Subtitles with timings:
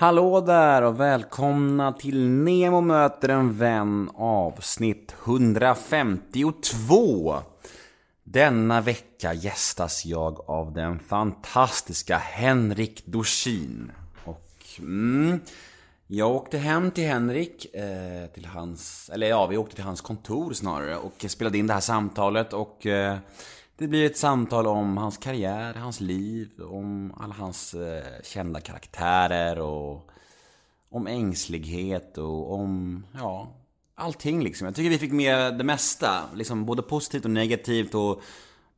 [0.00, 7.36] Hallå där och välkomna till Nemo möter en vän avsnitt 152.
[8.24, 13.92] Denna vecka gästas jag av den fantastiska Henrik Dorsin.
[14.24, 15.40] Och mm,
[16.06, 20.52] jag åkte hem till Henrik, eh, till hans, eller ja, vi åkte till hans kontor
[20.52, 23.16] snarare och spelade in det här samtalet och eh,
[23.78, 29.60] det blir ett samtal om hans karriär, hans liv, om alla hans eh, kända karaktärer
[29.60, 30.10] och
[30.90, 33.52] om ängslighet och om, ja,
[33.94, 34.64] allting liksom.
[34.64, 38.22] Jag tycker vi fick med det mesta, liksom både positivt och negativt och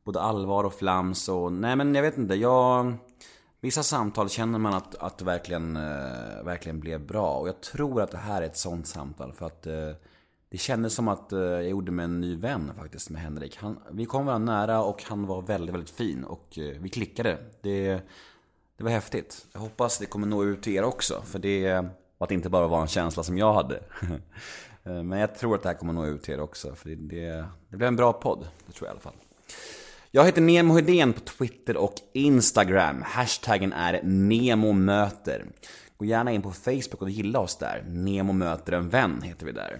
[0.03, 2.93] både allvar och flams och, nej men jag vet inte, jag...
[3.63, 8.01] Vissa samtal känner man att, att det verkligen, eh, verkligen blev bra och jag tror
[8.01, 9.89] att det här är ett sånt samtal för att eh,
[10.51, 13.57] det kändes som att eh, jag gjorde med en ny vän faktiskt med Henrik.
[13.57, 17.37] Han, vi kom varandra nära och han var väldigt, väldigt fin och eh, vi klickade.
[17.61, 18.01] Det,
[18.77, 19.45] det var häftigt.
[19.53, 21.21] Jag hoppas det kommer nå ut till er också.
[21.25, 21.73] För det
[22.17, 23.79] var att inte bara var en känsla som jag hade.
[24.83, 26.75] Eh, men jag tror att det här kommer nå ut till er också.
[26.75, 28.47] För det, det, det blir en bra podd.
[28.67, 29.13] Det tror jag i alla fall.
[30.11, 33.01] Jag heter Nemo Hedén på Twitter och Instagram.
[33.01, 35.45] Hashtaggen är NEMOMÖTER.
[35.97, 37.83] Gå gärna in på Facebook och gilla oss där.
[37.87, 39.79] Nemo möter en vän heter vi där.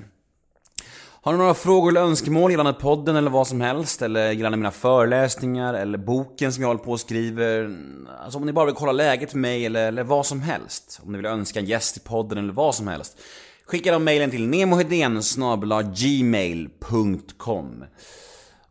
[1.24, 4.02] Har ni några frågor eller önskemål gällande podden eller vad som helst?
[4.02, 7.78] Eller gällande mina föreläsningar eller boken som jag håller på och skriver?
[8.24, 11.00] Alltså om ni bara vill kolla läget för mig eller, eller vad som helst.
[11.06, 13.20] Om ni vill önska en gäst i podden eller vad som helst.
[13.66, 17.84] Skicka då mejlen till nemohedensgmail.com gmail.com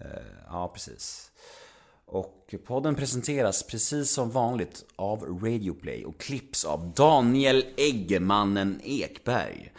[0.00, 0.06] Eh,
[0.48, 1.30] ja, precis.
[2.06, 9.72] Och podden presenteras precis som vanligt av Radioplay och klipps av Daniel Eggemannen Ekberg.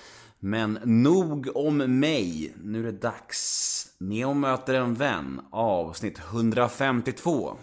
[0.48, 2.54] Men nog om mig.
[2.64, 3.88] Nu är det dags.
[3.98, 5.42] Neo möter en vän.
[5.52, 7.58] Avsnitt 152.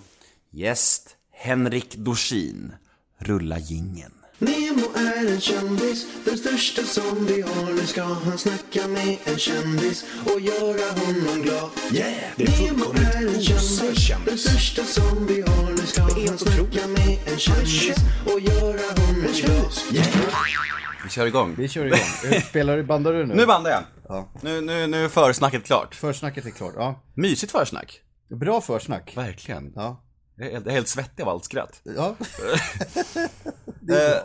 [0.50, 2.72] Gäst Henrik Dorsin.
[3.19, 4.12] Rulla gingen.
[4.38, 7.72] Nemo är en kändis, den största som vi har.
[7.72, 11.70] Nu ska han snacka med en kändis och göra honom glad.
[11.92, 12.14] Yeah!
[12.36, 15.70] Det är Nemo är en kändis, den största som vi har.
[15.70, 19.72] Nu ska han snacka med en kändis och göra honom glad.
[19.92, 20.94] Yeah!
[21.04, 21.54] Vi kör igång.
[21.59, 21.98] Vi kör igång.
[22.32, 23.34] Eh, Spelar du, bandar du nu?
[23.34, 23.82] Nu bandar jag.
[24.09, 24.28] Ja.
[24.42, 25.94] Nu, nu, nu är försnacket klart.
[25.94, 26.72] Försnacket är klart.
[26.76, 27.03] Ja.
[27.15, 28.00] Mysigt försnack.
[28.31, 29.12] Bra försnack.
[29.16, 29.72] Verkligen.
[29.75, 30.00] Ja.
[30.37, 31.81] Jag är helt- jag är helt svettig av allt skratt.
[31.97, 32.15] Ja.
[33.81, 34.20] Det är,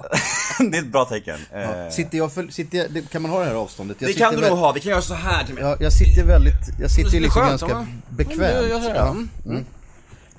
[0.72, 1.40] det är ett bra tecken.
[1.54, 3.98] Eh, Sitter jag för, sitter jag, det- kan man ha det här avståndet?
[4.00, 5.64] Jag Det sitter kan du väl- nog ha, vi kan göra så här till mig.
[5.64, 7.88] Ja, jag sitter väldigt, jag sitter ju liksom skönt, ganska va?
[8.10, 8.68] bekvämt.
[8.70, 9.16] Ja, Ja.
[9.46, 9.66] Mm.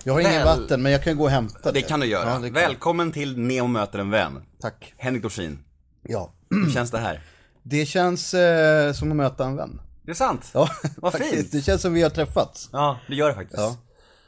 [0.05, 1.81] Jag har ingen Väl- vatten, men jag kan gå och hämta det.
[1.81, 2.31] Det kan du göra.
[2.31, 2.55] Ja, det kan.
[2.55, 4.43] Välkommen till Neo möter en vän.
[4.61, 4.95] Tack.
[4.97, 5.59] Henrik Dorsin.
[6.03, 6.33] Ja.
[6.51, 7.23] Hur känns det här?
[7.63, 9.81] Det känns eh, som att möta en vän.
[10.03, 10.51] Det är sant.
[10.55, 11.53] Ja, Vad fint.
[11.53, 12.69] Det känns som vi har träffats.
[12.73, 13.59] Ja, det gör det faktiskt.
[13.59, 13.77] Ja.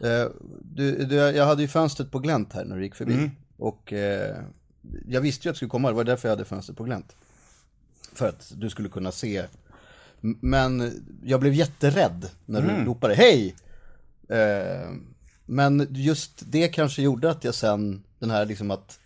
[0.09, 0.29] Eh,
[0.63, 3.15] du, du, jag hade ju fönstret på glänt här när du gick förbi.
[3.15, 3.31] Mm.
[3.57, 4.37] Och eh,
[5.09, 7.17] jag visste ju att du skulle komma, det var därför jag hade fönstret på glänt.
[8.13, 9.45] För att du skulle kunna se.
[10.21, 12.79] Men jag blev jätterädd när Mm.
[12.81, 13.57] du ropade hej!
[14.29, 14.91] Eh,
[15.47, 18.99] men just det kanske gjorde att jag sen, den här liksom att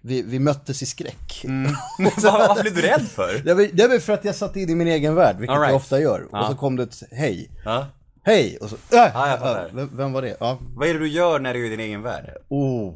[0.00, 1.44] vi, vi möttes i skräck.
[1.44, 1.72] Mm.
[1.98, 3.38] Vad vad blev du rädd för?
[3.44, 5.68] Det, var, det var för att jag satt in i min egen värld, vilket right.
[5.68, 6.28] jag ofta gör.
[6.32, 6.40] Ja.
[6.40, 7.50] Och så kom det ett hej.
[7.64, 7.86] Ja.
[8.22, 8.58] Hej!
[8.60, 9.70] Och så, äh, jag fattar.
[9.72, 10.36] vem, vem var det?
[10.40, 10.58] Ja.
[10.74, 12.36] Vad är det du gör när du är i din egen värld?
[12.48, 12.94] Oh.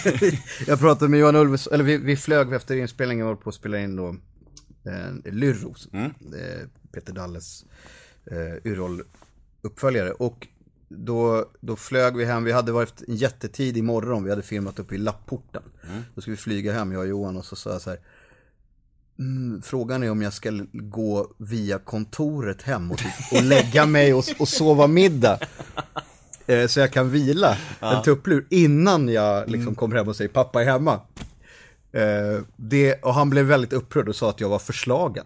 [0.67, 3.79] jag pratade med Johan Ulveson, eller vi, vi flög efter inspelningen, var på att spela
[3.79, 4.15] in då
[4.85, 7.65] eh, Lyrro, eh, Peter Dalles
[8.25, 10.12] eh, Yrrol-uppföljare.
[10.12, 10.47] Och
[10.89, 14.95] då, då flög vi hem, vi hade varit en jättetidig morgon, vi hade filmat uppe
[14.95, 15.63] i Lapporten.
[16.15, 18.00] Då skulle vi flyga hem, jag och Johan, och så sa jag så här,
[19.19, 23.00] Mm, frågan är om jag ska gå via kontoret hem och,
[23.31, 25.39] och lägga mig och, och sova middag.
[26.47, 30.62] Eh, så jag kan vila en tupplur innan jag liksom kommer hem och säger pappa
[30.62, 31.01] är hemma.
[31.94, 35.25] Eh, det, och han blev väldigt upprörd och sa att jag var förslagen.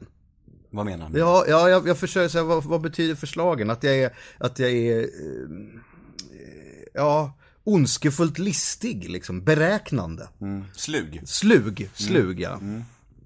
[0.70, 1.20] Vad menar du?
[1.20, 3.70] Ja, ja jag, jag försöker säga, vad, vad betyder förslagen?
[3.70, 5.08] Att jag är, att jag är, eh,
[6.94, 7.34] ja,
[7.64, 10.30] ondskefullt listig, liksom, beräknande.
[10.74, 11.22] Slug.
[11.26, 12.60] Slug, slug ja.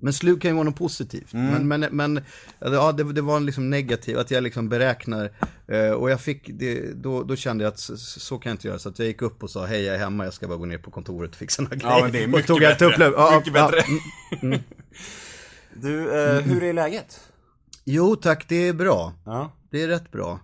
[0.01, 1.33] Men slug kan ju vara något positivt.
[1.33, 2.21] Men, men, men
[2.59, 5.31] ja, det, det var liksom negativt, att jag liksom beräknar.
[5.67, 8.67] Eh, och jag fick, det, då, då kände jag att så, så kan jag inte
[8.67, 8.79] göra.
[8.79, 10.65] Så att jag gick upp och sa, hej jag är hemma, jag ska bara gå
[10.65, 11.95] ner på kontoret och fixa några grejer.
[11.95, 12.85] Ja, men det är och mycket tog jag bättre.
[12.85, 13.13] upplöp.
[13.17, 13.85] Ja, mycket ja, bättre.
[14.41, 14.59] mm.
[15.73, 17.19] Du, eh, hur är läget?
[17.83, 19.13] Jo tack, det är bra.
[19.25, 19.51] Ja.
[19.71, 20.39] Det är rätt bra.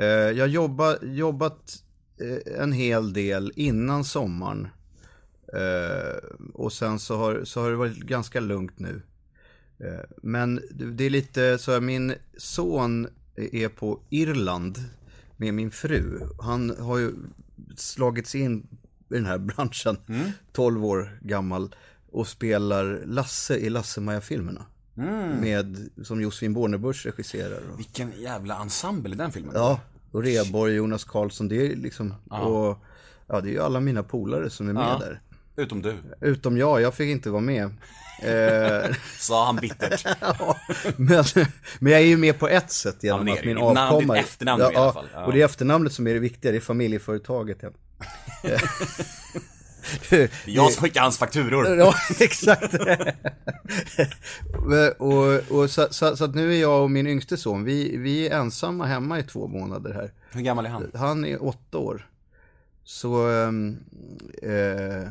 [0.00, 1.74] Eh, jag har jobba, jobbat
[2.20, 4.68] eh, en hel del innan sommaren.
[5.52, 6.18] Eh,
[6.54, 9.02] och sen så har, så har det varit ganska lugnt nu.
[9.78, 14.78] Eh, men det är lite så här, min son är på Irland
[15.36, 16.20] med min fru.
[16.40, 17.12] Han har ju
[17.76, 18.66] slagits in
[19.10, 19.96] i den här branschen,
[20.52, 21.74] 12 år gammal.
[22.10, 24.66] Och spelar Lasse i Lasse-Maja-filmerna.
[25.40, 27.60] Med, som Josefin Bornebusch regisserar.
[27.72, 29.52] Och, Vilken jävla ensemble i den filmen.
[29.54, 29.80] Ja,
[30.10, 32.78] och Reborg, Jonas Karlsson, det är liksom, och
[33.26, 34.98] ja, det är ju alla mina polare som är med Ja.
[35.00, 35.20] där.
[35.58, 35.94] Utom du.
[36.20, 37.70] Utom jag, jag fick inte vara med.
[38.22, 40.06] Eh, Sa han bittert.
[40.20, 40.56] ja,
[40.96, 41.24] men,
[41.78, 44.14] men jag är ju med på ett sätt genom Ja, att min avkomma...
[44.14, 45.08] ditt efternamn i alla fall.
[45.14, 45.24] Ja.
[45.24, 47.58] Och det är efternamnet som är det viktiga, det är familjeföretaget.
[47.62, 47.70] Ja.
[50.10, 51.78] Det är jag som skickar hans fakturor.
[51.78, 52.74] Ja, exakt.
[54.98, 58.28] och, och så, så, så att nu är jag och min yngste son, vi, vi
[58.28, 60.12] är ensamma hemma i två månader här.
[60.32, 60.90] Hur gammal är han?
[60.94, 62.06] Han är åtta år.
[62.88, 63.76] Så ehm,
[64.42, 65.08] eh,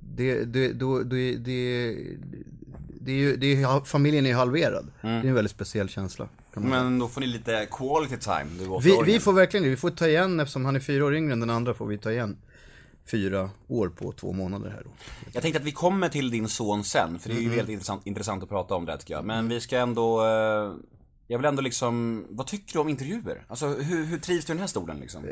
[0.00, 1.94] det, det, då, det, det,
[3.00, 4.86] det är ju, det är, familjen är ju halverad.
[5.00, 6.28] Det är en väldigt speciell känsla.
[6.54, 9.90] Men då får ni lite quality time, du Vi, vi får verkligen det, vi får
[9.90, 12.36] ta igen eftersom han är fyra år yngre än den andra får vi ta igen
[13.06, 14.90] fyra år på två månader här då.
[15.32, 18.06] Jag tänkte att vi kommer till din son sen, för det är ju väldigt intressant,
[18.06, 19.24] intressant att prata om det tycker jag.
[19.24, 20.72] Men vi ska ändå, eh,
[21.26, 23.44] jag vill ändå liksom, vad tycker du om intervjuer?
[23.48, 25.24] Alltså hur, hur trivs du i den här stolen liksom?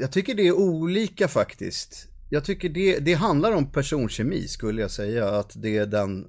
[0.00, 2.08] Jag tycker det är olika faktiskt.
[2.30, 5.28] Jag tycker det, det handlar om personkemi skulle jag säga.
[5.28, 6.26] Att det är den,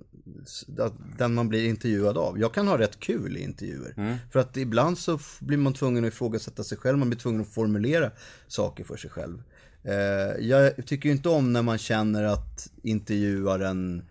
[1.17, 2.39] den man blir intervjuad av.
[2.39, 4.17] Jag kan ha rätt kul i intervjuer.
[4.31, 6.97] För att ibland så blir man tvungen att ifrågasätta sig själv.
[6.97, 8.11] Man blir tvungen att formulera
[8.47, 9.43] saker för sig själv.
[9.83, 14.03] Eh, jag tycker inte om när man känner att intervjuaren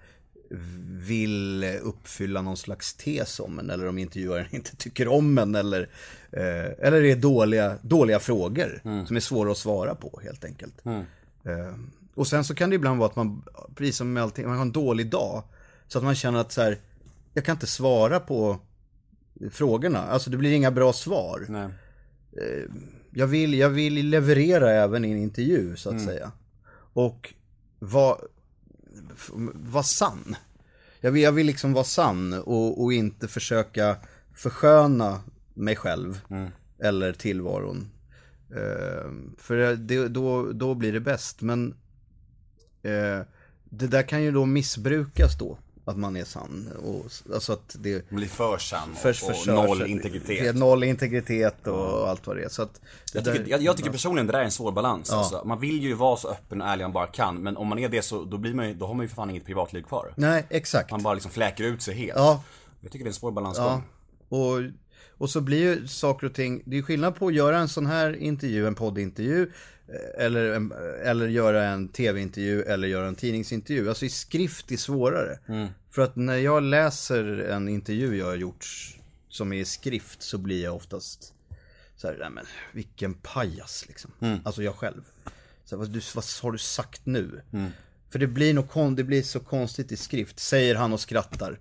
[0.88, 5.88] vill uppfylla någon slags tes om en eller om intervjuaren inte tycker om en eller,
[6.32, 10.86] eh, eller är dåliga, dåliga frågor som är svåra att svara på helt enkelt.
[11.44, 11.74] Eh,
[12.14, 13.42] och sen så kan det ibland vara att man,
[13.74, 15.42] precis som med allting, man har en dålig dag.
[15.88, 16.78] Så att man känner att så här,
[17.34, 18.58] jag kan inte svara på
[19.50, 19.98] frågorna.
[19.98, 21.46] Alltså det blir inga bra svar.
[21.48, 21.68] Nej.
[23.10, 26.32] Jag vill, jag vill leverera även i en intervju så att säga.
[26.92, 27.34] Och
[29.32, 30.36] vara var sann.
[31.00, 33.96] Jag vill, jag vill liksom vara sann och, och inte försöka
[34.34, 35.20] försköna
[35.54, 36.20] mig själv
[36.78, 37.90] eller tillvaron.
[38.50, 41.40] Eh, för det, då, då blir det bäst.
[41.40, 41.75] Men
[42.82, 43.20] eh,
[43.64, 45.58] det där kan ju då missbrukas då.
[45.88, 46.68] Att man är sann.
[46.85, 50.57] Och, alltså att det blir för sann och, för, och förstörs- noll Det är integritet.
[50.57, 52.49] noll integritet och allt vad det är.
[52.49, 52.80] Så att
[53.12, 55.11] Jag där- tycker, jag, jag tycker personligen det där är en svår balans.
[55.12, 57.78] Alltså, man vill ju vara så öppen och ärlig man bara kan, men om man
[57.78, 59.83] är det så då, blir man ju, då har man ju för fan inget privatliv
[59.83, 60.12] kvar.
[60.16, 60.90] Nej, exakt.
[60.90, 62.12] Man bara liksom fläker ut sig helt.
[62.18, 62.42] Ja.
[62.80, 63.83] Jag tycker det är en svår balansgång.
[64.28, 64.59] Ja, och,
[65.18, 67.87] och så blir ju saker och ting, det är skillnad på att göra en sån
[67.87, 69.50] här intervju, en poddintervju,
[70.18, 70.42] eller,
[71.04, 73.88] eller göra en tv-intervju eller göra en tidningsintervju.
[73.88, 75.38] Alltså i skrift är svårare.
[75.90, 78.66] För att när jag läser en intervju jag har gjort
[79.28, 81.35] som är i skrift så blir jag oftast
[81.97, 84.11] så här, nej men vilken pajas liksom.
[84.45, 85.02] Alltså jag själv.
[85.64, 87.40] Så här, vad, du, vad har du sagt nu?
[88.11, 91.59] För det blir, nog det blir så konstigt i skrift, säger han och skrattar.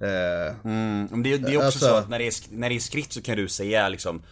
[0.00, 2.80] Eh, Mm, det, det är också Alltså- så att när det är, när det är
[2.80, 4.22] skrift så kan du säga liksom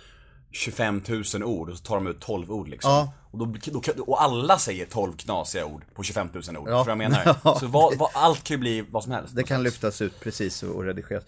[0.56, 1.02] 25
[1.34, 2.90] 000 ord och så tar de ut 12 ord liksom.
[2.90, 3.12] Ja.
[3.30, 3.54] Och, då,
[3.96, 6.68] då, och alla säger 12 knasiga ord på 25 000 ord.
[6.68, 6.76] Ja.
[6.78, 7.36] Vad jag menar?
[7.44, 7.58] Ja.
[7.60, 9.36] Så vad, vad, allt kan ju bli vad som helst.
[9.36, 11.24] Det kan lyftas ut precis och och redigeras.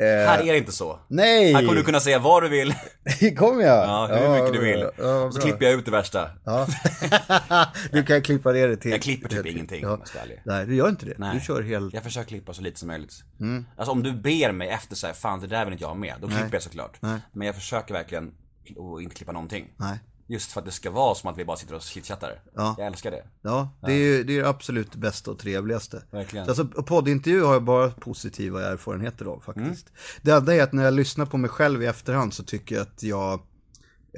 [0.00, 0.98] Här är det inte så.
[1.08, 1.52] Nej!
[1.52, 2.74] Här kommer du kunna säga vad du vill.
[3.36, 3.88] Kommer jag?
[3.88, 4.86] Ja, hur mycket du vill.
[4.98, 6.30] Ja, så klipper jag ut det värsta.
[6.44, 6.66] Ja.
[7.92, 8.90] du kan klippa ner det till...
[8.90, 9.96] Jag klipper typ ingenting, om Ja.
[9.98, 10.42] jag ska ärlig.
[10.44, 11.14] Nej, du gör inte det.
[11.18, 11.34] Nej.
[11.34, 11.94] Du kör helt...
[11.94, 13.14] Jag försöker klippa så lite som möjligt.
[13.40, 13.66] Mm.
[13.76, 16.14] Alltså om du ber mig efter så här, fan det där vill inte jag med.
[16.20, 16.98] Då klipper jag såklart.
[17.32, 18.32] Men jag försöker verkligen
[18.70, 19.74] att inte klippa någonting.
[19.76, 19.98] Nej.
[20.30, 22.42] Just för att det ska vara som att vi bara sitter och chitchattar.
[22.54, 22.74] Ja.
[22.78, 23.24] Jag älskar det.
[23.42, 26.02] Ja, det är ju det är absolut bästa och trevligaste.
[26.10, 26.46] Verkligen.
[26.46, 29.88] Så Alltså, poddintervju har jag bara positiva erfarenheter av faktiskt.
[29.88, 30.00] Mm.
[30.22, 32.82] Det enda är att när jag lyssnar på mig själv i efterhand så tycker jag
[32.82, 33.40] att jag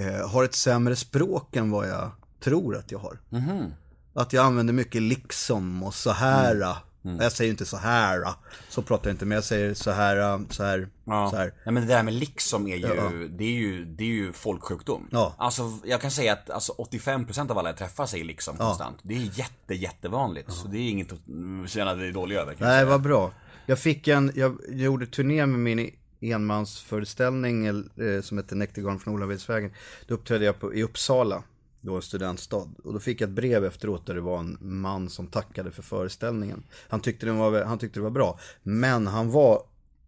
[0.01, 3.21] eh, har ett sämre språk än vad jag tror att jag har.
[3.29, 3.75] Mhm.
[4.15, 6.55] Att jag använder mycket liksom och så här.
[6.57, 6.69] Mm.
[7.03, 8.25] Jag säger inte så här.
[8.69, 11.31] Så pratar jag inte, men jag säger så här, så här, Ja.
[11.31, 11.53] så här.
[11.65, 13.11] Nej, men det där med liksom är ju, Ja.
[13.31, 15.09] det är ju, det är ju folksjukdom.
[15.11, 15.35] Ja.
[15.39, 18.99] Alltså jag kan säga att alltså, 85% av alla jag träffar säger liksom konstant.
[19.03, 20.53] Det är jätte, jättevanligt.
[20.53, 22.57] Så det är inget att mm, känna dig dålig över.
[22.59, 23.33] Nej, vad bra.
[23.67, 25.91] Jag fick en, jag gjorde turné med min
[26.21, 29.73] enmansföreställning eh, som hette Näktergarn från Olavedsvägen.
[30.07, 31.43] Då uppträdde jag på, i Uppsala,
[31.81, 32.69] då en studentstad.
[32.85, 35.83] Och då fick jag ett brev efteråt där det var en man som tackade för
[35.83, 36.63] föreställningen.
[36.89, 39.63] Han tyckte, den var, han tyckte det var bra, men han var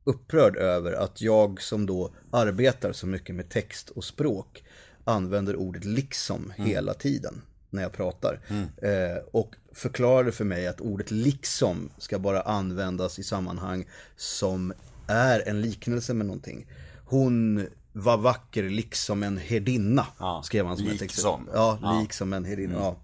[0.05, 4.65] upprörd över att jag som då arbetar så mycket med text och språk
[5.05, 8.41] använder ordet liksom hela tiden när jag pratar.
[8.83, 13.85] Eh, och förklarade för mig att ordet liksom ska bara användas i sammanhang
[14.17, 14.73] som
[15.07, 16.67] är en liknelse med någonting.
[17.05, 21.05] Hon var vacker liksom en herdinna, Ja, skrev han som ett liksom.
[21.35, 21.55] exempel.
[21.57, 22.01] Ja, Ja.
[22.01, 22.75] liksom en herdinna.
[22.79, 22.97] Ja.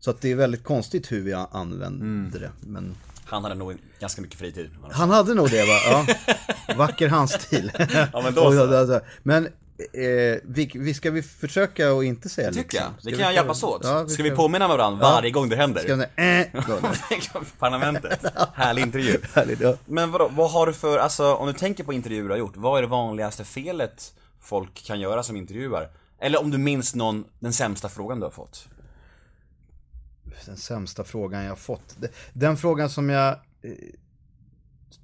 [0.00, 2.50] Så att det är väldigt konstigt hur vi använder det.
[2.60, 4.70] Men Han hade nog ganska mycket fritid.
[4.90, 5.78] han hade nog det va?
[5.90, 6.06] Ja.
[6.76, 7.72] Vacker handstil.
[8.12, 8.80] Ja, men då så.
[8.82, 9.00] Och så.
[9.22, 9.48] Men
[9.92, 12.90] eh, vi, vi ska vi försöka att inte säga Tycker jag.
[12.92, 12.94] liksom?
[13.02, 13.80] Det kan vi jag hjälpas åt.
[13.84, 15.80] Ja, Ska vi påminna varandra varje gång det händer?
[15.80, 17.44] Ska vi, äh.
[17.58, 18.20] Parlamentet.
[18.54, 19.18] Härlig intervju.
[19.34, 19.74] Härligt, ja.
[19.84, 22.56] Men vadå, vad har du för, alltså om du tänker på intervjuer du har gjort,
[22.56, 25.88] vad är det vanligaste felet folk kan göra som intervjuar?
[26.20, 28.68] Eller om du minns någon, den sämsta frågan du har fått?
[30.46, 31.96] Den sämsta frågan jag har fått.
[32.32, 33.36] Den frågan som jag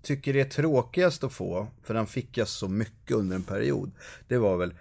[0.02, 3.90] tycker är tråkigast att få, för den fick jag så mycket under en period,
[4.28, 4.74] det var väl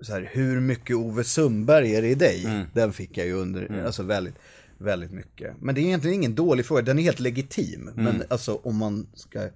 [0.00, 2.44] så här, hur mycket Ove Sundberg är det i dig?
[2.44, 2.66] Mm.
[2.72, 4.34] Den fick jag ju under, alltså väldigt,
[4.78, 5.54] väldigt mycket.
[5.60, 7.88] Men det är egentligen ingen dålig fråga, den är helt legitim.
[7.88, 8.04] Mm.
[8.04, 9.48] Men alltså om man ska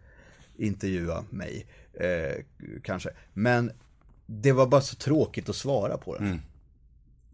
[0.56, 2.44] intervjua mig, eh,
[2.82, 3.10] kanske.
[3.32, 3.72] Men
[4.26, 6.40] det var bara så tråkigt att svara på den.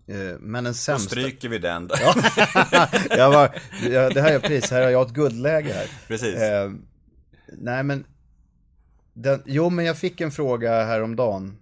[0.07, 0.65] Eh, men den Mm.
[0.65, 1.11] Då sämsta...
[1.11, 1.91] stryker vi den.
[3.11, 3.55] jag var,
[3.91, 5.91] ja, det här är pris, här har jag ett guldläge här.
[6.09, 6.35] Precis.
[6.35, 6.71] Eh,
[7.53, 8.05] nej men,
[9.13, 11.57] den, jo men jag fick en fråga häromdagen.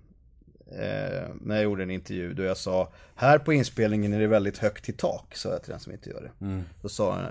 [0.67, 4.59] Eh, när jag gjorde en intervju då jag sa, här på inspelningen är det väldigt
[4.59, 6.31] högt i tak, sa jag till den som intervjuade.
[6.41, 6.63] Mm.
[6.83, 7.25] Då sa han,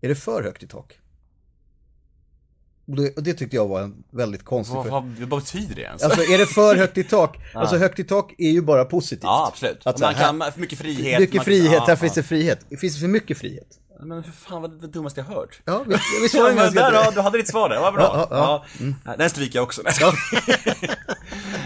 [0.00, 0.98] är det för högt i tak?
[2.86, 5.00] Och det, och det tyckte jag var en väldigt konstig vad, fråga.
[5.00, 6.02] vad, vad betyder det ens?
[6.02, 7.38] Alltså är det för högt i tak?
[7.54, 9.22] Alltså högt i tak är ju bara positivt.
[9.22, 9.86] ja, absolut.
[9.86, 11.20] Att man här- kan, för mycket frihet.
[11.20, 11.96] Mycket man, frihet, ja, här ja.
[11.96, 12.66] finns det frihet.
[12.80, 13.80] Finns det för mycket frihet?
[14.04, 15.60] Men för fan vad det dummaste jag hört.
[15.64, 17.94] Ja, vi, vi Ja, svarar men ganska där, ja, du hade ditt svar där, vad
[17.94, 18.02] bra.
[18.02, 19.16] Ja, Ja, ja, Ja.
[19.18, 19.82] Den stryker jag också.
[19.92, 20.14] Skojar.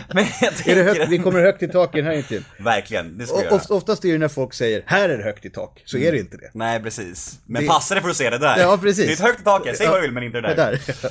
[0.14, 0.84] Men jag Är det tänker...
[0.84, 2.44] högt, vi kommer högt i tak i den här intervjun.
[2.58, 5.44] Verkligen, det ska vi oft, oftast är det när folk säger, här är det högt
[5.44, 5.82] i tak.
[5.84, 6.50] Så är det inte det.
[6.54, 7.40] Nej, precis.
[7.46, 8.58] Men Det- passa dig för att se det där.
[8.58, 9.04] Ja, precis.
[9.06, 10.80] Det är ett högt i taket, säg vad du vill men inte det Det där.
[11.02, 11.10] där.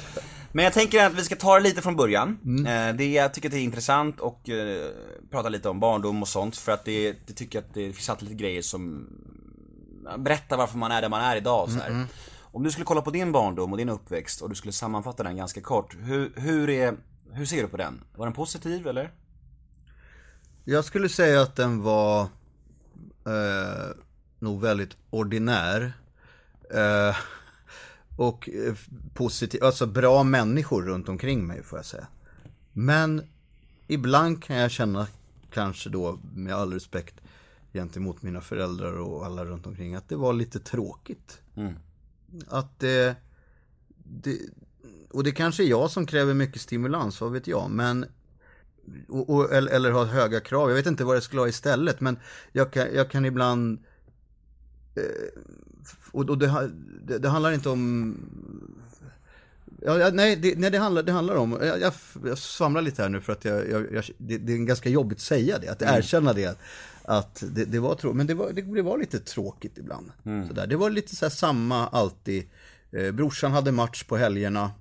[0.52, 2.38] Men jag tänker att vi ska ta det lite från början.
[2.46, 2.90] Mm.
[2.90, 4.86] Eh, Det, jag tycker att det är intressant och eh,
[5.32, 8.10] prata lite om barndom och sånt för att det, det tycker jag att det finns
[8.10, 9.08] alltid lite grejer som
[10.18, 11.90] berättar varför man är där man är idag så här.
[11.90, 12.08] Mm,
[12.42, 15.38] Om du skulle kolla på din barndom och din uppväxt och du skulle sammanfatta den
[15.38, 15.96] ganska kort.
[16.00, 16.96] Hur, hur, är,
[17.32, 18.04] hur ser du på den?
[18.16, 19.12] Var den positiv eller?
[20.64, 22.22] Jag skulle säga att den var
[23.26, 23.90] eh,
[24.40, 25.94] nog väldigt ordinär.
[26.74, 27.16] Eh,
[28.18, 28.76] och eh,
[29.14, 32.08] positiv, alltså bra människor runt omkring mig får jag säga.
[32.74, 33.24] Men
[33.88, 35.08] ibland kan jag känna,
[35.54, 37.16] kanske då med all respekt
[37.76, 41.42] gentemot mina föräldrar och alla runt omkring, att det var lite tråkigt.
[42.48, 43.16] Att det,
[43.98, 44.40] det,
[45.12, 48.06] och det kanske är jag som kräver mycket stimulans, vad vet jag, men
[49.08, 50.70] och, och, eller, eller har höga krav.
[50.70, 52.20] Jag vet inte vad jag skulle ha istället, men
[52.52, 53.80] jag kan, jag kan ibland
[54.96, 55.42] eh,
[56.12, 56.72] och, och det,
[57.04, 58.18] det, det handlar inte om
[59.82, 61.94] Ja, nej, det, nej det, handlar, det handlar om, jag, jag,
[62.26, 65.22] jag svamlar lite här nu för att jag, jag, det, det är ganska jobbigt att
[65.22, 66.58] säga det, att erkänna det.
[67.08, 70.12] Att det, det var tråkigt, men det var, det, det var lite tråkigt ibland.
[70.48, 70.68] Sådär.
[70.68, 72.44] Det var lite så samma alltid.
[72.92, 74.72] Eh, brorsan hade match på helgerna,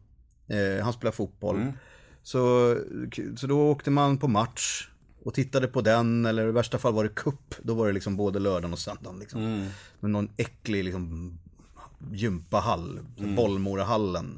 [0.49, 1.57] eh, han spelade fotboll.
[2.23, 2.77] Så,
[3.37, 4.89] så då åkte man på match
[5.23, 7.55] och tittade på den, eller i värsta fall var det kupp.
[7.63, 9.19] Då var det liksom både lördagen och söndagen.
[9.19, 9.41] Liksom.
[10.01, 11.39] Med någon äcklig liksom,
[12.13, 12.99] gympahall,
[13.37, 14.37] Bollmorahallen.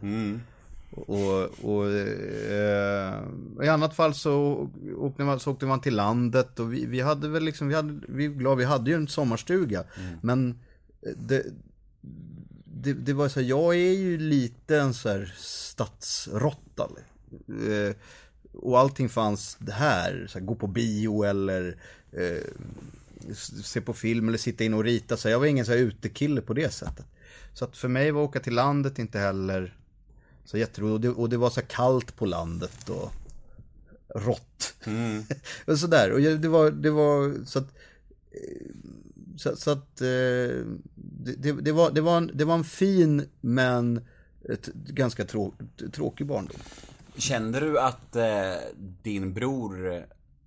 [0.97, 3.15] Och, och eh,
[3.63, 7.29] i annat fall så åkte, man, så åkte man till landet och vi, vi hade
[7.29, 9.85] väl liksom, vi, hade, vi, var glada, vi hade ju en sommarstuga.
[10.23, 10.59] Men
[11.17, 11.47] det,
[12.65, 16.89] det, det var så här, jag är ju lite en så här stadsråtta.
[17.49, 17.97] Eh,
[18.53, 21.77] och allting fanns det här, så här, gå på bio eller
[22.13, 22.43] eh,
[23.65, 25.17] se på film eller sitta in och rita.
[25.17, 27.07] Så jag var ingen så här utekille på det sättet.
[27.55, 29.77] Så att för mig var åka till landet inte heller
[30.47, 30.95] så jätteroligt.
[30.95, 33.13] Och det, och det var så kallt på landet och
[34.15, 34.75] rått.
[35.67, 36.13] och sådär.
[36.13, 37.75] Och det var, det var så att
[38.31, 38.67] eh,
[39.37, 40.07] så, så att eh,
[40.95, 44.01] det, det, var, det, var en, det var en fin men
[44.73, 45.55] ganska trå,
[45.93, 46.61] tråkig barndom.
[47.17, 48.55] Kände du att eh,
[49.03, 50.07] din bror,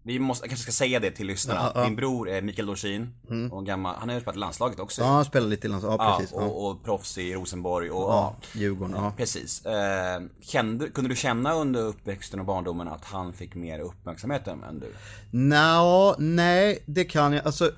[0.09, 1.71] vi måste, jag kanske ska säga det till lyssnarna.
[1.75, 1.83] Ja.
[1.83, 3.13] Din bror är Mikael Dorsin,
[3.51, 5.01] och gammal, han har ju spelat i landslaget också.
[5.01, 5.85] Ja, han spelade lite i lands...
[5.85, 6.35] Ja, precis.
[6.35, 8.95] Och, och proffs i Rosenborg och ja, Djurgården.
[8.95, 9.13] Ja.
[9.17, 9.65] Precis.
[9.65, 14.79] Eh, kände, kunde du känna under uppväxten och barndomen att han fick mer uppmärksamhet än
[14.79, 14.93] du?
[15.31, 17.45] Nå, nej, det kan jag.
[17.45, 17.71] Alltså,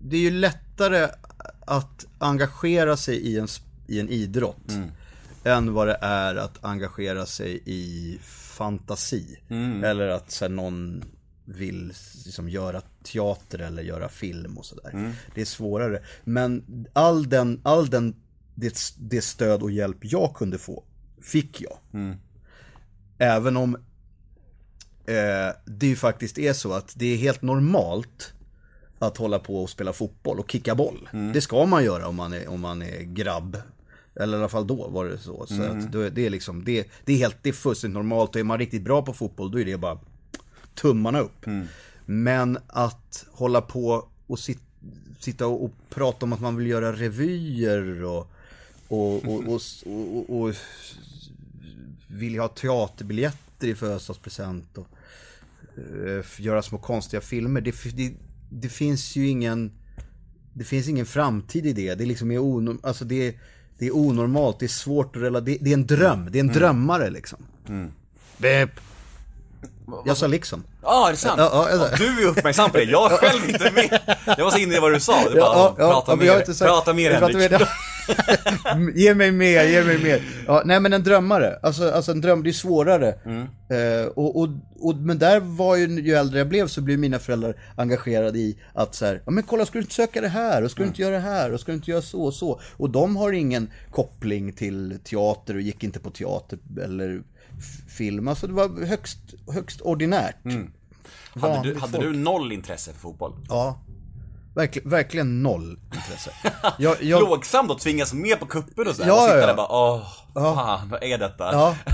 [0.00, 1.08] det är ju lättare
[1.66, 3.48] att engagera sig i en,
[3.86, 4.72] i en idrott
[5.44, 9.38] än vad det är att engagera sig i fantasi.
[9.84, 11.04] Eller att så här, någon
[11.46, 11.92] vill
[12.24, 14.90] liksom, göra teater eller göra film och sådär.
[15.34, 16.02] Det är svårare.
[16.24, 18.14] Men all den, all den
[18.54, 20.84] det, det stöd och hjälp jag kunde få,
[21.22, 21.78] fick jag.
[23.18, 23.74] Även om
[25.06, 28.32] eh, det ju faktiskt är så att det är helt normalt
[28.98, 31.08] att hålla på och spela fotboll och kicka boll.
[31.32, 33.56] Det ska man göra om man är, om man är grabb.
[34.20, 35.46] Eller i alla fall då var det så.
[35.46, 38.30] Så att då, är- det är liksom, det, det är helt, det är fullständigt normalt
[38.30, 39.98] och är man riktigt bra på fotboll då är det bara
[40.76, 41.46] tummarna upp.
[42.06, 44.58] Men att hålla på och sit,
[45.20, 48.30] sitta och, och prata om att man vill göra revyer och,
[48.88, 50.54] och, och, och, och,
[52.06, 54.88] vill ha teaterbiljetter i födelsedagspresent och
[56.06, 57.60] eh, göra små konstiga filmer.
[57.60, 58.14] Det, det,
[58.50, 59.72] det finns ju ingen
[60.52, 61.94] det finns ingen framtid i det.
[61.94, 63.34] Det är liksom är onorm, alltså det, är-
[63.78, 65.44] det är onormalt, det är svårt att relatera.
[65.44, 67.38] Det, det är en dröm, det är en drömmare liksom.
[68.38, 68.70] Bep.
[70.06, 70.64] Jag sa liksom.
[70.82, 71.34] Ja, är det sant?
[71.38, 71.96] Ja, ja, ja.
[71.96, 74.00] Du är uppmärksam på det, jag är själv inte med.
[74.38, 76.54] Jag var så inne i vad du sa, det bara, prata jag har mer, inte
[76.54, 77.36] sagt- prata mer Henrik.
[77.36, 77.68] mer.
[78.94, 80.22] ge mig mer, ge mig mer.
[80.46, 83.08] Ja, nej men en drömmare, alltså, alltså en dröm, det är svårare.
[83.08, 84.48] Eh, och, och,
[84.80, 88.58] och, men där var ju, ju äldre jag blev så blev mina föräldrar engagerade i
[88.74, 90.88] att så här, ja men kolla ska du inte söka det här och ska du
[90.88, 92.60] inte göra det här och ska du inte göra så och så.
[92.76, 97.22] Och de har ingen koppling till teater och gick inte på teater eller
[97.88, 98.28] film.
[98.28, 99.18] Alltså det var högst,
[99.52, 100.36] högst ordinärt.
[101.40, 103.32] Hade du, hade du noll intresse för fotboll?
[103.48, 103.80] Ja.
[104.54, 106.30] Verkligen, verkligen noll intresse.
[106.78, 109.46] Jag, jag, Plågsamt att tvingas med på kuppen och sådär, Ja, och sitta ja, ja.
[109.46, 111.52] där bara, åh, fan, vad är detta?
[111.52, 111.76] Ja.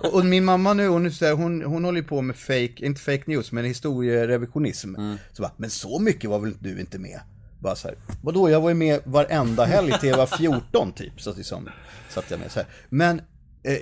[0.00, 3.22] Och, och min mamma nu, hon, så hon, hon håller på med fake, inte fake
[3.26, 4.94] news, men historierevisionism.
[5.32, 7.20] Så bara, men så mycket var väl du inte med?
[7.60, 11.20] Bara så här, vadå, jag var ju med varenda helg till jag var 14 typ.
[11.20, 11.68] Så liksom,
[12.08, 12.68] satt jag med så här.
[12.88, 13.22] Men,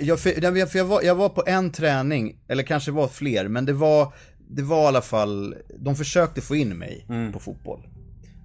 [0.01, 3.49] jag, för, jag, för jag, var, jag var på en träning, eller kanske var fler,
[3.49, 4.13] men det var,
[4.49, 7.87] det var i alla fall, de försökte få in mig på fotboll.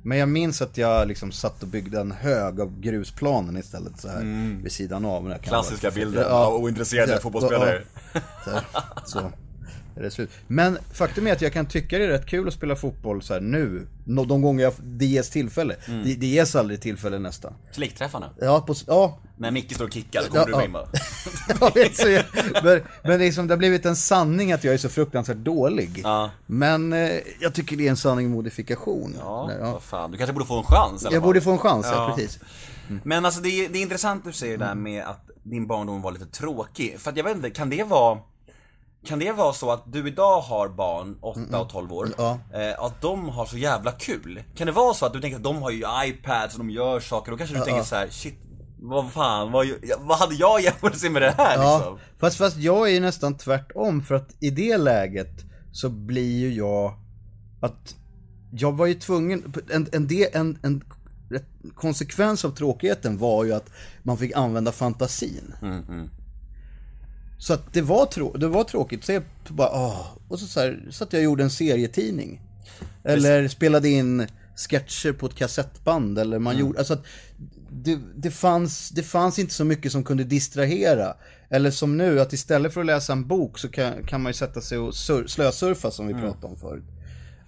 [0.04, 4.08] Men jag minns att jag liksom satt och byggde en hög av grusplanen istället så
[4.08, 4.22] här
[4.64, 5.34] vid sidan av.
[5.44, 6.46] Klassiska bilden Ja.
[6.46, 7.82] av ointresserade Ja, fotbollsspelare.
[8.46, 8.62] ja.
[9.06, 9.32] Så
[9.98, 10.30] är det slut.
[10.48, 13.40] Men faktum är att jag kan tycka det är rätt kul att spela fotboll så
[13.40, 13.88] nu.
[14.06, 15.76] De gånger jag, det ges tillfälle.
[16.04, 17.54] Det, det ges aldrig tillfälle nästan.
[17.72, 18.30] Slickträffarna.
[18.40, 19.20] Ja, på, ja.
[19.38, 20.64] När Micke står och kickar, då kommer Ja, du ja.
[20.66, 20.88] in bara.
[22.12, 22.24] Jag,
[22.64, 26.02] men, men liksom, det har blivit en sanning att jag är så fruktansvärt dålig.
[26.04, 26.30] Ja.
[26.46, 29.16] Men eh, jag tycker det är en sanning modifikation.
[29.20, 31.58] Ja, Nej, vad fan, du kanske borde få en chans alla Jag borde få en
[31.58, 32.16] chans, ja, Ja.
[32.16, 32.40] precis.
[33.04, 36.02] Men alltså det är, det är intressant du säger det där med att din barndom
[36.02, 36.96] var lite tråkig.
[37.00, 38.20] För att jag vet inte, kan det vara
[39.06, 42.40] kan det vara så att du idag har barn, 8 och 12 år, Ja.
[42.54, 44.44] eh, att de har så jävla kul?
[44.56, 47.00] Kan det vara så att du tänker att de har ju iPads och de gör
[47.00, 48.36] saker, då kanske du tänker så här: shit,
[48.80, 49.68] vad fan, vad,
[50.00, 51.98] vad hade jag jämfört med det här Ja, liksom?
[52.20, 56.54] fast, fast jag är ju nästan tvärtom för att i det läget så blir ju
[56.54, 56.94] jag
[57.62, 57.96] att
[58.52, 60.84] jag var ju tvungen, en, en, en, en
[61.76, 63.70] konsekvens av tråkigheten var ju att
[64.04, 65.54] man fick använda fantasin.
[67.38, 70.06] Så att det var, trå- det var tråkigt, så jag bara, åh.
[70.28, 72.42] Och så, så, här, så att jag gjorde en serietidning.
[73.04, 77.04] Eller spelade in sketcher på ett kassettband eller man gjorde, alltså att
[77.72, 81.14] det, det, fanns, det fanns inte så mycket som kunde distrahera.
[81.50, 84.34] Eller som nu, att istället för att läsa en bok så kan, kan man ju
[84.34, 86.84] sätta sig och sur, slösurfa som vi pratade om förut.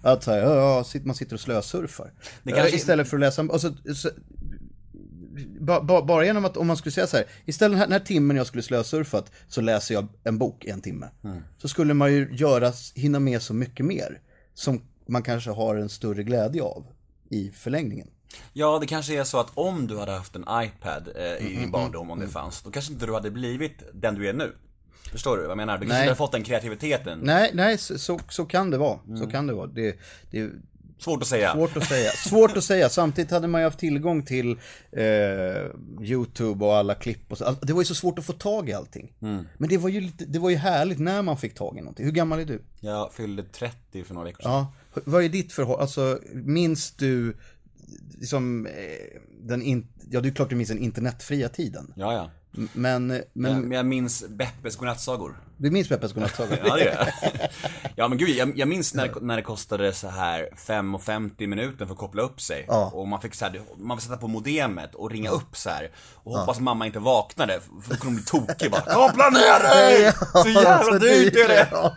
[0.02, 2.12] Att så här, ja, man sitter och slösurfar.
[2.44, 3.54] Kanske- Istället för att läsa en bok.
[3.54, 4.10] Alltså, så,
[5.60, 7.92] ba, ba, bara genom att, om man skulle säga så här, istället den här, den
[7.92, 11.08] här timmen jag skulle slösurfat så läser jag en bok en timme.
[11.58, 14.20] Så skulle man ju göra, hinna med så mycket mer.
[14.54, 16.86] Som man kanske har en större glädje av
[17.28, 18.08] i förlängningen.
[18.52, 21.70] Ja, det kanske är så att om du hade haft en iPad eh, i din
[21.70, 24.52] barndom, om det fanns, då kanske inte du hade blivit den du är nu.
[25.12, 25.78] Förstår du vad jag menar?
[25.78, 26.02] Du kanske Nej.
[26.02, 27.20] inte hade fått den kreativiteten.
[27.22, 28.98] Nej, nej så, så, så kan det vara.
[29.18, 29.66] Så kan det vara.
[29.66, 29.98] Det,
[30.30, 30.50] det
[31.00, 31.52] Svårt att säga.
[31.52, 32.10] svårt att säga.
[32.10, 32.88] Svårt att säga.
[32.88, 34.50] Samtidigt hade man ju haft tillgång till
[34.92, 35.04] eh,
[36.02, 37.56] YouTube och alla klipp och så.
[37.62, 39.12] Det var ju så svårt att få tag i allting.
[39.18, 42.04] Men det var, ju lite, det var ju härligt när man fick tag i någonting.
[42.04, 42.62] Hur gammal är du?
[42.80, 44.52] Jag fyllde 30 för några veckor sedan.
[44.52, 44.72] Ja.
[45.04, 45.82] Vad är ditt förhållande?
[45.82, 47.36] Alltså, minns du
[48.18, 48.72] liksom, eh,
[49.42, 49.86] den in...
[50.10, 51.92] ja det är klart du minns den internetfria tiden.
[51.96, 52.30] Ja, ja.
[52.72, 55.36] Men, men Men jag minns Beppes godnattsagor.
[55.56, 56.58] du minns Peppes godnattsaga?
[56.64, 56.94] Ja, det gör
[57.32, 57.48] jag.
[58.00, 61.94] Ja, men gud, jag, jag minns när, när det kostade så här 5,50 minuten för
[61.94, 62.64] att koppla upp sig.
[62.68, 62.90] Ja.
[62.94, 65.90] Och man fick så här, man fick sätta på modemet och ringa upp så här.
[66.14, 68.80] Och hoppas mamma inte vaknade, för då kunde hon bli tokig bara.
[68.80, 70.12] Koppla ner dig!
[70.34, 71.68] Så jävla dyrt är det!
[71.70, 71.96] Ja.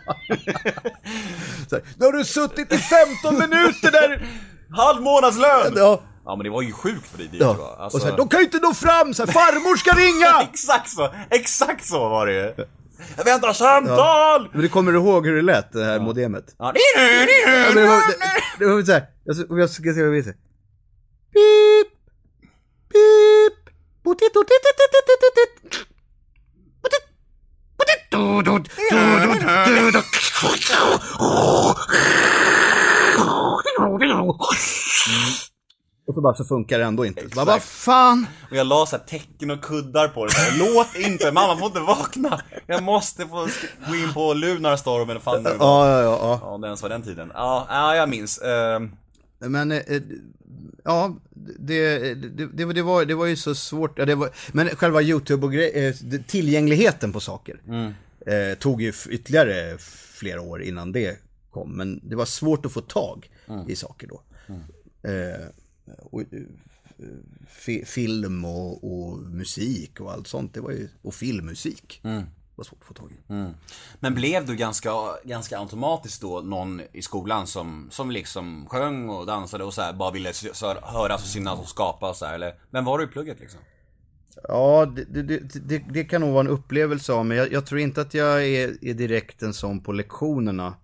[1.68, 4.28] Så här, Nu har du suttit i 15 minuter där!
[4.76, 5.72] Halv månadslön!
[5.76, 6.00] Ja.
[6.24, 7.54] Ja men det var ju sjukt för det dyrt det var.
[7.54, 7.76] Ja.
[7.78, 9.14] Alltså, Och så här, de kan ju inte nå fram!
[9.14, 10.48] Så här, farmor ska ringa!
[10.52, 12.54] Exakt så, exakt så var det ju.
[13.16, 14.48] Jag väntar samtal!
[14.52, 16.54] Men du kommer ihåg hur det lät, det här modemet?
[16.58, 16.72] Ja.
[16.96, 18.16] Ja, men det var, det,
[18.58, 20.32] det var så här, jag, ska- jag ska se vad det visar.
[21.32, 21.90] Pip!
[22.92, 23.74] Pip!
[24.04, 24.64] Potit, potit,
[36.06, 37.20] Och så bara så funkar det ändå inte.
[37.22, 38.26] Så bara, vad fan!
[38.50, 40.58] Och jag la så här tecken och kuddar på det här.
[40.58, 42.40] Låt inte, mamma får inte vakna.
[42.66, 43.48] Jag måste få
[43.88, 45.50] gå in på Lunarstorm eller fan var.
[45.50, 46.18] Ja, ja, ja.
[46.20, 46.40] ja.
[46.42, 47.30] Ja, det ens var den tiden.
[47.34, 48.38] Ja, ja jag minns.
[48.42, 48.90] Ehm,
[49.38, 50.02] Men, eh, eh,
[50.84, 51.16] ja,
[51.58, 53.98] det, det, det, det, var, det var ju så svårt.
[53.98, 57.60] Ja, det var, men själva YouTube och grej, eh, det- tillgängligheten på saker
[58.26, 59.78] eh, tog ju ytterligare
[60.14, 61.18] flera år innan det
[61.50, 61.76] kom.
[61.76, 63.30] Men det var svårt att få tag
[63.68, 64.20] i saker då.
[65.02, 65.46] Och, eh,
[67.84, 70.54] film och, och musik och allt sånt.
[70.54, 72.00] Det var ju, och filmmusik.
[72.56, 73.16] var svårt att få tag i.
[74.00, 74.90] Men blev du ganska,
[75.24, 79.92] ganska automatiskt då någon i skolan som, som liksom sjöng och dansade och så här,
[79.92, 80.32] bara ville
[80.82, 82.54] höras och synas och skapa och så här, eller?
[82.70, 83.60] Vem var du i plugget liksom?
[84.42, 87.38] Ja, det, det, det, det, det kan nog vara en upplevelse av mig.
[87.38, 90.74] Jag, jag tror inte att jag är, är direkt en sån på lektionerna.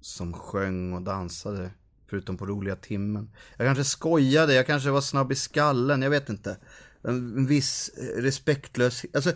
[0.00, 1.70] Som sjöng och dansade.
[2.12, 3.30] Förutom på roliga timmen.
[3.56, 6.56] Jag kanske skojade, jag kanske var snabb i skallen, jag vet inte.
[7.02, 9.16] En, viss respektlöshet.
[9.16, 9.32] Alltså,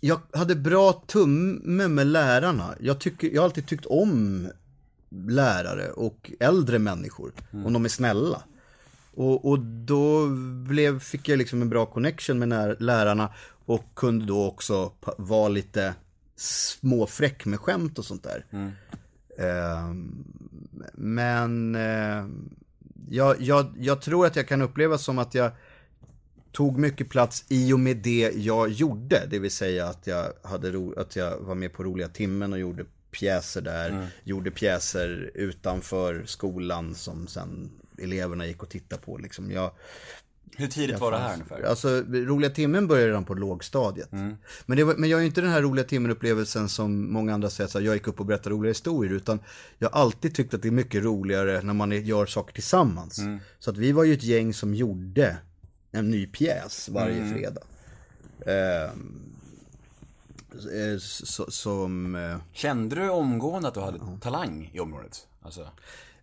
[0.00, 2.74] jag hade bra tumme med lärarna.
[2.80, 4.48] Jag, tycker, jag har alltid tyckt om
[5.10, 7.32] lärare och äldre människor.
[7.66, 8.42] Om de är snälla.
[9.14, 10.26] Och, och då
[10.66, 13.34] blev, fick jag liksom en bra connection med lärarna
[13.66, 15.94] och kunde då också vara lite
[16.36, 18.44] småfräck med skämt och sånt där.
[19.40, 20.24] Ehm,
[20.94, 22.26] men eh,
[23.10, 25.50] jag, jag, jag tror att jag kan uppleva som att jag
[26.52, 29.26] tog mycket plats i och med det jag gjorde.
[29.30, 32.58] Det vill säga att jag, hade ro, att jag var med på roliga timmen och
[32.58, 34.08] gjorde pjäser där.
[34.24, 39.18] Gjorde pjäser utanför skolan som sen eleverna gick och tittade på.
[39.18, 39.70] Liksom jag,
[40.56, 41.62] Hur tidigt var det här ungefär?
[41.62, 44.08] Alltså, roliga timmen började redan på lågstadiet.
[44.66, 47.70] Men, det var, men jag ju inte den här roliga timmen-upplevelsen som många andra säger,
[47.74, 49.40] här, jag gick upp och berättade roliga historier, utan
[49.78, 53.20] jag har alltid tyckt att det är mycket roligare när man är- gör saker tillsammans.
[53.58, 55.36] Så att vi var ju ett gäng som gjorde
[55.92, 57.62] en ny pjäs varje fredag.
[58.46, 59.22] Ehm,
[60.52, 60.98] eh,
[61.48, 62.14] som...
[62.14, 65.26] eh, Kände du omgående att du hade talang i området?
[65.42, 65.68] Alltså,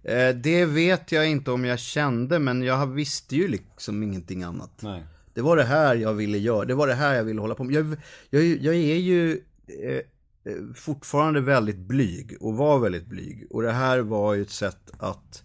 [0.07, 4.81] Eh, det vet jag inte om jag kände, men jag visste ju liksom ingenting annat.
[4.81, 5.03] nej.
[5.33, 7.63] Det var det här jag ville göra, det var det här jag ville hålla på
[7.63, 7.75] med.
[7.75, 7.97] Jag,
[8.29, 10.01] jag, jag är ju eh,
[10.43, 13.47] eh, fortfarande väldigt blyg och var väldigt blyg.
[13.49, 15.43] Och det här var ju ett sätt att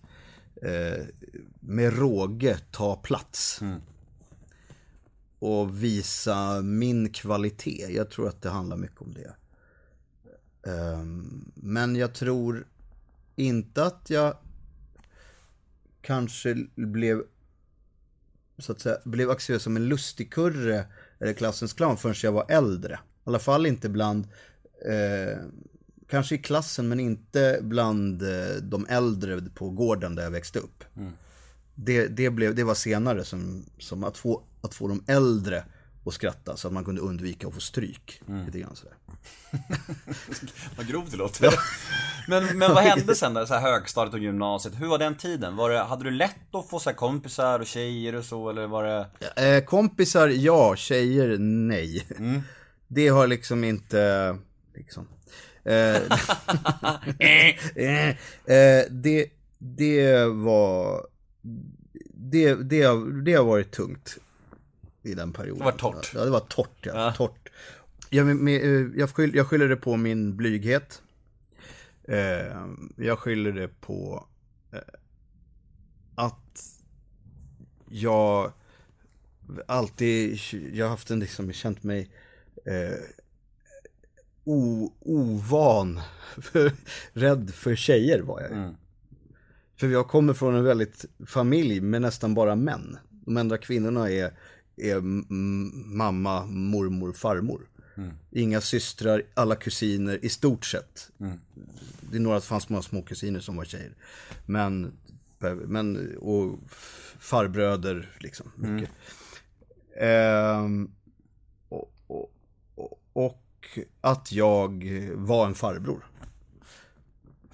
[0.63, 1.05] eh,
[1.61, 3.61] med råge ta plats.
[5.39, 7.87] Och visa min kvalitet.
[7.91, 9.35] Jag tror att det handlar mycket om det.
[10.71, 12.67] Ehm, men jag tror
[13.37, 14.37] inte att jag
[16.03, 17.23] kanske blev
[18.59, 20.85] så att säga, blev accepterad som en lustigkurre
[21.19, 22.95] eller klassens clown förrän jag var äldre.
[22.95, 24.29] I alla fall inte bland,
[24.87, 25.39] eh,
[26.09, 30.85] kanske i klassen men inte bland eh, de äldre på gården där jag växte upp.
[31.75, 35.65] Det, det, blev, det var senare som, som att, få, att få de äldre
[36.05, 38.23] och skratta så att man kunde undvika att få stryk.
[38.29, 38.47] Mm.
[38.47, 38.95] Lite grann sådär.
[40.77, 41.55] Vad grovt det låter.
[42.29, 44.81] men, men vad hände sen där, så här högstadiet och gymnasiet?
[44.81, 45.57] Hur var den tiden?
[45.57, 48.85] Var det, hade du lätt att få så kompisar och tjejer och så, eller var
[48.85, 49.57] det...
[49.57, 50.77] Eh, kompisar, ja.
[50.77, 52.07] Tjejer, nej.
[52.19, 52.43] Mm.
[52.89, 54.37] Det har liksom inte,
[54.75, 55.09] liksom.
[55.65, 55.97] Eh,
[57.19, 58.09] eh,
[58.45, 59.27] eh, det,
[59.59, 61.07] det var,
[62.15, 62.87] det, det,
[63.25, 64.19] det har varit tungt
[65.03, 65.59] i den perioden.
[65.59, 66.13] Det var torrt.
[66.15, 66.93] Ja, det var torrt, ja.
[66.95, 67.13] Ja.
[67.13, 67.49] Torrt.
[68.11, 71.03] Jag, med, eh, jag, skyll, jag skyller det på min blyghet.
[72.05, 74.27] Eh, jag skyller det på
[74.73, 74.79] eh,
[76.15, 76.65] att
[77.89, 78.53] jag
[79.67, 80.39] alltid,
[80.73, 82.11] jag har haft en liksom, känt mig
[82.65, 82.99] eh,
[84.45, 86.01] o, ovan,
[86.43, 86.73] för,
[87.13, 88.75] rädd för tjejer var jag ju.
[89.77, 92.99] För jag kommer från en väldigt familj med nästan bara män.
[93.11, 94.33] De enda kvinnorna är,
[94.77, 95.01] är
[95.97, 97.69] mamma, mormor, farmor.
[98.31, 101.11] Inga systrar, alla kusiner i stort sett.
[102.01, 103.95] Det är några, det fanns några små kusiner som var tjejer.
[104.47, 104.93] Men,
[105.67, 106.59] men och
[107.19, 108.53] farbröder liksom.
[108.57, 108.91] Mycket.
[109.97, 110.91] Ehm,
[111.69, 112.33] och, och,
[112.75, 116.07] och, och att jag var en farbror.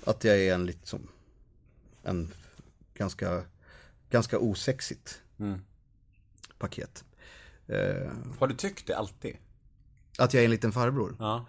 [0.04, 1.08] Att jag är en liksom,
[2.02, 2.32] en
[2.94, 3.42] ganska,
[4.10, 5.22] ganska osexigt
[6.58, 7.04] paket.
[7.68, 9.36] Eh, Har du tyckt det alltid?
[10.18, 11.16] att jag är en liten farbror.
[11.18, 11.46] Ja.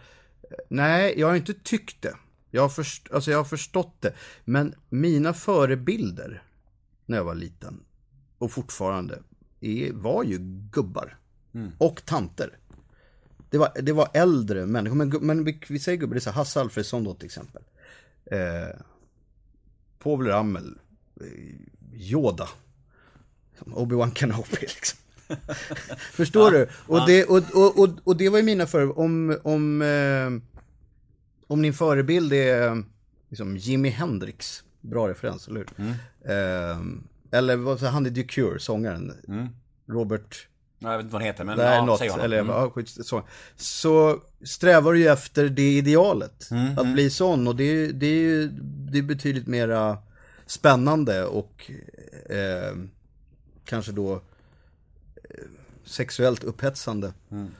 [0.70, 2.16] Nej, jag har inte tyckt det.
[2.52, 4.14] Jag har, först, alltså jag har förstått det.
[4.46, 6.44] Men mina förebilder
[7.06, 7.84] när jag var liten
[8.38, 9.24] och fortfarande
[9.60, 10.38] är, var ju
[10.72, 11.18] gubbar.
[11.78, 12.58] Och tanter.
[13.50, 14.96] Det var, det var äldre människor.
[14.96, 17.64] Men, men vi, vi säger gubbar, det är så Hasse Alfredson då till exempel.
[18.26, 18.80] Eh,
[20.00, 20.80] Povel Ramel.
[21.22, 21.28] Eh,
[21.94, 22.50] Yoda.
[23.60, 25.00] Obi-Wan Kenobi liksom.
[26.14, 26.68] Förstår du?
[26.88, 30.42] Och det, och, och, och, och det var ju mina för om, om, eh,
[31.48, 32.84] om din förebild är
[33.30, 35.90] liksom Jimi Hendrix, bra referens, eller hur?
[36.26, 36.78] Eh,
[37.32, 39.14] eller vad han är The Cure, sångaren.
[39.88, 40.48] Robert,
[40.80, 42.26] Jag vet inte vad han heter, men det ja, något, säg honom.
[42.26, 42.52] eller Mm.
[42.56, 43.24] ja, så.
[43.56, 47.48] Så strävar du ju efter det idealet, Mm, att bli sån.
[47.48, 48.48] Och det det är ju
[48.92, 49.98] det är betydligt mera
[50.46, 51.72] spännande och
[52.30, 52.76] eh,
[53.66, 54.22] kanske då
[55.86, 57.14] sexuellt upphetsande.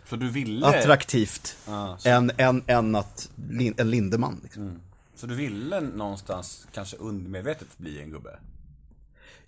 [0.10, 0.68] Så du ville...
[0.68, 1.58] Attraktivt.
[1.68, 4.40] Ja, så, Än, än, än att lin, en Lindeman.
[4.44, 4.82] Liksom.
[5.16, 8.40] så du ville någonstans, kanske undermedvetet, bli en gubbe?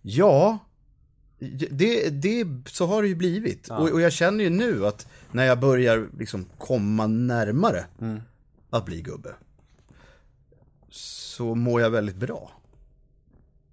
[0.02, 0.60] Ja,
[1.70, 3.68] det, det, så har det ju blivit.
[3.70, 7.86] Och, och jag känner ju nu att när jag börjar liksom komma närmare
[8.70, 9.36] att bli gubbe.
[10.90, 12.52] Så mår jag väldigt bra.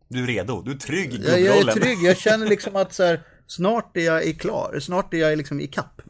[0.09, 1.75] Du är redo, du är trygg i Jag, jag är gubbrollen.
[1.83, 5.39] trygg, jag känner liksom att så här, snart är jag är klar, snart är jag
[5.39, 6.03] liksom i kapp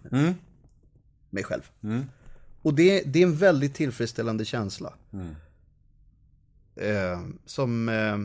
[1.30, 1.70] mig själv.
[2.62, 4.94] Och det, det är en väldigt tillfredsställande känsla.
[6.76, 8.18] Eh, som, eh,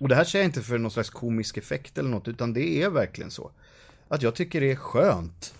[0.00, 2.82] och det här säger jag inte för någon slags komisk effekt eller något, utan det
[2.82, 3.50] är verkligen så.
[4.08, 5.54] Att jag tycker det är skönt.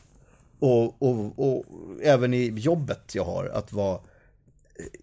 [0.59, 1.65] Och, och, och
[2.03, 4.01] även i jobbet jag har, att vara,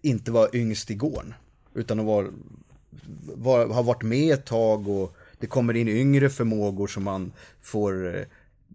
[0.02, 1.34] inte vara yngst i gården.
[1.74, 2.26] Utan att vara,
[3.34, 8.16] vara, ha varit med ett tag och det kommer in yngre förmågor som man får
[8.16, 8.22] eh,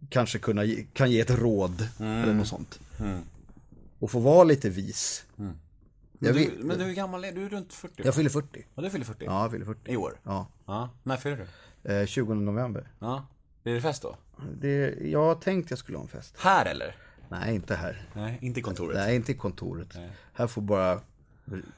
[0.09, 2.79] kanske kunna, ge- kan ge ett råd eller något sånt.
[3.99, 5.25] Och få vara lite vis.
[5.35, 5.53] Jag,
[6.19, 7.39] Du, vill, men du, hur gammal är du?
[7.39, 7.93] Du är runt 40?
[8.05, 8.65] jag fyller 40.
[8.75, 9.25] Ja, du fyller 40?
[9.25, 9.91] Ja, jag fyller 40.
[9.91, 10.19] I år?
[10.23, 10.47] Ja.
[10.65, 10.89] Ja.
[11.03, 11.47] När fyller
[11.83, 11.93] du?
[11.93, 12.87] Eh, 20 november.
[12.99, 13.25] Ja.
[13.63, 14.17] Blir det fest då?
[14.61, 16.35] Det, jag har tänkt jag skulle ha en fest.
[16.37, 16.95] Här eller?
[17.29, 18.09] Nej, inte här.
[18.13, 18.95] Nej, inte i kontoret.
[18.97, 19.95] Nej, inte i kontoret.
[20.33, 20.99] Här får bara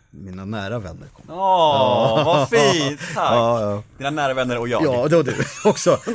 [0.10, 1.34] mina nära vänner komma.
[1.42, 3.00] Åh, vad fint!
[3.00, 3.32] Tack!
[3.32, 3.84] Ja, ja.
[3.98, 4.84] Dina nära vänner och jag.
[4.84, 5.34] Ja, det var du
[5.70, 6.00] också.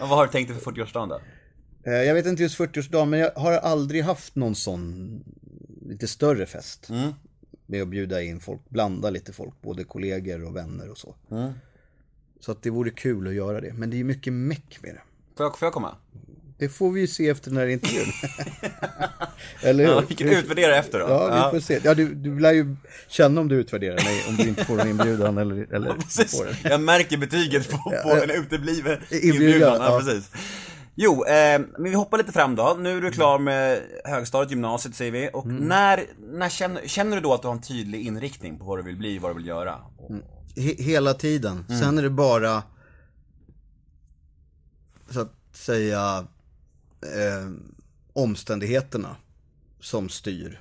[0.00, 1.20] Vad har du tänkt dig för 40-årsdagen då?
[1.90, 5.10] Eh, jag vet inte just 40-årsdagen, men jag har aldrig haft någon sån
[5.86, 6.88] lite större fest.
[7.66, 11.14] Med att bjuda in folk, blanda lite folk, både kollegor och vänner och så.
[12.40, 13.72] Så att det vore kul att göra det.
[13.72, 15.02] Men det är mycket meck med det.
[15.36, 15.94] Får jag, får jag komma?
[16.58, 18.06] Det får vi ju se efter den här intervjun.
[19.62, 19.92] Eller hur?
[19.92, 21.06] Ja, vi kan utvärdera efter då.
[21.08, 21.80] Ja, vi får se.
[21.84, 22.76] Ja, du, du lär ju
[23.08, 26.36] känna om du utvärderar mig, om du inte får en inbjudan eller, eller Precis.
[26.38, 26.54] får den.
[26.62, 29.76] Jag märker betyget på, på en utebliven Inbjudan, inbjudan.
[29.80, 30.00] Ja, ja.
[30.00, 30.30] precis.
[30.94, 32.76] Jo, eh, men vi hoppar lite fram då.
[32.80, 35.30] Nu är du klar med högstadiet, gymnasiet säger vi.
[35.32, 38.78] Och när, när känner, känner du då att du har en tydlig inriktning på vad
[38.78, 39.74] du vill bli, vad du vill göra?
[40.56, 41.64] He- hela tiden.
[41.80, 42.62] Sen är det bara,
[45.10, 46.26] så att säga,
[47.02, 47.50] eh,
[48.12, 49.16] omständigheterna
[49.80, 50.60] som styr.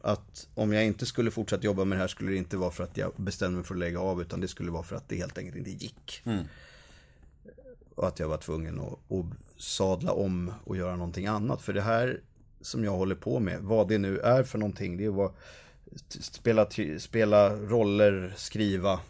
[0.00, 2.84] Att om jag inte skulle fortsätta jobba med det här skulle det inte vara för
[2.84, 5.16] att jag bestämde mig för att lägga av, utan det skulle vara för att det
[5.16, 6.22] helt enkelt inte gick.
[7.94, 9.26] och att jag var tvungen att, att
[9.62, 11.62] sadla om och göra någonting annat.
[11.62, 12.20] För det här
[12.60, 15.34] som jag håller på med, vad det nu är för någonting, det är att
[16.20, 16.66] spela,
[16.98, 19.00] spela roller, skriva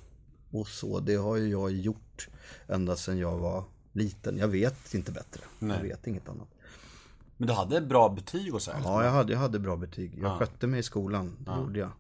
[0.51, 1.01] och så.
[1.01, 2.29] Det har ju jag gjort
[2.69, 3.65] ända sedan jag var
[3.97, 4.39] liten.
[4.39, 5.43] Jag vet inte bättre.
[5.59, 6.49] Jag vet inget annat.
[7.37, 8.81] Men du hade bra betyg och så här?
[8.85, 10.19] Ja, jag hade, jag hade bra betyg.
[10.23, 11.91] Jag skötte mig i skolan, det gjorde jag.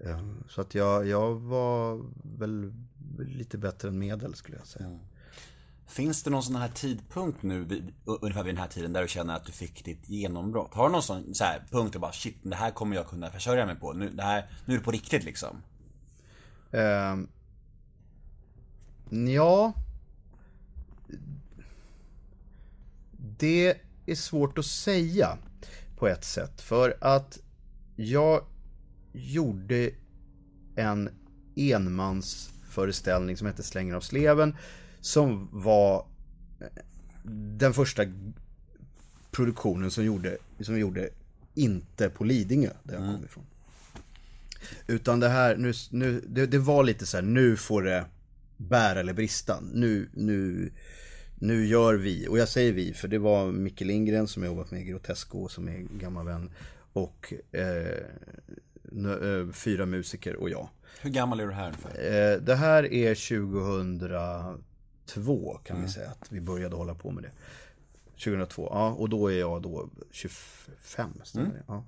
[0.00, 2.02] Eh, Så att jag, jag var
[2.38, 2.72] väl
[3.18, 4.98] lite bättre än medel skulle jag säga.
[5.86, 9.08] Finns det någon sån här tidpunkt nu, vid, ungefär vid den här tiden, där du
[9.08, 10.74] känner att du fick ditt genombrott?
[10.74, 13.30] Har du någon sån så här punkt och bara shit, det här kommer jag kunna
[13.30, 13.92] försörja mig på.
[13.92, 15.62] Nu, det här, nu är det på riktigt liksom.
[16.70, 17.16] Eh,
[19.34, 19.72] ja.
[23.38, 25.38] Det är svårt att säga
[25.96, 26.60] på ett sätt.
[26.60, 27.38] För att
[27.96, 28.44] jag
[29.12, 29.90] gjorde
[30.76, 31.10] en
[31.56, 34.56] enmansföreställning som hette Slänger av sleven.
[35.00, 36.06] Som var
[36.60, 36.66] eh,
[37.58, 38.02] den första
[39.30, 41.08] produktionen som gjorde, som gjorde
[41.54, 43.44] inte på Lidingö, där jag kom ifrån.
[44.86, 48.04] Utan det här, nu, nu, det, det var lite så här, nu får det
[48.56, 49.60] bära eller brista.
[49.72, 50.70] Nu, nu,
[51.38, 54.70] nu gör vi, och jag säger vi, för det var Micke Lindgren som jag jobbat
[54.70, 56.50] med i Grotesco, som är en gammal vän.
[56.92, 60.68] Och eh, eh, fyra musiker och jag.
[61.00, 61.90] Hur gammal är du här ungefär?
[61.90, 67.30] Eh, det här är 2002 kan vi säga att vi började hålla på med det.
[68.24, 71.62] 2002, ja och då är jag då 25, stämmer?
[71.66, 71.84] Ja.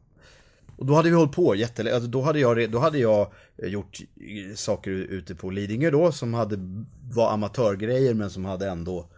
[0.76, 4.00] Och då hade vi hållit på jättelänge, alltså då, hade jag, då hade jag gjort
[4.00, 4.06] eh,
[4.54, 9.08] saker ute på Lidingö då som hade, var amatörgrejer men som hade ändå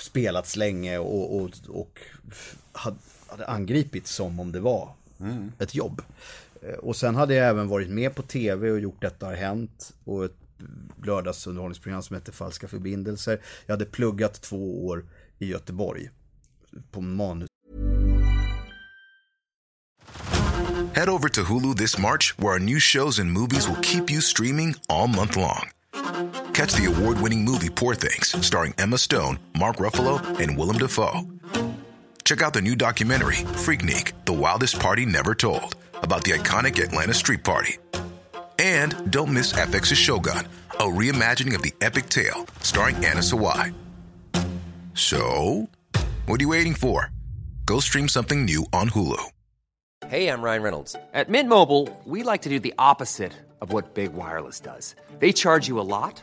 [0.00, 2.00] spelats länge och, och, och
[2.72, 2.96] hade,
[3.46, 4.94] angripits som om det var
[5.58, 6.02] ett jobb.
[6.62, 9.92] Eh, Och sen hade jag även varit med på tv och gjort Detta har hänt
[10.04, 10.36] och ett
[11.04, 13.40] lördagsunderhållningsprogram som hette Falska förbindelser.
[13.66, 15.04] Jag hade pluggat två år
[15.38, 16.10] i Göteborg
[16.90, 17.48] på manus
[20.94, 24.20] Head over to Hulu this March, where our new shows and movies will keep you
[24.20, 25.70] streaming all month long.
[26.60, 31.22] Catch the award winning movie Poor Things, starring Emma Stone, Mark Ruffalo, and Willem Dafoe.
[32.22, 37.14] Check out the new documentary, Freaknik The Wildest Party Never Told, about the iconic Atlanta
[37.14, 37.78] Street Party.
[38.58, 43.72] And don't miss FX's Shogun, a reimagining of the epic tale, starring Anna Sawai.
[44.92, 45.66] So,
[46.26, 47.10] what are you waiting for?
[47.64, 49.30] Go stream something new on Hulu.
[50.08, 50.94] Hey, I'm Ryan Reynolds.
[51.14, 54.94] At Mint Mobile, we like to do the opposite of what Big Wireless does.
[55.20, 56.22] They charge you a lot,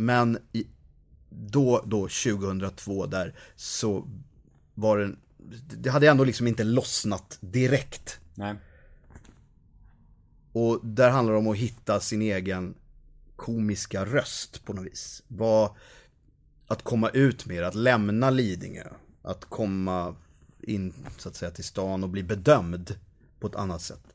[0.00, 0.66] men i,
[1.30, 4.08] då, då 2002 där så
[4.74, 5.18] var den,
[5.78, 8.20] det hade ändå liksom inte lossnat direkt.
[8.34, 8.54] Nej.
[10.52, 12.74] Och där handlar det om att hitta sin egen
[13.36, 15.22] komiska röst på något vis.
[15.28, 15.70] Vad,
[16.66, 18.88] att komma ut det, att lämna Lidingö.
[19.22, 20.16] Att komma
[20.60, 22.96] in så att säga till stan och bli bedömd
[23.40, 24.14] på ett annat sätt.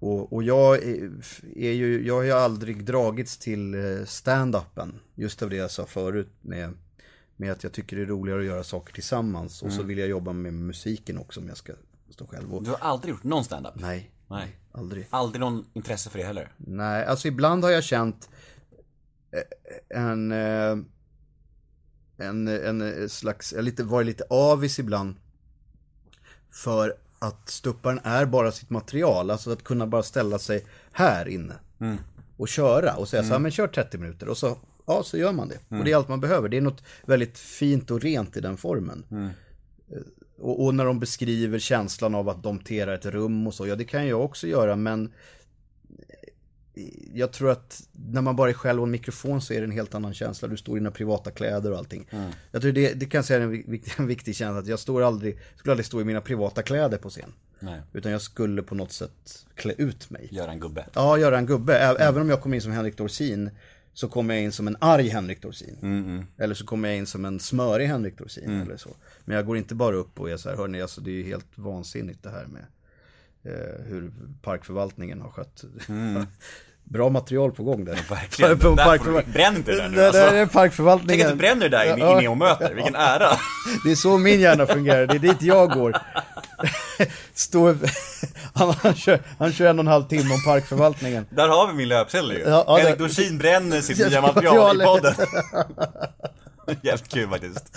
[0.00, 0.76] Och, och jag
[1.56, 4.98] är, ju, jag har ju aldrig dragits till eh, stand-upen.
[5.14, 6.72] Just av det jag sa förut med,
[7.36, 9.62] med att jag tycker det är roligare att göra saker tillsammans.
[9.62, 11.72] Och så vill jag jobba med musiken också om jag ska
[12.10, 12.54] stå själv.
[12.54, 13.74] Och, Du har aldrig gjort någon stand-up?
[13.76, 14.56] nej, Nej.
[14.72, 15.06] aldrig.
[15.10, 16.52] Aldrig någon intresse för det heller?
[16.56, 18.28] Nej, alltså ibland har jag känt
[19.30, 20.78] eh, en, eh,
[22.16, 25.14] en, en slags, jag lite, varit lite avis ibland.
[26.50, 31.54] För att ståupparen är bara sitt material, alltså att kunna bara ställa sig här inne.
[32.36, 35.32] Och köra och säga så här, men kör 30 minuter och så, ja så gör
[35.32, 35.58] man det.
[35.78, 38.56] Och det är allt man behöver, det är något väldigt fint och rent i den
[38.56, 39.04] formen.
[39.92, 39.98] Eh,
[40.40, 43.84] Och, och när de beskriver känslan av att domtera ett rum och så, ja det
[43.84, 45.12] kan jag också göra men
[47.14, 49.70] jag tror att när man bara är själv och en mikrofon så är det en
[49.70, 50.48] helt annan känsla.
[50.48, 52.08] Du står i dina privata kläder och allting.
[52.50, 54.58] Jag tror det, det kan säga en, vik- en viktig känsla.
[54.58, 57.32] Att jag står aldrig, skulle aldrig stå i mina privata kläder på scen.
[57.60, 57.80] Nej.
[57.92, 60.28] Utan jag skulle på något sätt klä ut mig.
[60.30, 60.86] Göra en gubbe?
[60.94, 61.74] Ja, göra en gubbe.
[61.78, 63.50] Ä- Även om jag kommer in som Henrik Dorsin
[63.92, 65.76] så kommer jag in som en arg Henrik Dorsin.
[66.38, 68.90] Eller så kommer jag in som en smörig Henrik Dorsin eller så.
[69.24, 71.22] Men jag går inte bara upp och är så här, hörni, alltså det är ju
[71.24, 72.64] helt vansinnigt det här med
[73.42, 74.12] eh, hur
[74.42, 75.64] parkförvaltningen har skött
[76.90, 77.98] Bra material på gång där.
[78.10, 78.58] Verkligen.
[78.58, 78.74] På
[79.32, 80.20] bränn inte det där nu, Det alltså.
[80.22, 81.28] där är Tänk att parkförvaltningen.
[81.28, 83.28] du bränner det där i, Ja, i neomöter, vilken ära!
[83.84, 85.96] Det är så min hjärna fungerar, det är dit jag går.
[87.34, 87.74] Stå,
[88.54, 91.26] han, han, kör, han kör en och en halv timme om parkförvaltningen.
[91.30, 92.38] Där har vi min löpsedel ju.
[92.38, 95.14] Ja, ja, Henrik det- Dorsin bränner sitt nya material i podden.
[96.82, 97.76] Jävligt kul faktiskt.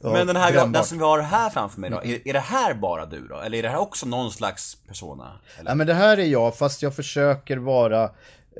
[0.00, 2.74] Men den här, den som vi har här framför mig då, är, är det här
[2.74, 3.40] bara du då?
[3.40, 5.32] Eller är det här också någon slags persona?
[5.58, 5.70] Eller?
[5.70, 8.10] Ja, men det här är jag, fast jag försöker vara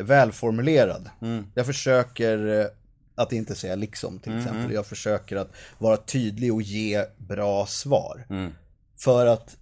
[0.00, 1.10] välformulerad.
[1.54, 2.66] Jag försöker eh,
[3.14, 4.72] att inte säga liksom till exempel.
[4.72, 8.26] Jag försöker att vara tydlig och ge bra svar.
[8.98, 9.56] För att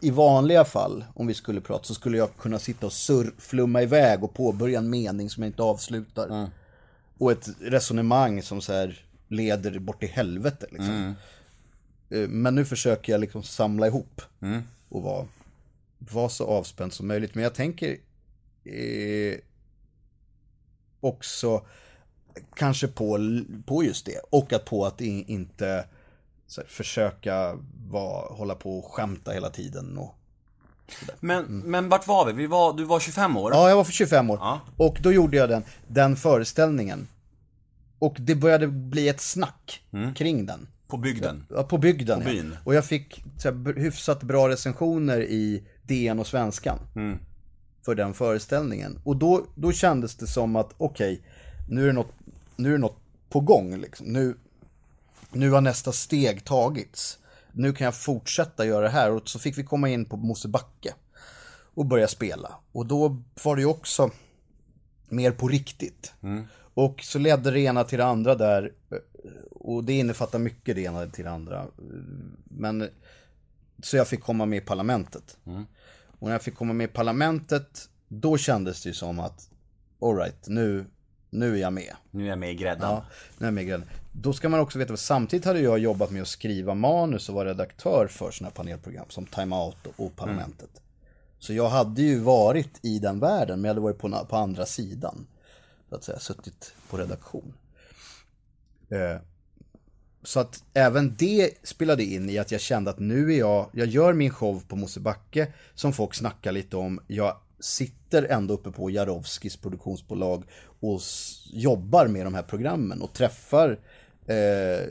[0.00, 3.82] i vanliga fall, om vi skulle prata, så skulle jag kunna sitta och surr, flumma
[3.82, 6.28] iväg och påbörja en mening som jag inte avslutar.
[7.24, 11.14] Och ett resonemang som så här leder bort i helvete liksom.
[12.10, 14.22] Eh, Men nu försöker jag liksom samla ihop
[14.88, 15.26] och vara,
[15.98, 17.34] vara så avspänd som möjligt.
[17.34, 17.90] Men jag tänker
[18.64, 19.38] eh,
[21.00, 21.64] också
[22.54, 23.18] kanske på,
[23.66, 24.18] på just det.
[24.30, 25.84] Och att på att i- inte
[26.56, 27.58] här, försöka
[27.90, 29.98] vara, hålla på och skämta hela tiden.
[29.98, 30.14] Och...
[31.20, 32.32] Men, men vart var vi?
[32.32, 33.52] vi var, du var 25 år?
[33.52, 34.38] Ja, jag var för 25 år.
[34.40, 34.60] Ja.
[34.76, 37.08] Och då gjorde jag den, den föreställningen.
[38.04, 39.82] Och det började bli ett snack
[40.16, 40.68] kring den.
[40.86, 41.46] På bygden?
[41.50, 42.32] Ja, på bygden På ja.
[42.32, 42.56] byn.
[42.64, 46.78] Och jag fick så här, hyfsat bra recensioner i DN och Svenskan.
[46.96, 47.18] Mm.
[47.84, 49.00] För den föreställningen.
[49.04, 51.22] Och då, då kändes det som att okej,
[51.68, 52.12] nu är det något,
[52.56, 52.98] nu är det något
[53.28, 54.06] på gång liksom.
[54.06, 54.36] Nu,
[55.32, 57.18] nu har nästa steg tagits.
[57.52, 59.10] Nu kan jag fortsätta göra det här.
[59.10, 60.94] Och så fick vi komma in på Mosebacke.
[61.74, 62.54] Och börja spela.
[62.72, 64.10] Och då var det ju också
[65.08, 66.12] mer på riktigt.
[66.74, 68.72] Och så ledde det ena till det andra där.
[69.50, 71.66] Och det innefattar mycket det ena till det andra.
[72.44, 72.88] Men
[73.82, 75.38] så jag fick komma med i parlamentet.
[76.18, 79.50] Och när jag fick komma med i parlamentet, då kändes det ju som att
[80.00, 80.86] alright, nu,
[81.30, 81.94] nu är jag med.
[82.10, 82.90] Nu är jag med i grädden.
[82.90, 83.04] Ja,
[83.38, 83.84] nu är jag med i grejen.
[84.12, 87.34] Då ska man också veta, att samtidigt hade jag jobbat med att skriva manus och
[87.34, 90.82] vara redaktör för sådana här panelprogram som Time Out och Parlamentet.
[91.38, 94.66] Så jag hade ju varit i den världen, men jag hade varit på, på andra
[94.66, 95.26] sidan.
[95.94, 97.54] Så att säga, suttit på redaktion.
[98.88, 99.16] Eh,
[100.22, 103.86] så att även det spelade in i att jag kände att nu är jag, jag
[103.86, 107.00] gör min show på Mosebacke som folk snackar lite om.
[107.06, 110.44] Jag sitter ändå uppe på Jarowskis produktionsbolag
[110.80, 111.00] och
[111.52, 113.80] jobbar med de här programmen och träffar
[114.26, 114.88] eh,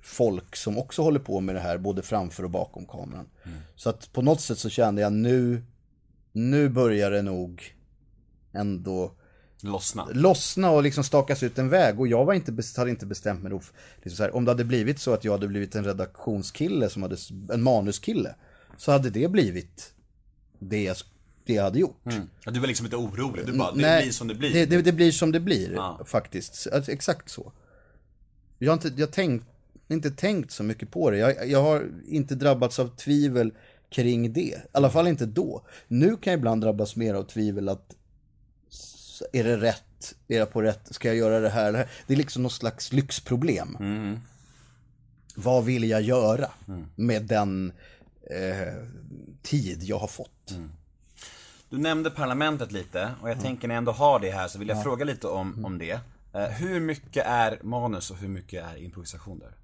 [0.00, 3.28] folk som också håller på med det här både framför och bakom kameran.
[3.76, 5.62] Så att på något sätt så kände jag nu,
[6.32, 7.76] nu börjar det nog
[8.52, 9.12] ändå
[9.66, 10.08] Lossna.
[10.12, 12.00] lossna och liksom stakas ut en väg.
[12.00, 13.60] Och jag var inte, hade inte bestämt mig då.
[14.02, 17.16] Liksom här, om det hade blivit så att jag hade blivit en redaktionskille, som hade,
[17.52, 18.34] en manuskille,
[18.76, 19.92] så hade det blivit
[20.58, 20.96] det jag,
[21.44, 22.00] det jag hade gjort.
[22.44, 24.52] Ja, du var liksom inte orolig, du bara, det Nej, blir som det blir.
[24.52, 26.00] Det, det, det blir som det blir, Ja.
[26.06, 26.66] faktiskt.
[26.72, 27.52] Alltså, exakt så.
[28.58, 29.46] Jag har inte, jag tänkt,
[29.88, 31.16] inte tänkt så mycket på det.
[31.18, 33.52] Jag, jag har inte drabbats av tvivel
[33.90, 34.40] kring det.
[34.40, 35.66] I alla fall inte då.
[35.88, 37.94] Nu kan jag ibland drabbas mer av tvivel att
[39.32, 40.14] är det rätt?
[40.28, 40.94] Är jag på rätt?
[40.94, 41.72] Ska jag göra det här?
[41.72, 41.88] Det, här?
[42.06, 43.76] det är liksom något slags lyxproblem.
[45.34, 46.50] Vad vill jag göra
[46.94, 47.72] med den
[48.30, 48.74] eh,
[49.42, 50.54] tid jag har fått?
[51.70, 54.68] Du nämnde parlamentet lite och jag tänker när jag ändå har det här så vill
[54.68, 56.00] jag fråga lite om, om det.
[56.32, 59.54] Eh, hur mycket är manus och hur mycket är improvisation där?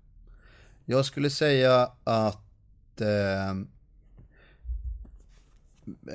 [0.85, 3.51] Jag skulle säga att eh,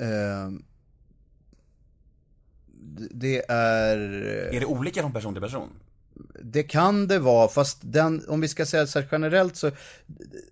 [0.02, 0.50] eh,
[3.10, 3.98] det- är,
[4.54, 5.68] Är det olika från person till person?
[6.42, 9.70] det kan det vara, fast den, om vi ska säga så generellt så,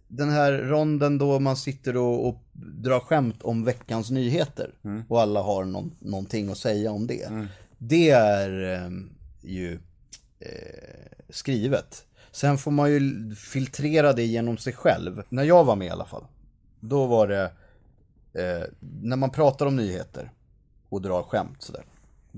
[0.08, 4.70] den här ronden då man sitter och, och drar skämt om veckans nyheter
[5.08, 7.48] och alla har någon, någonting att säga om det.
[7.78, 8.90] Det är eh,
[9.42, 9.78] ju
[10.38, 10.48] eh,
[11.30, 12.04] skrivet.
[12.32, 15.22] Sen får man ju filtrera det genom sig själv.
[15.28, 16.24] När jag var med i alla fall,
[16.80, 17.42] då var det,
[18.32, 18.62] eh,
[19.02, 20.30] när man pratar om nyheter
[20.88, 21.84] och drar skämt sådär,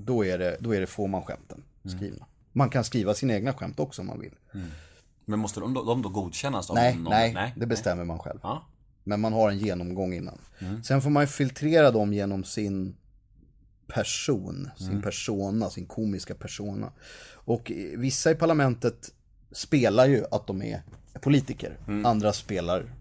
[0.05, 2.25] då är det, då är det får man skämten skrivna.
[2.51, 4.35] Man kan skriva sina egna skämt också om man vill.
[5.25, 7.11] Men måste de då, de då godkännas av Nej, någon?
[7.11, 8.39] nej, det bestämmer man själv.
[8.43, 8.67] Ja.
[9.03, 10.37] Men man har en genomgång innan.
[10.83, 12.95] Sen får man filtrera dem genom sin
[13.87, 16.91] person, sin persona, sin komiska persona.
[17.31, 19.13] Och vissa i parlamentet
[19.51, 20.81] spelar ju att de är
[21.21, 21.77] politiker.
[22.05, 22.95] Andra spelar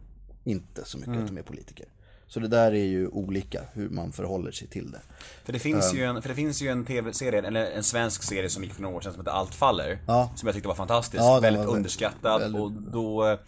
[0.45, 1.87] inte så mycket att de är politiker.
[2.29, 5.01] Så det där är ju olika hur man förhåller sig till det.
[5.45, 8.49] För det finns ju en, för det finns ju en tv-serie, eller en svensk serie
[8.51, 9.99] som gick för några år sedan som heter Allt faller.
[10.07, 10.31] Ja.
[10.37, 13.39] Som jag tyckte var fantastisk, Ja, väldigt var underskattad väldigt- och då eh,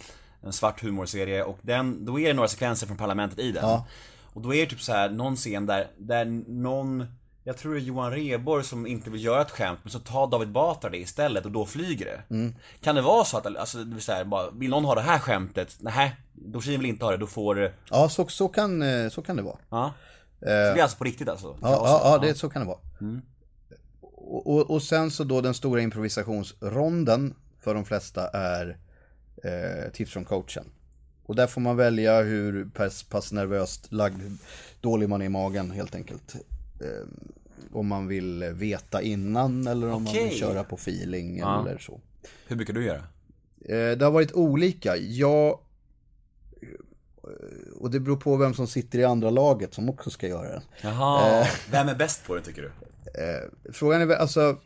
[0.42, 3.64] en svart humorserie och den, då är det några sekvenser från parlamentet i den.
[3.64, 3.86] Ja.
[4.32, 7.06] Och då är det typ så här någon scen där, där någon,
[7.50, 10.26] Jag tror det är Johan Rheborg som inte vill göra ett skämt, men så tar
[10.26, 12.34] David Batra det istället och då flyger det.
[12.34, 12.54] Mm.
[12.80, 15.18] Kan det vara så att, alltså, det vill säga, bara, vill någon ha det här
[15.18, 15.76] skämtet?
[15.80, 17.72] Nej, Dorsin vill inte ha det, då får det...
[17.90, 19.58] Ja, så, så, kan, eh, så kan det vara.
[19.70, 19.92] Ja.
[20.38, 21.46] Så det är alltså på riktigt alltså?
[21.46, 21.54] Eh.
[21.62, 22.78] Ja, ja, ja det, så kan det vara.
[24.00, 28.78] Och, och, och sen så då den stora improvisationsronden för de flesta är
[29.44, 30.64] eh, tips från coachen.
[31.26, 34.22] Och där får man välja hur pass, pass nervöst lagd,
[34.80, 36.34] dålig man är i magen helt enkelt.
[36.80, 37.06] Eh,
[37.72, 40.28] om man vill veta innan eller om man Okej.
[40.28, 41.60] vill köra på feeling Ja.
[41.68, 42.00] eller så.
[42.48, 43.02] Hur brukar du göra?
[43.64, 44.96] Eh, det har varit olika.
[44.96, 45.58] Jag...
[47.76, 50.62] Och det beror på vem som sitter i andra laget som också ska göra det.
[50.82, 51.46] Jaha, Eh.
[51.70, 52.70] vem är bäst på det tycker du?
[53.72, 54.56] Frågan är väl, alltså...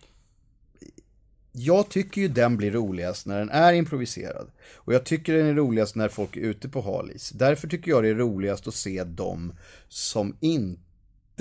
[1.56, 4.50] Jag tycker ju den blir roligast när den är improviserad.
[4.74, 7.30] Och jag tycker den är roligast när folk är ute på halis.
[7.30, 9.52] Därför tycker jag det är roligast att se dem
[9.88, 10.80] som inte...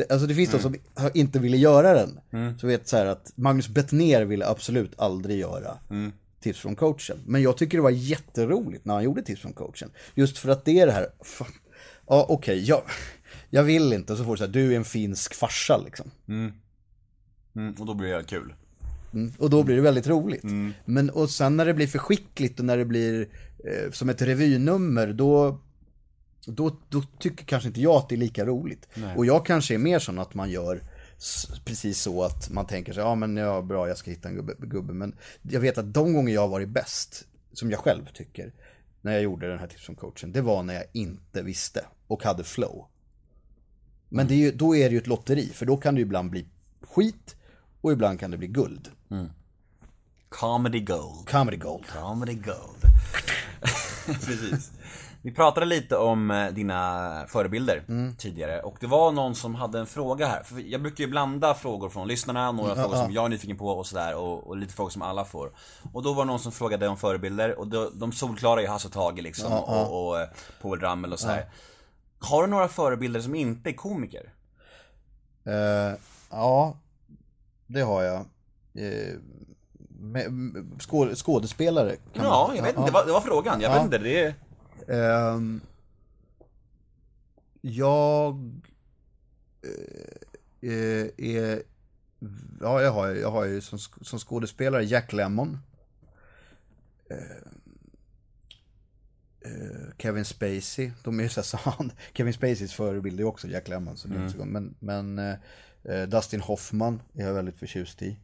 [0.10, 0.76] Alltså det finns de som
[1.14, 2.20] inte ville göra den.
[2.60, 5.78] Så vet så här att Magnus Bettner ville absolut aldrig göra
[6.40, 7.18] tips från coachen.
[7.26, 9.90] Men jag tycker det var jätteroligt när han gjorde tips från coachen.
[10.16, 11.48] Just för att det är det här, fan,
[12.08, 12.82] ja okej, jag,
[13.50, 14.16] jag vill inte.
[14.16, 16.12] Så får du här, du är en finsk farsa liksom.
[17.56, 18.54] Mm, och då blir det kul.
[19.38, 20.44] Och då blir det väldigt roligt.
[20.86, 23.28] Men och sen när det blir för skickligt och när det blir
[23.66, 25.60] eh, som ett revynummer då,
[26.52, 28.88] då, då tycker kanske inte jag att det är lika roligt.
[29.18, 30.84] Och jag kanske är mer sån att man gör
[31.66, 34.54] precis så att man tänker sig, ja men ja bra jag ska hitta en gubbe,
[34.60, 34.94] gubbe.
[34.94, 38.54] Men jag vet att de gånger jag har varit bäst, som jag själv tycker,
[39.02, 42.24] när jag gjorde den här tips från coachen, det var när jag inte visste och
[42.24, 42.86] hade flow.
[44.10, 46.06] Men det är ju, då är det ju ett lotteri, för då kan det ju
[46.06, 46.46] ibland bli
[46.82, 47.36] skit
[47.82, 48.90] och ibland kan det bli guld.
[50.30, 51.28] Comedy gold.
[51.28, 51.86] Comedy gold.
[51.88, 52.82] Comedy gold.
[54.06, 54.72] Precis.
[55.26, 58.16] Vi pratade lite om eh, dina förebilder Mm.
[58.16, 60.44] tidigare och det var någon som hade en fråga här.
[60.44, 63.68] För jag brukar ju blanda frågor från lyssnarna, några frågor som jag är nyfiken på
[63.68, 65.52] och sådär och, och lite frågor som alla får.
[65.94, 68.88] Och då var det någon som frågade om förebilder och då, de solklara är Hasse
[68.88, 70.28] och Tage liksom och, och eh,
[70.62, 71.46] Povel Ramel och sådär.
[72.20, 74.34] Har du några förebilder som inte är komiker?
[75.46, 75.98] Eh,
[76.30, 76.78] ja,
[77.68, 78.18] det har jag.
[78.74, 79.14] Eh,
[80.00, 83.62] med, med, skå, skådespelare Ja, man, jag vet inte, det var, det var frågan.
[83.62, 84.36] Jag vet inte, det är...
[84.88, 85.62] Ehm,
[87.62, 88.52] jag
[90.62, 91.64] eh, är,
[92.62, 95.60] ja jag har, jag har ju som, som skådespelare Jack Lemmon.
[97.10, 97.18] Eh,
[99.98, 103.98] Kevin Spacey, de är ju så han, Kevin Spaceys förebild är också Jack Lemmon.
[103.98, 104.46] Så det är inte så.
[104.46, 105.22] Men, men
[106.10, 108.18] Dustin Hoffman är jag väldigt förtjust i.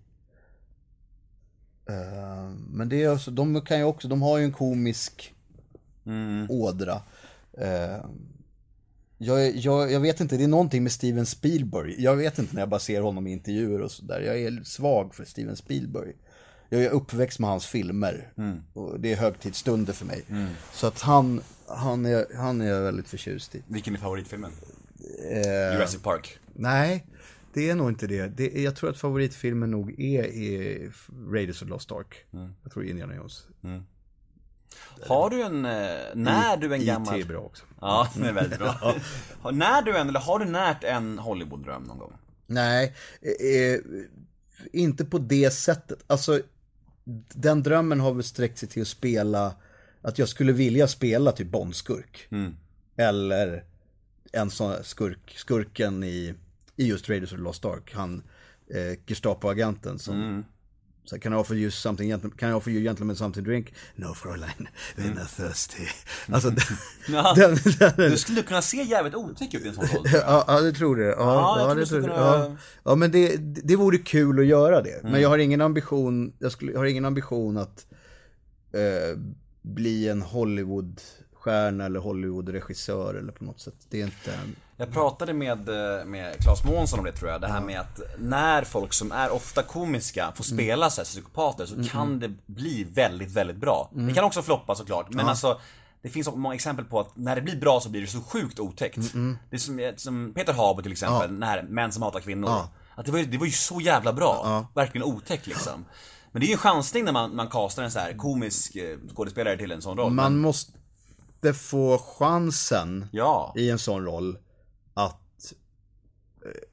[1.89, 5.33] Eh, men det är alltså, de kan ju också, de har ju en komisk
[6.49, 7.01] ådra.
[7.57, 8.05] Eh,
[9.17, 12.03] jag, jag, jag vet inte, det är någonting med Steven Spielberg.
[12.03, 14.21] Jag vet inte när jag bara ser honom i intervjuer och sådär.
[14.21, 16.13] Jag är svag för Steven Spielberg.
[16.69, 18.33] Jag är uppväxt med hans filmer.
[18.73, 20.23] Och det är högtidsstunder för mig.
[20.73, 23.63] Så att han, han, är, han är jag väldigt förtjust i.
[23.67, 24.51] Vilken är favoritfilmen?
[25.31, 26.39] Eh, Jurassic Park.
[26.53, 27.05] nej,
[27.53, 28.27] det är nog inte det.
[28.27, 30.91] det jag tror att favoritfilmen nog är, är
[31.33, 32.25] Raiders of the Lost Ark.
[32.63, 33.47] Jag tror Indiana Jones.
[35.07, 35.71] Har du en, eh,
[36.13, 37.19] när du en gammal...
[37.19, 37.65] IT är bra också.
[37.81, 38.95] Ja, det är väldigt bra.
[39.51, 42.13] När du en, eller har du närt en Hollywood-dröm någon gång?
[42.47, 43.79] Nej, eh,
[44.73, 46.03] inte på det sättet.
[46.07, 46.41] Alltså,
[47.33, 49.55] den drömmen har väl sträckt sig till att spela,
[50.01, 52.27] att jag skulle vilja spela typ Bondskurk.
[52.97, 53.63] Eller
[54.31, 56.33] en sån skurk, skurken i,
[56.75, 57.93] i just Raiders of the Lost Ark.
[57.95, 58.23] Han,
[58.67, 60.58] eh, Gestapo-agenten som så
[61.15, 63.73] här, can I offer you something, can I offer you gentlemen something to drink?
[63.95, 65.87] No Fräulein, we're not thirsty.
[66.31, 66.49] Alltså
[67.35, 70.05] den, den, Du skulle kunna se jävligt otäck ut i en sån roll.
[70.13, 71.05] Ja, ja, det tror det.
[71.05, 72.55] Ja, Ja, ja, det du tror kunna- ja.
[72.83, 74.99] ja men det, det vore kul att göra det.
[74.99, 75.11] Mm.
[75.11, 77.85] Men jag har ingen ambition, jag, skulle, jag har ingen ambition att
[78.73, 79.19] eh,
[79.61, 80.21] bli en
[81.39, 83.75] Hollywoodstjärna eller Hollywoodregissör eller på något sätt.
[83.89, 84.39] Det är inte...
[84.77, 87.99] Jag pratade med, eh, med Claes Månsson om det tror jag, det här med att
[88.17, 92.83] när folk som är ofta komiska får spela så här psykopater så kan det bli
[92.83, 93.89] väldigt, väldigt bra.
[93.91, 95.59] Det kan också floppa såklart, men alltså
[96.01, 98.59] det finns många exempel på att när det blir bra så blir det så sjukt
[98.59, 99.13] otäckt.
[99.49, 102.49] Det är som, som Peter Haber till exempel, när Män som hatar kvinnor.
[102.95, 105.85] Att det, var, det var ju så jävla bra, verkligen otäckt liksom.
[106.31, 108.97] Men det är ju en chansning när man, man castar en så här komisk eh,
[109.15, 110.13] skådespelare till en sån roll.
[110.13, 110.41] Man Men,
[111.39, 114.37] måste få chansen ja, i en sån roll
[114.93, 115.53] att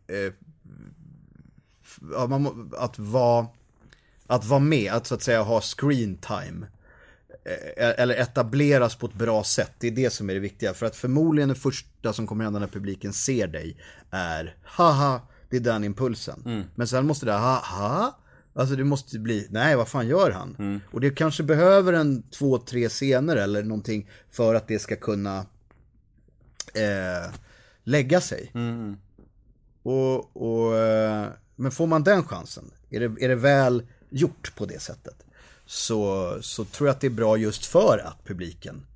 [0.08, 0.32] eh, eh,
[2.28, 3.46] man, må- att vara
[4.26, 6.66] att vara med, att så att säga ha screen time
[7.76, 9.72] eh, eller etableras på ett bra sätt.
[9.78, 10.74] Det är det som är det viktiga.
[10.74, 13.76] För att förmodligen det första som kommer hända när publiken ser dig
[14.10, 16.64] är Haha, Det är den impulsen.
[16.74, 18.18] Men sen måste det, ha,
[18.56, 20.80] Alltså det måste bli, nej vad fan gör han?
[20.90, 25.38] Och det kanske behöver en två, tre scener eller någonting för att det ska kunna
[26.74, 27.34] eh,
[27.84, 28.50] lägga sig.
[29.82, 31.26] Och, och, eh,
[31.56, 35.24] men får man den chansen, är det, är det väl gjort på det sättet,
[35.66, 38.86] så, så tror jag att det är bra just för att publiken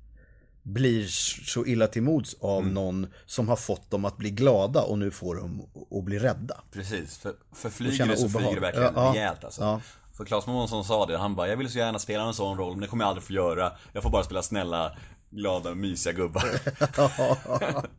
[0.63, 1.07] blir
[1.45, 5.11] så illa till mods av någon som har fått dem att bli glada och nu
[5.11, 6.61] får dem att bli rädda.
[6.71, 8.41] Precis, för, för flyger det så obehag.
[8.41, 9.61] flyger det verkligen Ja, rejält alltså.
[9.61, 9.81] Ja.
[10.17, 12.71] För Claes Månsson sa det, han bara 'Jag vill så gärna spela en sån roll,
[12.71, 13.71] men det kommer jag aldrig få göra.
[13.93, 14.91] Jag får bara spela snälla,
[15.29, 16.59] glada, mysiga gubbar'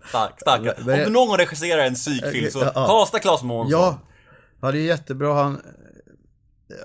[0.12, 0.74] Tack, tackar.
[0.80, 3.80] Om du någon gång regisserar en psykfilm så kasta Claes Månsson.
[3.80, 3.98] Ja,
[4.60, 5.34] ja det är jättebra.
[5.34, 5.60] Han,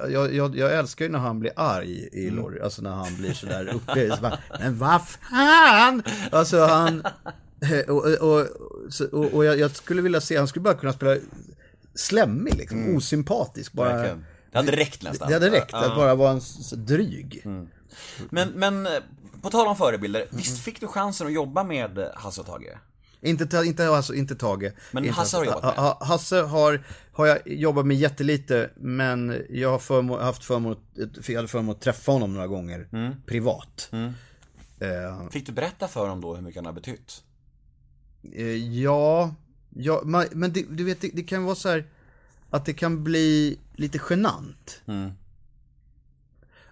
[0.09, 3.33] jag, jag, jag älskar ju när han blir arg i Lorry, alltså när han blir
[3.33, 4.15] sådär uppe.
[4.15, 6.03] Så bara, Men vad fan!
[6.31, 7.03] Alltså han...
[7.87, 8.47] Och, och, och,
[9.11, 11.15] och, och jag, jag skulle vilja se, han skulle bara kunna spela
[11.95, 13.73] slemmig liksom, osympatisk.
[13.73, 14.25] Bara, Verkligen.
[14.51, 15.27] Det hade räckt nästan.
[15.27, 16.41] det hade räckt att bara vara en
[16.85, 17.43] dryg.
[18.29, 18.91] Men, men eh,
[19.41, 20.37] på tal om förebilder, Mm.
[20.37, 22.77] visst fick du chansen att jobba med eh, Hasse och Tage?
[23.21, 24.71] Inte, inte, alltså, inte Tage.
[24.91, 25.73] Men inte Hasse har jobbat med?
[25.73, 30.75] Ha- ha- Hasse har, har jag jobbat med jättelite, men jag har förmån, haft förmån,
[31.27, 33.13] jag hade förmån att träffa honom några gånger, Mm.
[33.25, 33.89] privat.
[34.79, 37.23] Eh, Fick du berätta för dem då hur mycket han har betytt?
[38.33, 39.35] eh, ja,
[39.75, 41.85] ja man, men det, du vet, det, det kan vara så här
[42.49, 44.81] att det kan bli lite genant.
[44.85, 45.11] Mm.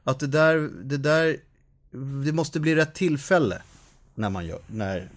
[0.04, 1.38] Att det där, det där,
[2.26, 3.62] det måste bli rätt tillfälle
[4.16, 5.10] när man gör, när,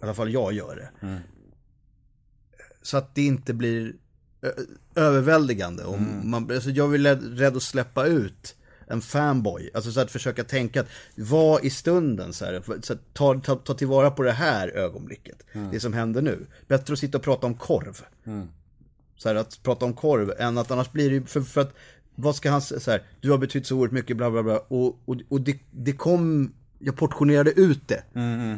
[0.00, 1.06] i alla fall jag gör det.
[1.06, 1.18] Mm.
[2.82, 3.94] Så att det inte blir
[4.94, 5.82] överväldigande.
[5.82, 6.30] Mm.
[6.30, 9.70] man, alltså jag är rädd, att släppa ut en fanboy.
[9.74, 12.62] Alltså så att försöka tänka att vara i stunden så här.
[12.82, 15.42] Så att ta, ta, ta tillvara på det här ögonblicket.
[15.52, 15.70] Mm.
[15.70, 16.46] Det som händer nu.
[16.68, 18.04] Bättre att sitta och prata om korv.
[19.16, 21.74] Så här, att prata om korv än att annars blir det för, för att
[22.14, 24.58] vad ska han säga så här, du har betytt så oerhört mycket bla bla bla
[24.58, 28.04] och, och, och det, det kom, jag portionerade ut det.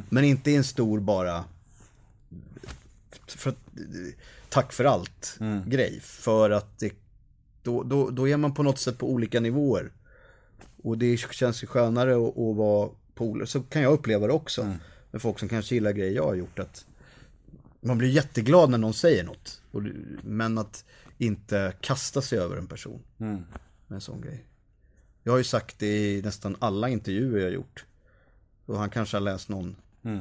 [0.09, 1.45] Men inte i en stor bara,
[3.27, 3.55] för
[4.49, 6.01] tack för allt grej.
[6.01, 6.93] För att det,
[7.63, 9.93] då, då, då är man på något sätt på olika nivåer.
[10.83, 14.63] Och det känns ju skönare att, att vara olika, så kan jag uppleva det också.
[15.11, 16.87] Med folk som kanske gillar grejer jag har gjort att
[17.81, 19.63] man blir jätteglad när någon säger något.
[19.71, 19.83] Och,
[20.23, 20.85] men att
[21.19, 23.03] inte kasta sig över en person.
[23.87, 24.45] Med en sån grej.
[25.23, 27.85] Jag har ju sagt det i nästan alla intervjuer jag har gjort.
[28.67, 29.77] Och han kanske har läst någon.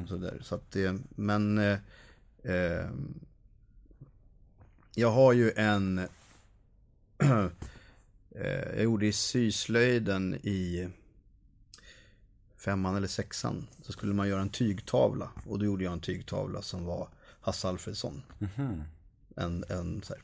[0.08, 0.40] Sådär.
[0.42, 1.78] Så att det, men eh,
[2.44, 2.90] eh,
[4.96, 5.98] jag har ju en
[7.18, 7.48] eh,
[8.76, 10.90] jag gjorde i syslöjden i
[12.58, 13.68] femman eller sexan.
[13.82, 15.30] Så skulle man göra en tygtavla.
[15.46, 17.08] Och då gjorde jag en tygtavla som var
[17.42, 18.22] Hasse Alfredsson.
[19.36, 20.24] En, en så här,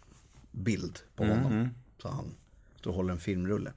[0.52, 1.70] bild på honom.
[2.02, 2.36] Så han
[2.80, 3.72] står och håller en filmrulle.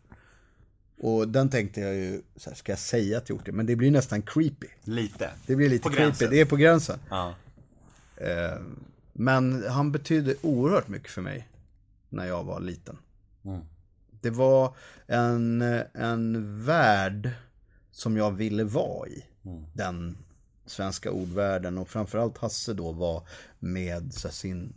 [1.03, 3.53] Och den tänkte jag ju, så här, ska jag säga att jag gjort det?
[3.53, 4.67] Men det blir nästan creepy.
[4.85, 5.31] Lite.
[5.47, 6.31] Det blir lite På creepy, gränsen.
[6.31, 6.99] det är på gränsen.
[7.11, 7.35] Ja.
[8.17, 8.61] Eh,
[9.13, 11.49] men han betydde oerhört mycket för mig
[12.09, 12.99] när jag var liten.
[14.21, 14.75] Det var
[15.07, 15.63] en,
[15.95, 17.31] en värld
[17.91, 19.25] som jag ville vara i.
[19.73, 20.19] Den
[20.67, 23.27] svenska ordvärlden och framförallt Hasse då var
[23.59, 24.73] med så här, sin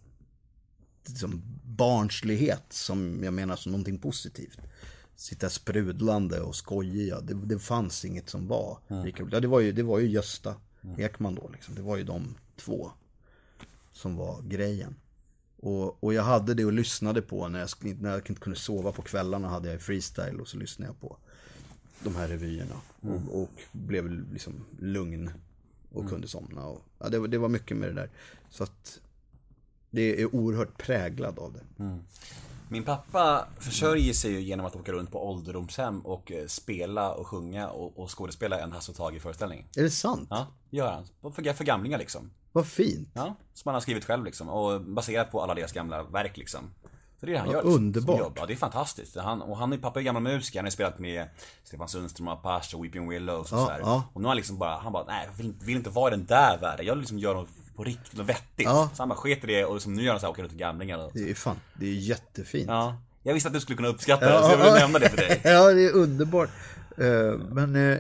[1.08, 4.60] liksom, barnslighet som jag menar som någonting positivt.
[5.16, 7.22] Sitta sprudlande och skojiga.
[7.22, 9.34] Det, det fanns inget som var lika roligt.
[9.34, 10.55] Ja, det, var ju, det var ju Gösta
[10.97, 11.76] Ekman då liksom.
[11.76, 12.91] Det var ju de två
[13.91, 14.95] som var grejen.
[15.57, 17.70] Och, och jag hade det och lyssnade på när jag,
[18.01, 21.18] när jag inte kunde sova på kvällarna hade jag freestyle och så lyssnade jag på
[22.03, 22.76] de här revyerna.
[23.01, 25.32] Och, och blev liksom lugn
[25.91, 26.66] och kunde somna.
[26.66, 28.09] Och, ja, det, var- det var mycket med det där.
[28.49, 28.99] Så att
[29.89, 31.84] det är oerhört präglad av det.
[32.74, 37.28] Min pappa försörjer sig ju genom att åka runt på ålderdomshem och eh, spela och
[37.28, 39.68] sjunga och, och skådespela en Hasse och Tage föreställning.
[39.78, 40.28] Är det sant?
[40.30, 41.34] Ja, det gör han.
[41.34, 42.32] För, för gamlingar liksom.
[42.52, 43.10] Vad fint.
[43.14, 44.50] Ja, som han har skrivit själv liksom.
[44.50, 46.60] Och baserat på alla deras gamla verk liksom.
[47.26, 47.56] Det är det han gör.
[47.58, 48.20] liksom, underbart.
[48.20, 48.34] jobb.
[48.40, 49.16] Ja, det är fantastiskt.
[49.18, 50.60] Han, och han är pappa är gammal musiker.
[50.60, 51.26] Han har spelat med
[51.64, 53.80] Stefan Sundström, Apache Weeping Willows och Ja, så här.
[53.80, 54.04] ja.
[54.14, 56.18] Och nu har han liksom bara, han bara, nej jag vill, vill inte vara i
[56.18, 56.86] den där världen.
[56.86, 58.66] Jag vill liksom göra något på riktigt och vettigt.
[58.66, 58.90] Ja.
[58.96, 60.52] Så han bara sket i det och liksom, nu gör han så här, åker runt
[60.52, 62.68] till gamlingar och Det är fan, det är jättefint.
[62.68, 62.96] Ja.
[63.24, 65.42] Jag visste att du skulle kunna uppskatta det, så jag ville nämna det för dig.
[65.44, 66.50] ja, det är underbart.
[66.98, 67.98] Eh, men eh,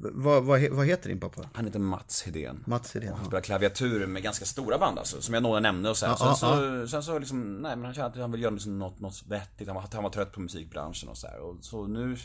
[0.00, 1.42] vad, vad, vad heter din pappa?
[1.52, 2.64] Han heter Mats Hedén.
[2.66, 3.14] Mats Hedén.
[3.16, 6.16] Han spelar klaviatur med ganska stora band alltså, som jag några nämnde och sen, Ja,
[6.16, 8.78] sen, ja, så, sen så liksom, nej men han kände att han ville göra liksom
[8.78, 11.38] något, något vettigt, han var, han var trött på musikbranschen och så här.
[11.38, 12.16] Och så nu,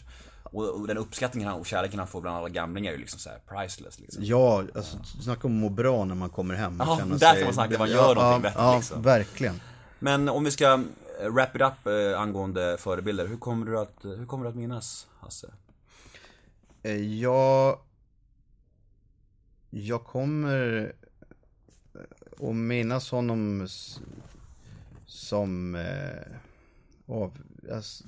[0.44, 3.20] och, och den uppskattningen han, och kärleken han får bland alla gamlingar är ju liksom
[3.20, 4.24] så här priceless liksom.
[4.24, 6.76] Ja, alltså snacka om att må bra när man kommer hem.
[6.80, 9.02] Ja, där får man snacka, man gör någonting vettigt, ja, liksom.
[9.02, 9.62] verkligen.
[10.00, 10.74] Men om vi ska
[11.22, 13.28] eh, wrap it up eh, angående förebilder.
[13.28, 15.48] Hur kommer du att, hur kommer du att minnas Hasse?
[16.84, 17.80] Eh, Jag...
[19.70, 20.94] Jag kommer
[22.40, 23.68] att minnas honom
[25.06, 25.76] som...
[25.76, 26.40] Eh,
[27.06, 27.38] av,
[27.72, 28.04] alltså,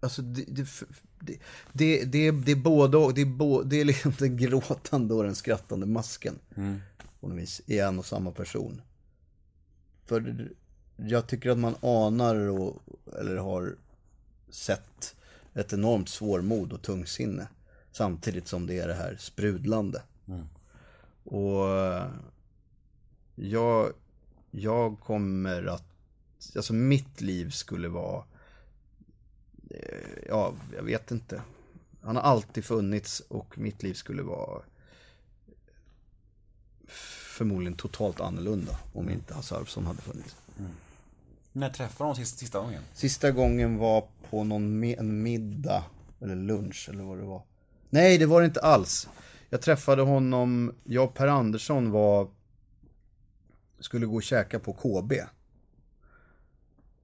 [0.00, 0.68] alltså det, det,
[1.72, 3.14] det, det, det, är både och.
[3.14, 6.38] Det är, bo, det är liksom den gråtande och den skrattande masken.
[7.20, 8.82] På något vis, i en och samma person.
[10.04, 10.50] För
[10.96, 12.82] jag tycker att man anar och,
[13.18, 13.76] eller har
[14.48, 15.16] sett
[15.54, 17.48] ett enormt svårmod och tungsinne.
[17.92, 20.02] Samtidigt som det är det här sprudlande.
[21.24, 22.10] Och eh,
[23.34, 23.92] jag,
[24.50, 25.84] jag kommer att,
[26.56, 28.24] alltså mitt liv skulle vara,
[29.70, 31.42] eh, ja, jag vet inte.
[32.02, 34.62] Han har alltid funnits och mitt liv skulle vara
[37.36, 40.36] förmodligen totalt annorlunda om inte Hasse Arvsson hade funnits.
[41.56, 42.82] När träffade honom sista, sista gången?
[42.92, 45.84] Sista gången var på någon mi- en middag,
[46.20, 47.42] eller lunch eller vad det var.
[47.90, 49.08] Nej, det var det inte alls.
[49.50, 52.28] Jag träffade honom, jag och Per Andersson var,
[53.80, 55.12] skulle gå och käka på KB.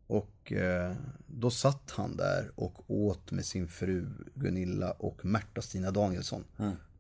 [0.07, 0.95] Och eh,
[1.27, 6.45] då satt han där och åt med sin fru Gunilla och Märta-Stina Danielsson.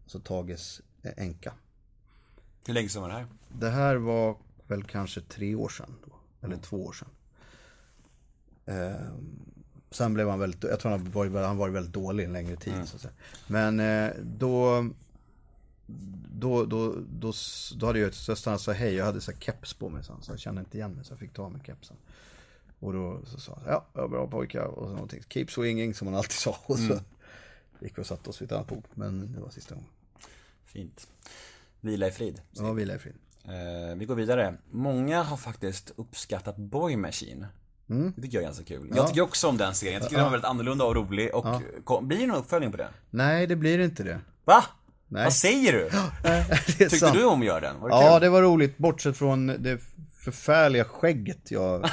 [0.02, 1.54] Alltså Tages eh, änka.
[2.66, 3.26] Hur länge sedan var det här?
[3.58, 4.36] Det här var
[4.66, 7.08] väl kanske tre år sedan då, eller två år sedan.
[8.66, 8.92] Eh,
[9.90, 12.74] sen blev han väldigt, jag tror han varit, han varit väldigt dålig en längre tid.
[12.84, 13.14] Så att säga.
[13.46, 14.88] Men eh, då,
[16.32, 17.32] då, då, då,
[17.76, 20.04] då hade jag, så stannade och sa hej, jag hade så här keps på mig,
[20.04, 21.96] så han, så jag kände inte igen mig så jag fick ta av mig kepsen.
[22.80, 26.06] Och då så sa han, ja, ja bra pojkar, och så någonting, keep swinging som
[26.06, 26.56] han alltid sa.
[26.66, 27.00] Och så
[27.80, 29.90] gick vi och satte oss vid ett annat bord, men det var sista gången.
[30.64, 31.08] Fint.
[31.80, 32.40] Vila i frid.
[32.50, 33.14] Ja, vila i frid.
[33.44, 34.56] Eh, vi går vidare.
[34.70, 37.46] Många har faktiskt uppskattat Boy Machine.
[38.16, 38.92] Det tycker jag är ganska kul.
[38.96, 39.94] Jag tycker också om den serien.
[39.94, 41.34] Jag tycker den var väldigt annorlunda och rolig.
[41.34, 41.46] Och
[41.84, 42.92] kom, blir det någon uppföljning på den?
[43.10, 44.20] Nej, det blir inte det.
[44.44, 44.64] Va?
[45.08, 45.24] Nej.
[45.24, 45.90] Vad säger du?
[46.78, 47.14] Tyckte sant.
[47.16, 47.80] du om att göra den?
[47.80, 48.20] Var det Ja, kul?
[48.20, 48.78] det var roligt.
[48.78, 49.78] Bortsett från det
[50.24, 51.80] förfärliga skägget jag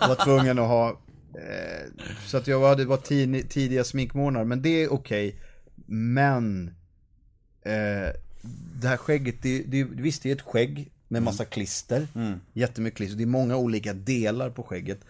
[0.00, 0.88] var tvungen att ha.
[1.34, 1.86] Eh,
[2.26, 5.40] Så att jag var, det var tid, tidiga sminkmånader, men det är okej.
[5.86, 6.68] Men
[7.64, 8.08] eh,
[8.80, 12.08] det här skägget, det, det, visst det är ett skägg med massa klister.
[12.52, 13.16] Jättemycket klister.
[13.16, 15.00] Det är många olika delar på skägget.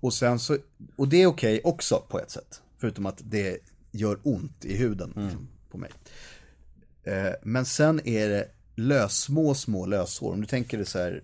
[0.00, 0.58] Och sen så,
[0.96, 2.62] och det är okej också på ett sätt.
[2.78, 3.58] Förutom att det
[3.90, 5.90] gör ont i huden liksom, på mig.
[7.04, 10.32] Eh, Men sen är det lös, små, små löshår.
[10.32, 11.22] Om du tänker dig så här,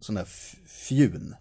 [0.00, 0.28] sån här
[0.66, 1.34] fjun.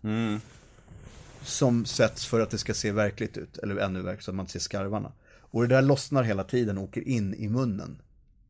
[1.43, 3.57] Som sätts för att det ska se verkligt ut.
[3.57, 5.11] Eller ännu verkligt, så att man ser skarvarna.
[5.39, 8.01] Och det där lossnar hela tiden och åker in i munnen.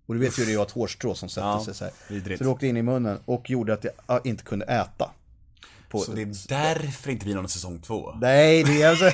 [0.05, 1.93] Och du vet ju det är ett hårstrå som sätter Ja, sig så här.
[2.07, 2.37] vidrigt.
[2.37, 5.09] Så det åkte in i munnen och gjorde att jag inte kunde äta.
[5.89, 8.13] På, Så det är därför det inte blir någon säsong två?
[8.21, 9.05] Nej, det är alltså...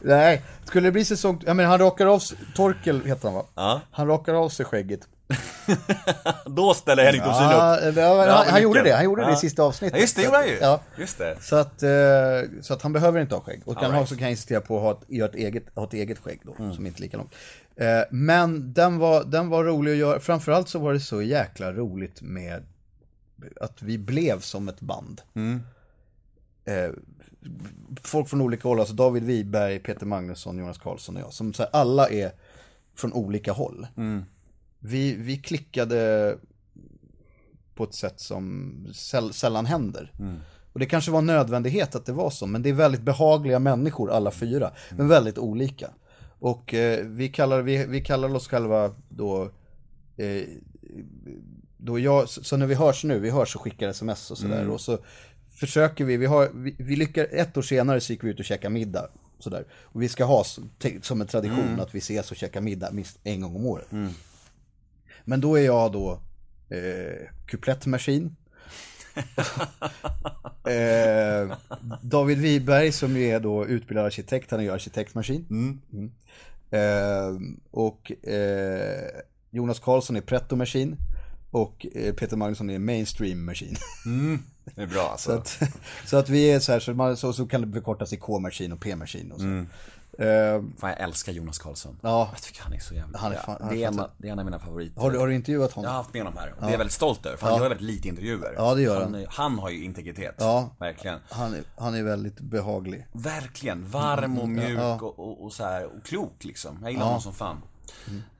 [0.00, 1.42] Nej, skulle det bli säsong...
[1.46, 2.38] Ja men han rakar av sig...
[2.56, 3.44] Torkel heter han va?
[3.54, 3.80] Ja.
[3.90, 5.00] Han rakar av sig skägget.
[6.46, 7.94] Då ställer Henrik Dorsin Ja, upp.
[7.94, 9.34] det var- han, han gjorde det, han gjorde det Ja.
[9.34, 9.96] i sista avsnittet.
[9.96, 10.58] Ja, just det gjorde han ju.
[10.60, 10.80] Ja.
[10.98, 11.36] Just det.
[11.40, 11.90] Så att, eh,
[12.62, 13.62] så att han behöver inte ha skägg.
[13.64, 14.08] Och kan All ha, right.
[14.08, 14.90] så kan jag insistera på att ha
[15.24, 16.74] ett, ett, eget, ha ett eget skägg då, Mm.
[16.74, 17.34] som inte är lika långt.
[17.76, 20.20] Eh, men den var, den var rolig att göra.
[20.20, 22.62] Framförallt så var det så jäkla roligt med
[23.60, 25.20] att vi blev som ett band.
[25.34, 25.60] Mm.
[26.64, 26.90] Eh,
[28.02, 31.32] folk från olika håll, alltså David Wiberg, Peter Magnusson, Jonas Karlsson och jag.
[31.32, 32.32] Som så här, alla är
[32.94, 33.86] från olika håll.
[34.78, 36.36] Vi, vi klickade
[37.74, 40.12] på ett sätt som säll, sällan händer.
[40.72, 43.58] Och det kanske var en nödvändighet att det var så, men det är väldigt behagliga
[43.58, 45.90] människor alla fyra, men väldigt olika.
[46.38, 49.50] Och eh, vi, kallar, vi, vi kallar oss själva då,
[50.16, 50.42] eh,
[51.76, 54.68] då jag, så så när vi hörs nu, vi hörs och skickar sms och sådär,
[54.70, 54.98] och så
[55.48, 58.44] försöker vi, vi har, vi, vi lyckas, ett år senare så gick vi ut och
[58.44, 59.08] käkade middag.
[59.38, 59.64] Sådär.
[59.72, 60.44] Och vi ska ha
[61.02, 63.86] som, en tradition att vi ses och käkar middag minst en gång om året.
[65.24, 66.20] Men då är jag då
[66.68, 68.36] eh, kuplettmaskin.
[70.70, 71.56] eh,
[72.02, 75.46] David Wiberg som ju är då utbildad arkitekt, han är ju arkitektmaskin.
[75.50, 76.10] Mm.
[76.70, 77.40] Eh,
[77.70, 79.08] och eh,
[79.50, 80.96] Jonas Karlsson är pretto-maskin.
[81.50, 83.76] Och eh, Peter Magnusson är mainstream-maskin.
[84.74, 85.30] Det är bra alltså.
[85.30, 85.60] så, att,
[86.04, 88.72] så att vi är så här, så, man, så, så kan det förkortas i K-maskin
[88.72, 89.46] och P-maskin och så.
[90.18, 91.98] Eh, Fan, jag älskar Jonas Karlsson.
[92.02, 92.28] Ja.
[92.32, 94.28] Jag tycker han är så jävla Han är fan- han är det, är en, det
[94.28, 95.00] är en av mina favoriter.
[95.00, 95.96] har, du, har du intervjuat Jag har honom?
[95.96, 97.80] haft med honom här och det är jag väldigt stolt över för han gör väldigt
[97.86, 98.54] lite intervjuer.
[98.56, 99.14] Ja, det gör han.
[99.14, 99.26] han.
[99.28, 100.34] Han har ju integritet.
[100.38, 100.70] Ja.
[100.78, 101.18] Verkligen.
[101.30, 103.06] Han är, han är väldigt behaglig.
[103.12, 103.88] Verkligen.
[103.90, 104.94] Varm och mjuk ja.
[105.02, 106.78] och, och, och så här, och klok liksom.
[106.82, 107.62] Jag gillar honom som fan.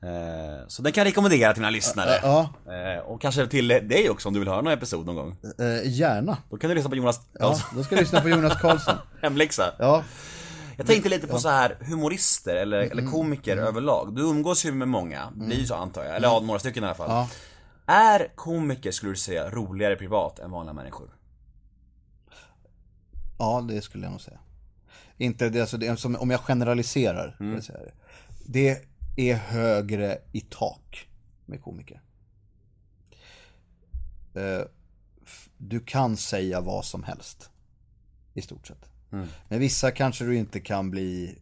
[0.01, 2.09] Eh, Så den kan jag rekommendera till mina lyssnare.
[2.23, 5.37] Ja, Eh, Och kanske till dig också om du vill höra någon episod någon gång.
[5.83, 6.37] gärna.
[6.49, 8.95] Då kan du lyssna på Jonas Ja, då ska jag lyssna på Jonas Karlsson.
[9.21, 9.73] hemläxa.
[9.79, 10.03] Ja,
[10.77, 14.15] Jag tänkte lite på så här humorister eller, Mm, eller komiker överlag.
[14.15, 16.15] Du umgås ju med många, blir ju så antar jag.
[16.15, 17.09] Eller ja, några stycken i alla fall.
[17.09, 17.29] Ja.
[17.93, 21.09] Är komiker, skulle du säga, roligare privat än vanliga människor?
[23.39, 24.39] ja det skulle jag nog säga.
[25.17, 27.35] Inte det, alltså det som, om jag generaliserar.
[27.39, 27.93] vill jag det.
[28.45, 28.85] det
[29.31, 31.07] är högre i tak
[31.45, 32.01] med komiker.
[34.35, 34.61] Eh,
[35.57, 37.49] Du kan säga vad som helst.
[38.33, 38.89] I stort sett.
[39.47, 41.35] Men vissa kanske du inte kan bli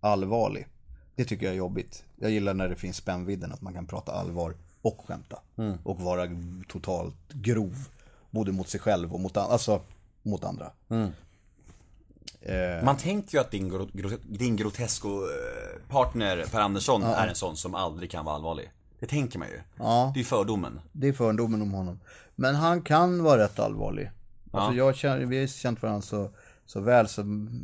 [0.00, 0.66] allvarlig.
[1.14, 2.04] Det tycker jag är jobbigt.
[2.16, 5.38] Jag gillar när det finns spännvidden, att man kan prata allvar och skämta.
[5.84, 6.26] Och vara
[6.68, 7.88] totalt grov.
[8.30, 9.80] Både mot sig själv och mot, an- alltså,
[10.22, 10.70] mot andra.
[12.84, 17.74] Man tänker ju att din, gro- gro- din Grotesco-partner Per Andersson är en sån som
[17.74, 18.70] aldrig kan vara allvarlig.
[18.98, 19.60] Det tänker man ju.
[19.78, 20.10] Ja.
[20.14, 20.80] Det är fördomen.
[20.92, 22.00] Det är fördomen om honom.
[22.36, 24.10] Men han kan vara rätt allvarlig.
[24.52, 26.30] Alltså jag känner, vi har känt varandra så,
[26.70, 27.20] så väl så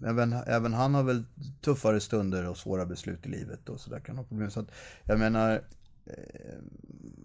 [0.07, 1.25] även, även han har väl
[1.61, 4.51] tuffare stunder och svåra beslut i livet och sådär kan ha problem.
[4.51, 4.71] Så att,
[5.05, 5.63] jag menar,
[6.07, 6.59] eh,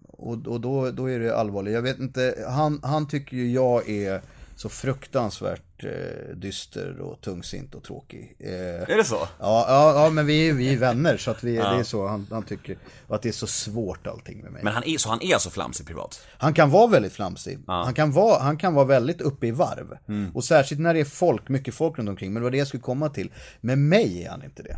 [0.08, 1.74] och, och då, då är det allvarligt.
[1.74, 4.22] Jag vet inte, han, han tycker ju jag är
[4.62, 8.36] så fruktansvärt eh, dyster och tungsint och tråkig.
[8.40, 9.16] Eh, Är det så?
[9.16, 12.28] Ja, ja, ja men vi vi är vänner så att vi, det är så han,
[12.32, 12.78] han tycker.
[13.08, 14.64] Och att det är så svårt allting med mig.
[14.64, 16.22] Men han är, så han är alltså flamsig privat?
[16.38, 17.60] Han kan vara väldigt flamsig.
[17.68, 19.98] Han, kan vara, han kan vara väldigt uppe i varv.
[20.34, 22.34] Och särskilt när det är folk, mycket folk runt omkring.
[22.34, 23.32] Men det var det jag skulle komma till.
[23.62, 24.78] Med mig är han inte det.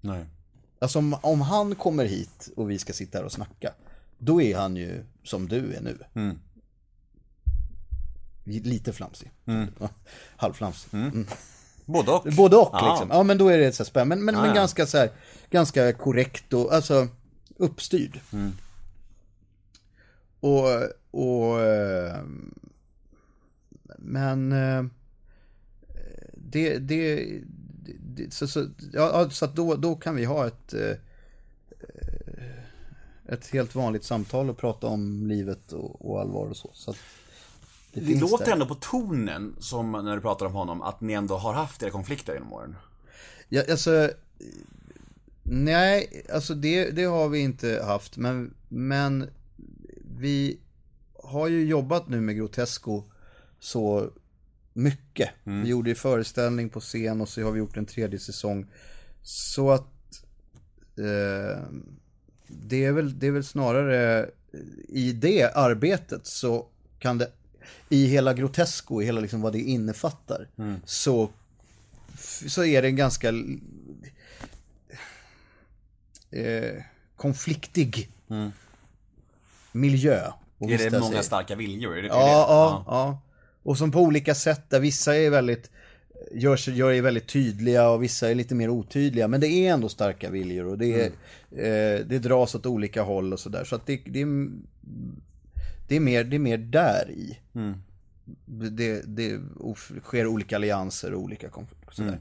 [0.00, 0.24] Nej.
[0.78, 3.72] Alltså om, om han kommer hit och vi ska sitta här och snacka.
[4.18, 5.98] Då är han ju som du är nu.
[8.46, 9.30] Lite flamsig.
[9.44, 9.88] Ja,
[10.36, 10.94] halvflamsig.
[10.94, 11.26] Mm.
[11.84, 12.26] Både och?
[12.36, 12.90] Både och Ja.
[12.90, 13.08] liksom.
[13.16, 14.16] Ja men då är det så här spännande.
[14.16, 14.54] Men, men, men ja.
[14.54, 15.10] ganska så här,
[15.50, 17.08] ganska korrekt och alltså
[17.56, 18.20] uppstyrd.
[20.40, 20.64] Och,
[21.10, 22.20] och eh,
[23.98, 24.84] men eh,
[26.32, 27.24] det, det,
[27.98, 28.60] det så, så,
[28.92, 30.96] ja, ja, så att då, då kan vi ha ett eh,
[33.28, 36.70] ett helt vanligt samtal och prata om livet och, och allvar och så.
[36.72, 36.96] så att
[38.00, 38.52] det Det låter där.
[38.52, 41.90] ändå på tonen, som när du pratar om honom, att ni ändå har haft era
[41.90, 42.76] konflikter genom åren.
[43.48, 44.10] Ja, alltså,
[45.42, 48.16] nej, alltså det, det har vi inte haft.
[48.16, 49.30] Men, men
[50.18, 50.58] vi
[51.24, 53.02] har ju jobbat nu med Grotesco
[53.58, 54.10] så
[54.72, 55.30] mycket.
[55.44, 58.66] Vi gjorde ju föreställning på scen och så har vi gjort en tredje säsong.
[59.22, 60.22] Så att
[60.98, 61.62] eh,
[62.48, 64.30] det, är väl, det är väl snarare
[64.88, 66.66] i det arbetet så
[66.98, 67.32] kan det
[67.88, 70.48] i hela Grotesco, i hela liksom vad det innefattar,
[70.84, 71.30] så
[72.48, 73.28] så är det en ganska
[76.30, 76.82] eh,
[77.16, 78.08] konfliktig
[79.72, 80.20] miljö.
[80.26, 81.22] att Är det många i.
[81.22, 81.98] starka viljor?
[81.98, 82.52] Är det, är Ja, det?
[82.52, 83.20] ja, ja.
[83.62, 85.70] Och som på olika sätt, där vissa är väldigt,
[86.32, 89.28] gör, sig- gör är väldigt tydliga och vissa är lite mer otydliga.
[89.28, 91.06] Men det är ändå starka viljor och det, är,
[91.50, 93.64] eh, det dras åt olika håll och sådär.
[93.64, 94.48] Så att det, det, är,
[95.86, 97.38] det, är mer, det är mer där i.
[98.44, 99.40] Det, det
[100.02, 101.92] sker olika allianser och olika konflikter.
[101.94, 102.20] Sådär.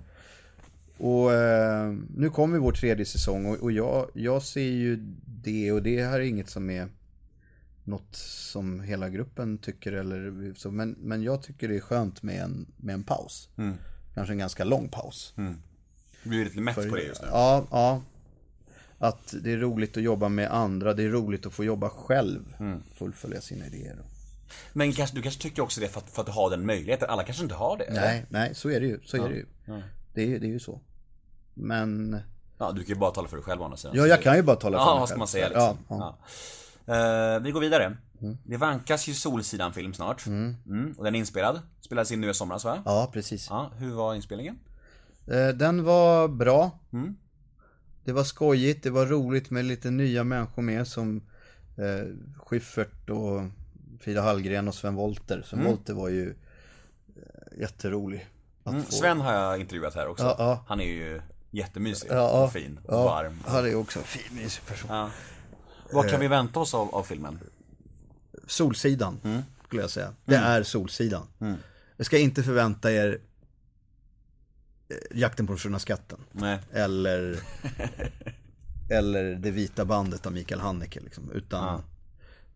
[0.98, 4.96] Och eh, nu kommer vår tredje säsong och, och jag, jag ser ju
[5.26, 6.88] det och det här är inget som är
[7.84, 10.72] något som hela gruppen tycker eller så.
[10.72, 13.50] Men, men jag tycker det är skönt med en, med en paus.
[14.14, 15.34] Kanske en ganska lång paus.
[16.24, 17.28] Du blir lite mätt på det just nu.
[17.32, 18.02] Ja, ja.
[18.98, 22.56] Att det är roligt att jobba med andra, det är roligt att få jobba själv.
[22.94, 24.00] Fullfölja sina idéer.
[24.74, 27.10] Men kanske, du kanske tycker också det för att, för att du har den möjligheten.
[27.10, 27.84] Alla kanske inte har det?
[27.84, 28.02] eller?
[28.02, 29.00] Nej, nej, så är det ju.
[29.06, 29.46] Så är det ju.
[30.14, 30.80] Det är, det är ju så.
[31.54, 32.18] Men,
[32.58, 33.96] Ja, du kan ju bara tala för dig själv å andra sidan.
[33.96, 35.20] ja jag kan ju bara tala för Ja, mig vad ska själv.
[35.20, 35.98] man säga Ja, liksom.
[36.00, 36.18] ja.
[36.86, 37.36] Ja.
[37.36, 37.98] Eh, vi går vidare.
[38.44, 40.26] Det vankas ju Solsidan-film snart.
[40.26, 40.96] Mm.
[40.98, 41.60] Och den är inspelad.
[41.82, 42.82] Spelades in nu i somras va?
[42.86, 43.48] ja, precis.
[43.50, 44.60] Ja, hur var inspelningen?
[45.28, 46.72] Eh, Den var bra.
[48.06, 51.22] Det var skojigt, det var roligt med lite nya människor med som
[51.78, 52.06] eh,
[52.38, 53.42] Schyffert och
[54.00, 55.44] Frida Hallgren och Sven Wollter.
[55.46, 58.28] Sven Wollter var ju eh, jätterolig.
[58.66, 60.24] Mm, få- Sven har jag intervjuat här också.
[60.24, 60.66] Ja, ja.
[60.68, 63.40] Han är ju jättemysig Ja, och fin och varm.
[63.46, 65.10] Han är också en fin, mysig person.
[65.92, 67.40] Vad kan vi vänta oss av, av filmen?
[68.48, 69.42] Solsidan, Mm.
[69.68, 70.14] skulle jag säga.
[70.26, 71.28] Det är Solsidan.
[71.98, 73.18] Jag ska inte förvänta er eh,
[75.12, 76.20] Jakten på den försvunna skatten.
[76.32, 76.60] Nej.
[76.72, 77.40] Eller,
[78.90, 81.00] eller Det vita bandet av Mikael Haneke.
[81.00, 81.32] Liksom.
[81.32, 81.82] Utan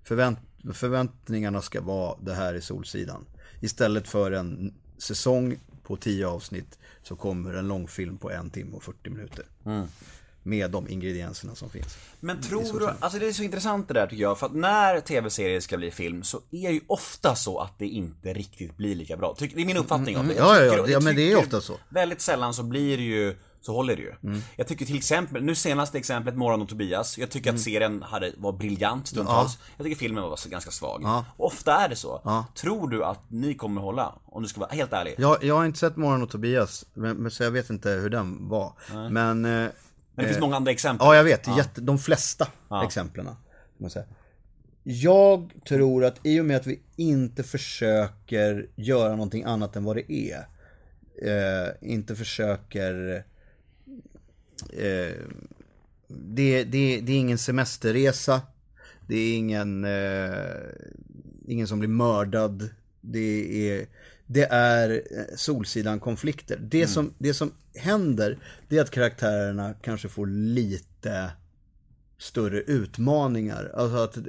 [0.04, 0.40] förvänt,
[0.74, 3.26] förväntningarna ska vara det här i Solsidan.
[3.60, 8.84] Istället för en säsong på tio avsnitt så kommer en långfilm på en timme och
[8.84, 9.46] 40 minuter.
[10.50, 11.98] Med de ingredienserna som finns.
[12.20, 15.00] Men tror du, alltså det är så intressant det där tycker jag, för att när
[15.00, 18.96] tv-serier ska bli film så är det ju ofta så att det inte riktigt blir
[18.96, 19.36] lika bra.
[19.40, 20.34] Det är min uppfattning av det.
[20.34, 21.74] Jag Mm, Ja, ja, ja, jag men det är ofta så.
[21.90, 24.14] Väldigt sällan så blir det ju, så håller det ju.
[24.24, 24.42] Mm.
[24.56, 27.56] Jag tycker till exempel, nu senaste exemplet Morgon och Tobias, jag tycker Mm.
[27.58, 29.58] att serien hade, var briljant stundtals.
[29.78, 31.02] Jag tycker filmen var ganska svag.
[31.04, 31.26] Ja.
[31.38, 32.46] Ofta är det så.
[32.56, 34.16] Tror du att ni kommer hålla?
[34.26, 35.16] Om du ska vara helt ärlig.
[35.18, 38.50] Jag, jag har inte sett Morgon och Tobias, men, så jag vet inte hur den
[38.50, 38.74] var.
[39.10, 39.46] Men...
[39.46, 39.70] eh,
[40.16, 41.08] Men det finns många andra exempel.
[41.08, 41.58] Ja, jag vet.
[41.58, 42.48] Jätte, de flesta
[42.86, 43.28] exemplen.
[43.78, 44.06] man säga.
[44.84, 49.96] Jag tror att i och med att vi inte försöker göra någonting annat än vad
[49.96, 50.48] det är.
[51.22, 53.24] Eh, inte försöker...
[54.74, 55.14] Eh,
[56.08, 58.42] det, det, det är ingen semesterresa.
[59.08, 60.30] Det är ingen, eh,
[61.48, 62.70] ingen som blir mördad.
[63.02, 63.88] Det är,
[64.32, 66.58] det är eh, Solsidan-konflikter.
[66.62, 71.32] Det, som, det som händer, det är att karaktärerna kanske får lite
[72.18, 73.72] större utmaningar.
[73.76, 74.24] Alltså att eh,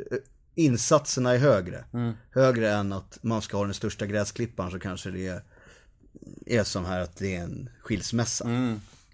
[0.55, 1.85] insatserna är högre.
[2.31, 5.43] Högre än att man ska ha den största gräsklipparen så kanske det är,
[6.47, 8.49] är som här att det är en skilsmässa.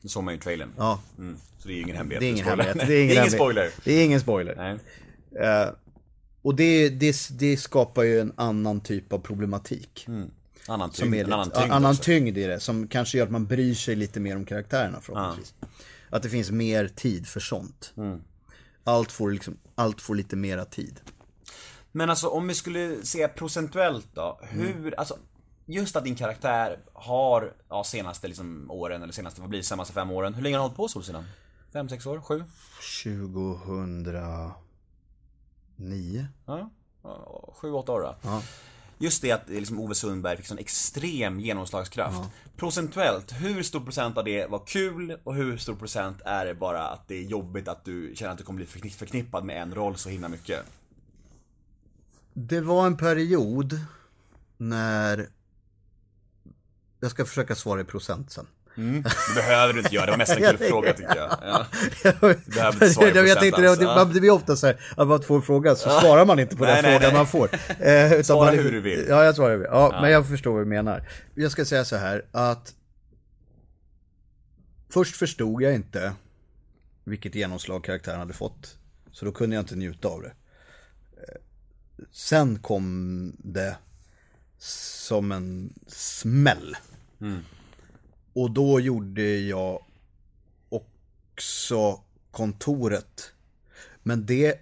[0.03, 0.71] Det såg man ju i trailern.
[0.77, 1.37] Ja, Mm.
[1.59, 2.21] Så det är ju ingen hemlighet.
[2.21, 2.77] det är ingen hemlighet.
[2.87, 3.33] Det är ingen, hemlighet.
[3.33, 3.71] spoiler.
[3.85, 4.79] Det är ingen spoiler.
[5.41, 5.69] Eh,
[6.43, 10.07] och det, det, det skapar ju en annan typ av problematik.
[10.69, 13.19] Annan Som tyngd, är en lite, annan ja, tyngd annan tyngd i det, som kanske
[13.19, 15.55] gör att man bryr sig lite mer om karaktärerna förhoppningsvis.
[16.11, 17.93] Att det finns mer tid för sånt.
[17.97, 18.21] Mm.
[18.85, 21.01] Allt, får liksom, allt får lite mera tid.
[21.93, 24.67] Men alltså om vi skulle se procentuellt då, Mm.
[24.67, 25.19] hur, alltså
[25.69, 29.95] Just att din karaktär har, ja senaste liksom åren, eller senaste, vad blir det, senaste
[29.95, 31.25] fem åren, hur länge har du hållit på Solsidan?
[31.73, 32.21] Fem, sex år?
[32.21, 32.45] Sju?
[35.77, 36.27] 2009?
[36.47, 36.71] Ja,
[37.03, 38.17] ja, sju, åtta år då.
[38.99, 42.19] Just det att liksom Ove Sundberg fick sån extrem genomslagskraft.
[42.57, 46.89] Procentuellt, hur stor procent av det var kul och hur stor procent är det bara
[46.89, 49.75] att det är jobbigt att du känner att du kommer bli förknipp- förknippad med en
[49.75, 50.61] roll så himla mycket?
[52.33, 53.81] Det var en period
[54.57, 55.29] när...
[57.01, 58.47] Jag ska försöka svara i procent sen.
[58.77, 61.39] Det behöver du inte göra, det var mest en kul fråga tycker jag.
[61.43, 61.67] Ja.
[62.47, 64.05] behöver inte svara i jag tänkte, det, alls, det, ja.
[64.05, 66.65] det blir ofta så här, att man får en fråga så svarar man inte på
[66.65, 67.19] Nej, den nej, frågan nej.
[67.19, 67.51] man får.
[67.81, 69.07] Eh, utan Svara man, hur du vill.
[69.09, 69.69] Ja, jag svarar hur jag vill.
[69.73, 71.09] Ja, men jag förstår vad du menar.
[71.35, 72.75] Jag ska säga så här att
[74.91, 76.13] först förstod jag inte
[77.05, 78.77] vilket genomslag karaktären hade fått.
[79.13, 80.29] Så då kunde jag inte njuta av det.
[80.29, 81.41] Eh,
[82.13, 83.77] Sen kom det
[84.59, 86.77] som en smäll.
[88.37, 89.83] Och då gjorde jag
[90.69, 93.33] också kontoret.
[94.03, 94.61] Men det,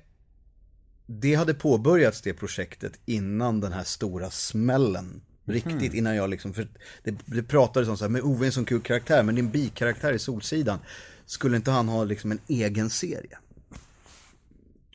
[1.07, 5.22] det hade påbörjats det projektet innan den här stora smällen.
[5.45, 6.68] Riktigt innan jag liksom, för
[7.03, 9.51] det, det pratades om så här, men Ove är en sån kul karaktär, men din
[9.51, 10.79] bikaraktär i Solsidan,
[11.27, 13.39] skulle inte han ha liksom en egen serie?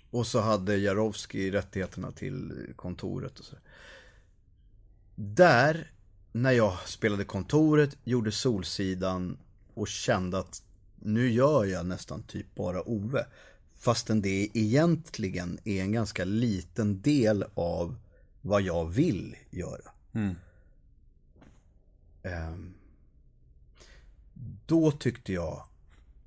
[0.10, 3.56] Och så hade Jarowski rättigheterna till kontoret och så.
[5.16, 5.92] Där,
[6.32, 9.38] när jag spelade kontoret, gjorde Solsidan
[9.74, 10.64] och kände att
[10.96, 13.26] nu gör jag nästan typ bara Ove.
[13.76, 17.96] Fastän det egentligen är en ganska liten del av
[18.42, 19.92] vad jag vill göra.
[22.24, 22.74] Ehm,
[24.66, 25.64] då tyckte jag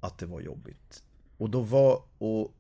[0.01, 1.05] att det var jobbigt.
[1.37, 2.55] Och då var, och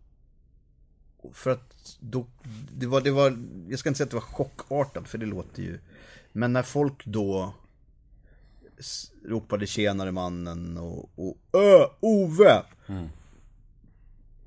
[1.23, 2.27] och för att då,
[2.73, 3.39] det var, det var,
[3.69, 5.79] jag ska inte säga att det var chockartat för det låter ju,
[6.33, 7.55] men när folk då
[9.25, 12.63] ropade tjenare mannen och, och Ö, Ove!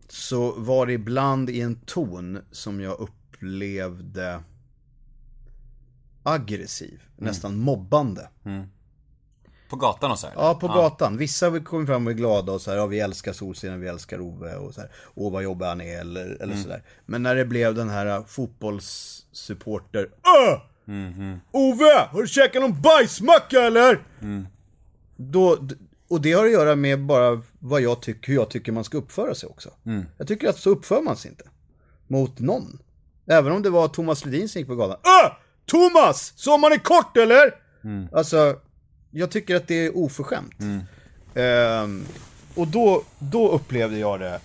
[0.08, 4.44] Så var det ibland i en ton som jag upplevde
[6.24, 8.30] aggressiv, nästan mobbande.
[9.70, 10.34] På gatan och så här?
[10.38, 11.18] Ja, på gatan.
[11.18, 14.22] Vissa kommer fram och är glada och så här, ja vi älskar Solsidan, vi älskar
[14.22, 16.64] Ove och så här, åh vad jobbig han är eller, eller Mm.
[16.64, 16.84] sådär.
[17.06, 18.06] Men när det blev den här
[20.14, 21.38] uh, fotbollssupporter, Öh!
[21.52, 22.08] Ove!
[22.12, 24.04] Har du käkat någon bajsmacka eller?
[25.18, 25.76] Då, d-
[26.10, 28.98] och det har att göra med bara vad jag tycker, hur jag tycker man ska
[28.98, 29.70] uppföra sig också.
[30.18, 31.44] Jag tycker att så uppför man sig inte.
[32.08, 32.80] Mot någon.
[33.28, 34.98] Även om det var Thomas Ledin som gick på gatan.
[35.24, 35.32] Öh!
[35.66, 36.34] Thomas!
[36.36, 37.52] Sommaren är kort eller?
[38.14, 38.60] Alltså,
[39.12, 40.56] jag tycker att det är oförskämt.
[41.36, 42.06] Ehm,
[42.56, 44.40] och då, då upplevde jag det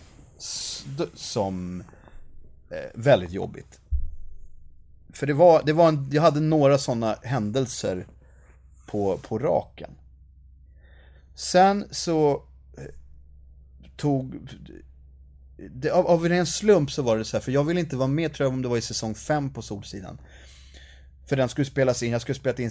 [1.14, 1.80] som
[2.70, 3.80] eh, väldigt jobbigt.
[5.12, 8.06] För det var, det var en, jag hade några sådana händelser
[8.86, 9.90] på, på raken.
[11.34, 12.32] Sen så
[12.78, 12.84] eh,
[13.96, 14.48] tog...
[15.70, 18.08] Det, av, av en slump så var det så här, för jag ville inte vara
[18.08, 20.20] med tror jag om det var i säsong 5 på Solsidan.
[21.26, 22.70] För den skulle spelas in, jag skulle spela in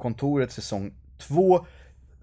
[0.00, 1.66] Kontoret säsong 2,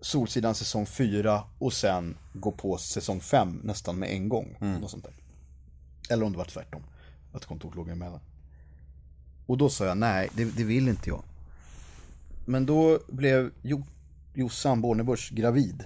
[0.01, 4.57] Solsidan säsong 4 och sen gå på säsong 5 nästan med en gång.
[4.59, 5.13] Något sånt där.
[6.09, 6.83] Eller om det var tvärtom.
[7.33, 8.19] Att kontoret låg emellan.
[9.45, 11.23] Och då sa jag nej, det, det vill inte jag.
[12.45, 13.83] Men då blev jo,
[14.33, 15.83] Jossan Bornebusch gravid.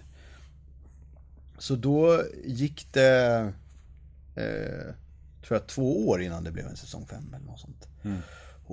[1.58, 3.54] Så då gick det,
[4.36, 4.94] eh,
[5.48, 7.88] tror jag, två år innan det blev en säsong 5 eller något sånt.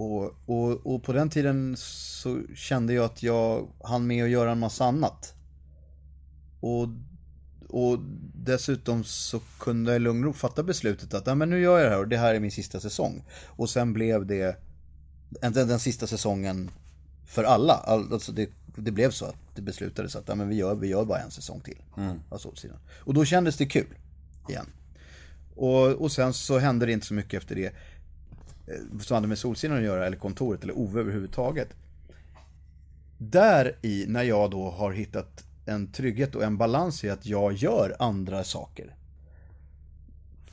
[0.01, 4.53] Och, och, och på den tiden så kände jag att jag hann med att göra
[4.53, 5.35] en massa annat.
[6.61, 6.89] Och,
[7.69, 7.99] och
[8.35, 11.91] dessutom så kunde jag i lugn ro fatta beslutet att men nu gör jag det
[11.91, 13.25] här och det här är min sista säsong.
[13.47, 14.57] Och sen blev det
[15.31, 16.71] den, den sista säsongen
[17.27, 17.75] för alla.
[17.75, 21.05] All- Alltså det, det blev så att det beslutades att men vi, gör, vi gör
[21.05, 21.83] bara en säsong till
[22.39, 22.79] Solsidan.
[22.99, 23.95] Och då kändes det kul
[24.49, 24.67] igen.
[25.57, 27.73] Och, och sen så hände det inte så mycket efter det
[29.01, 31.69] som hade med Solsidan att göra, eller kontoret, eller Ove överhuvudtaget.
[33.19, 37.53] Där i, när jag då har hittat en trygghet och en balans i att jag
[37.53, 38.95] gör andra saker.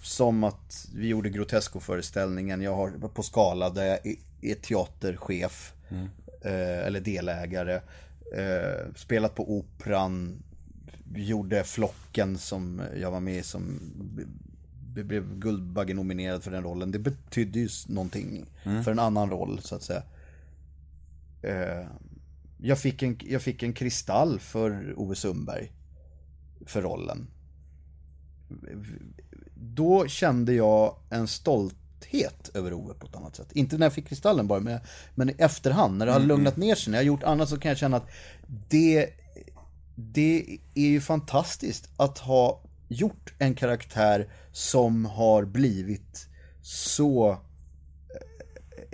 [0.02, 4.00] Som att vi gjorde Grotesco-föreställningen, jag har på Skala där jag
[4.42, 5.74] är- teaterchef.
[6.42, 7.82] Eh, eller delägare.
[8.36, 10.44] Eh, spelat på Operan.
[11.16, 13.80] Gjorde Flocken som jag var med i som
[15.04, 16.92] blev Guldbagge-nominerad för den rollen.
[16.92, 20.04] Det betydde ju någonting för en annan roll så att säga.
[21.42, 21.88] Eh,
[22.58, 25.72] jag, fick en, jag fick en kristall för Ove Sundberg.
[26.66, 27.28] För rollen.
[29.56, 33.52] Då kände jag en stolthet över Ove på ett annat sätt.
[33.52, 34.80] Inte när jag fick kristallen bara, men,
[35.16, 35.98] men i efterhand.
[35.98, 37.98] När det har lugnat ner sig, när jag har gjort annat så kan jag känna
[37.98, 38.10] att
[38.70, 39.10] det,
[39.96, 46.28] det är ju fantastiskt att ha gjort en karaktär som har blivit
[46.62, 47.38] så eh,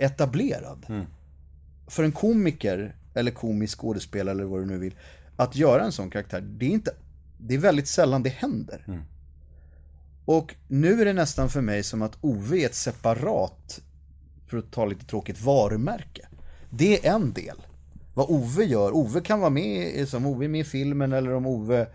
[0.06, 0.86] etablerad.
[1.86, 4.94] För en komiker, eller komisk skådespelare eller vad du nu vill,
[5.36, 6.94] att göra en sån karaktär, det är, inte,
[7.38, 8.84] det är väldigt sällan det händer.
[10.24, 13.80] Och nu är det nästan för mig som att Ove är ett separat,
[14.46, 16.28] för att ta lite tråkigt, varumärke.
[16.70, 17.56] Det är en del.
[18.14, 21.46] Vad Ove gör, Ove kan vara med, som Ove är med i filmen eller om
[21.46, 21.86] Ove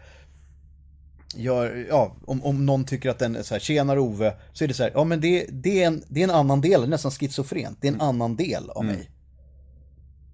[1.35, 4.67] gör, ja, om, om någon tycker att den är så här, tjenar Ove, så är
[4.67, 7.11] det så här, ja men det, det, är en, det är en annan del, nästan
[7.11, 9.09] schizofrent, det är en annan del av mig.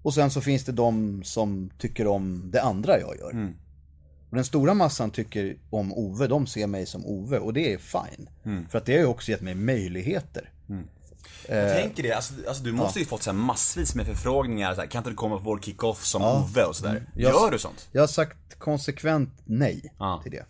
[0.02, 3.52] Och sen så finns det de som tycker om det andra jag gör.
[4.30, 7.78] Och den stora massan tycker om Ove, de ser mig som Ove och det är
[7.78, 8.28] fine.
[8.70, 10.50] För att det har ju också gett mig möjligheter.
[11.48, 14.88] Jag tänker det, alltså, alltså du måste ju fått så massvis med förfrågningar, så här,
[14.88, 17.06] kan inte du komma på vår kick-off som Ove och sådär.
[17.14, 17.88] Jag- Gör du sånt?
[17.92, 20.20] Jag har sagt konsekvent nej Ja.
[20.22, 20.44] till det.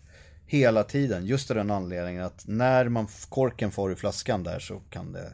[0.47, 4.79] Hela tiden, just av den anledningen att när man korken får i flaskan där så
[4.89, 5.33] kan det,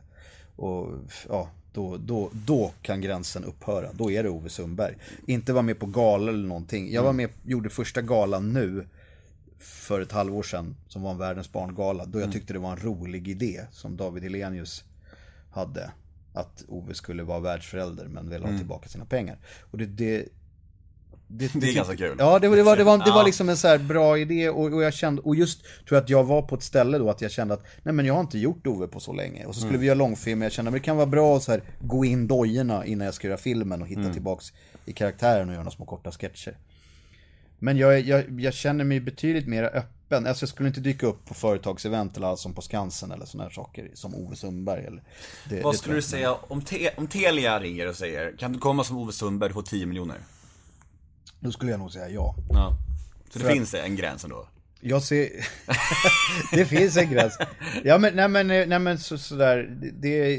[0.56, 0.90] och
[1.30, 3.90] ja, då, då, då kan gränsen upphöra.
[3.94, 4.96] Då är det Ove Sundberg.
[5.28, 6.92] Inte vara med på gala eller någonting.
[6.92, 8.88] Jag var med, gjorde första galan nu
[9.58, 12.06] för ett halvår sedan som var en världens barngala.
[12.06, 14.84] Då jag tyckte det var en rolig idé som David Hellenius
[15.52, 15.92] hade.
[16.34, 19.38] Att Ove skulle vara världsförälder men ville ha tillbaka sina pengar.
[19.72, 20.28] Och det, det,
[21.38, 22.16] det, Det är ganska kul.
[22.20, 24.74] Ja, det, var- det, var, det, var, det var liksom en så bra idé och,
[24.74, 27.22] och jag kände, och just tror jag att jag var på ett ställe då att
[27.22, 29.46] jag kände att nej men jag har inte gjort Ove på så länge.
[29.46, 31.44] Och så skulle vi göra långfilm och jag kände att det kan vara bra att
[31.44, 34.54] så här, gå in dojorna innan jag ska göra filmen och hitta tillbaks
[34.86, 36.58] i karaktären och göra några små korta sketcher.
[37.60, 40.28] Men jag, jag, jag känner mig betydligt mer öppen.
[40.28, 43.54] Alltså jag skulle inte dyka upp på företagsevent eller som på Skansen eller sådana här
[43.56, 44.86] saker som Ove Sundberg.
[44.86, 45.04] Eller,
[45.50, 48.60] det, Vad det skulle du säga om, te, om Telia ringer och säger, kan du
[48.60, 50.18] komma som Ove Sundberg, du får 10 miljoner?
[51.44, 52.36] Då skulle jag nog säga ja.
[52.50, 52.78] Ja.
[53.30, 54.48] Så det För finns en gräns ändå?
[54.80, 55.30] Jag ser...
[56.56, 57.38] det finns en gräns.
[57.84, 60.38] Ja men, nej men, nej men så, sådär, det,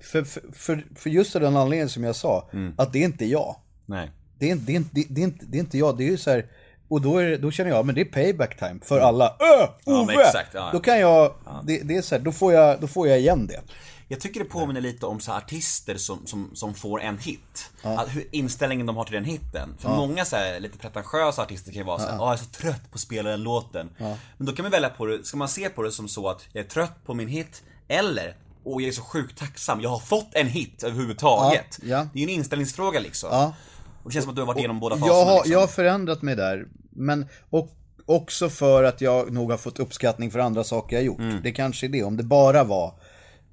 [0.00, 3.56] för, för, för, just den anledningen som jag sa, att det är inte jag.
[3.86, 4.10] Nej.
[4.38, 6.10] Det är, inte- det, är, det, det, är inte, det är inte jag, det är
[6.10, 6.46] ju så här.
[6.88, 9.24] Och då, är, då känner jag, men det är payback time för alla.
[9.24, 9.68] Öh!
[9.84, 10.06] Ja, Ove!
[10.06, 10.68] men exakt, ja.
[10.72, 11.34] Då kan jag,
[11.64, 13.60] det, det är så här, då får jag, då får jag igen det.
[14.08, 17.70] Jag tycker det påminner lite om så artister som, som, som får en hit.
[17.82, 19.74] Att hur inställningen de har till den hitten.
[19.78, 22.36] För många så här, lite pretentiösa artister kan ju vara så här, "Åh, jag är
[22.36, 23.90] så trött på att spela den låten.
[24.36, 26.46] Men då kan man välja på det, ska man se på det som så att
[26.52, 29.98] jag är trött på min hit, eller och jag är så sjukt tacksam, jag har
[29.98, 31.78] fått en hit överhuvudtaget.
[31.82, 32.08] Ja, ja.
[32.12, 33.28] Det är ju en inställningsfråga liksom.
[33.32, 33.54] Ja.
[34.02, 35.52] Och det känns som att du har varit igenom båda faserna jag har, liksom.
[35.52, 36.66] jag har förändrat mig där.
[36.90, 37.70] Men och,
[38.06, 41.18] också för att jag nog har fått uppskattning för andra saker jag gjort.
[41.18, 41.40] Mm.
[41.42, 42.04] Det kanske är det.
[42.04, 42.94] Om det bara var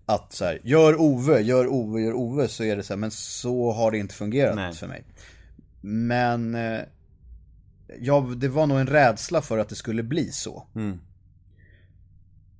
[0.06, 2.48] att så här, gör Ove, gör Ove, gör Ove.
[2.48, 4.74] Så är det så här, men så har det inte fungerat Nej.
[4.74, 5.04] för mig.
[5.82, 6.80] Men eh,
[8.00, 10.68] ja, det var nog en rädsla för att det skulle bli så.
[10.76, 11.00] Mm.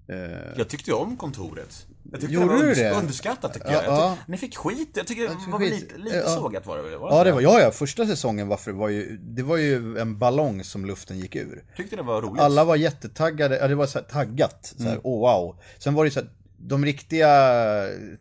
[0.08, 0.18] Eh,
[0.58, 1.86] Jag tyckte om kontoret.
[2.12, 2.92] Jag tyckte Gjorde det var unders- det?
[2.92, 3.84] underskattat tycker Ja, jag.
[3.86, 4.18] jag ja.
[4.20, 4.90] tyck- Ni fick skit.
[4.96, 6.28] Jag tycker det var lite, lite Ja.
[6.36, 7.00] sågat var det väl?
[7.00, 7.24] Var Ja, så?
[7.24, 10.64] det var, ja, ja, första säsongen var, för, var ju, det var ju en ballong
[10.64, 11.64] som luften gick ur.
[11.78, 12.42] Tyckte det var roligt.
[12.42, 15.62] Alla var jättetaggade, ja det var så här taggat, så här, oh wow.
[15.80, 16.30] Sen var det så här,
[16.68, 17.30] de riktiga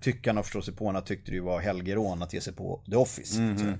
[0.00, 3.34] tyckarna och förståsigpåarna tyckte det ju var helgerån att ge sig på The Office.
[3.58, 3.78] så här.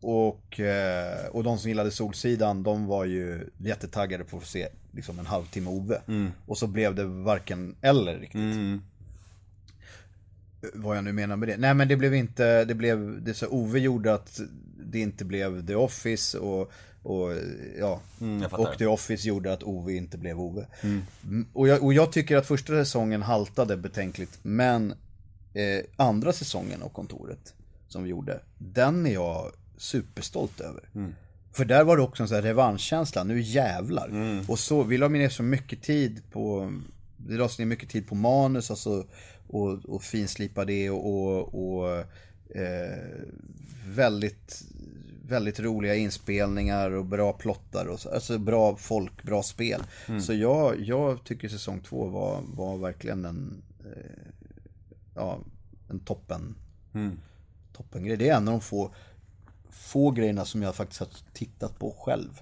[0.00, 4.68] Och, eh, och de som gillade Solsidan, de var ju jättetaggade på att få se
[4.92, 6.00] liksom en halvtimme Ove.
[6.46, 8.40] Och så blev det varken eller riktigt.
[10.74, 11.56] Vad jag nu menar med det.
[11.56, 14.40] Nej men det blev inte, det blev, det så Ove gjorde att
[14.86, 16.72] det inte blev The Office och,
[17.04, 17.32] och
[17.78, 18.00] ja.
[18.20, 20.66] Mm, och The Office gjorde att Ove inte blev Ove.
[20.82, 24.38] Mm, Och, jag, och jag tycker att första säsongen haltade betänkligt.
[24.42, 24.90] Men
[25.54, 27.54] eh, andra säsongen av kontoret
[27.88, 30.82] som vi gjorde, den är jag superstolt över.
[31.52, 34.08] För där var det också en sån här revanschkänsla, nu jävlar.
[34.48, 36.72] Och så, vi la ner så mycket tid på,
[37.16, 39.06] det lades ner mycket tid på manus alltså,
[39.48, 41.96] och, och finslipa det och, och, och
[42.56, 42.98] eh,
[43.86, 44.62] väldigt,
[45.28, 49.82] väldigt roliga inspelningar och bra plottar och så, alltså bra folk, bra spel.
[50.20, 54.32] Så jag, jag tycker säsong två var, var verkligen en, eh,
[55.14, 55.38] ja,
[55.90, 56.54] en toppen,
[57.72, 58.16] toppengrej.
[58.16, 58.94] Det är en av de få,
[59.76, 62.40] få grejerna som jag faktiskt har tittat på själv.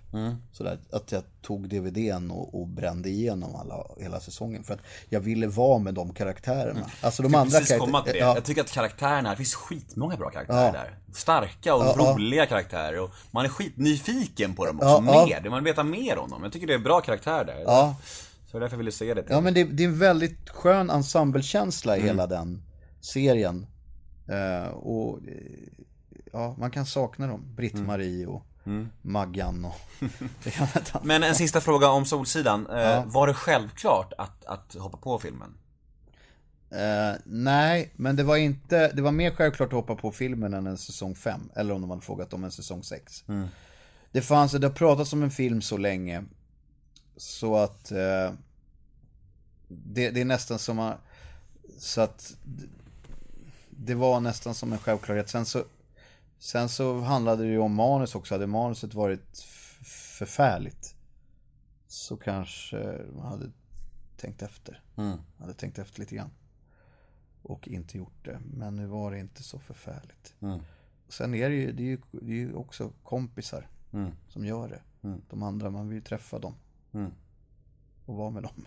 [0.53, 4.65] Sådär, att jag tog DVDn och, och brände igenom alla, hela säsongen.
[4.65, 6.91] För att jag ville vara med de karaktärerna.
[7.01, 7.61] Alltså de Jag andra
[8.05, 8.19] det.
[8.19, 10.73] ja, Jag tycker att karaktärerna, det finns skitmånga bra karaktärer Ja.
[10.73, 10.99] där.
[11.15, 15.51] Starka och Ja, roliga karaktärer och man är skitnyfiken på dem också, mer.
[15.51, 16.43] Man vill veta mer om dem.
[16.43, 17.61] Jag tycker det är bra karaktärer där.
[17.67, 17.97] Ja.
[18.51, 19.25] Så därför jag ville se det.
[19.29, 22.09] Ja men det, det är en väldigt skön ensemblekänsla i Mm.
[22.09, 22.63] hela den
[23.01, 23.67] serien.
[24.29, 25.19] Eh, och
[26.33, 27.45] ja, man kan sakna dem.
[27.57, 28.43] Britt-Marie och
[29.03, 29.75] Maggan och
[30.45, 31.07] det ena och.
[31.07, 32.67] Men en sista fråga om Solsidan.
[32.67, 33.05] Eh, Ja.
[33.07, 35.55] Var det självklart att, att hoppa på filmen?
[36.71, 40.67] Eh, nej, men det var inte, det var mer självklart att hoppa på filmen än
[40.67, 41.41] en säsong 5.
[41.57, 43.25] Eller om de hade frågat om en säsong 6.
[44.13, 46.25] Det fanns, det har pratats om en film så länge.
[47.17, 48.33] Så att eh,
[49.69, 50.99] det, det är nästan som att,
[51.79, 52.37] så att
[53.71, 55.29] det var nästan som en självklarhet.
[55.31, 55.65] Sen så,
[56.43, 58.35] sen så handlade det ju om manus också.
[58.35, 59.39] Hade manuset varit
[60.19, 60.95] förfärligt
[61.87, 63.51] så kanske man hade
[64.17, 64.81] tänkt efter.
[65.39, 66.31] Hade tänkt efter lite grann.
[67.43, 68.41] Och inte gjort det.
[68.55, 70.35] Men nu var det inte så förfärligt.
[71.09, 73.69] Sen är det ju, det är ju, det är ju också kompisar
[74.29, 74.83] som gör det.
[75.31, 76.55] De andra, man vill ju träffa dem.
[78.07, 78.67] Och vara med dem.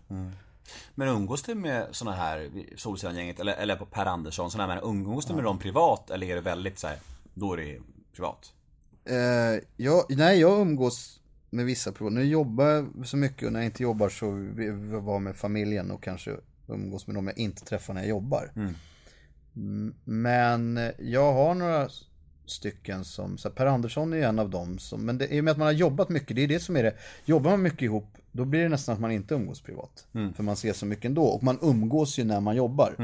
[0.95, 4.83] Men umgås du med såna här, Solsidan-gänget, eller, eller på Per Andersson, såna här, men
[4.83, 6.99] umgås du med dem privat eller är det väldigt så här,
[7.35, 7.79] då är det
[8.15, 8.53] privat?
[9.05, 12.13] Eh, jag, nej, jag umgås med vissa privat.
[12.13, 14.31] Nu jobbar jag så mycket och när jag inte jobbar så
[15.01, 16.31] vara med familjen och kanske
[16.67, 18.51] umgås med dem jag inte träffar när jag jobbar.
[18.55, 21.89] Mm, Men jag har några
[22.45, 25.43] stycken som, så här, Per Andersson är en av dem som, men det, i och
[25.43, 26.95] med att man har jobbat mycket, det är det som är det.
[27.25, 30.07] Jobbar man mycket ihop, då blir det nästan att man inte umgås privat.
[30.35, 32.95] För man ser så mycket ändå, och man umgås ju när man jobbar.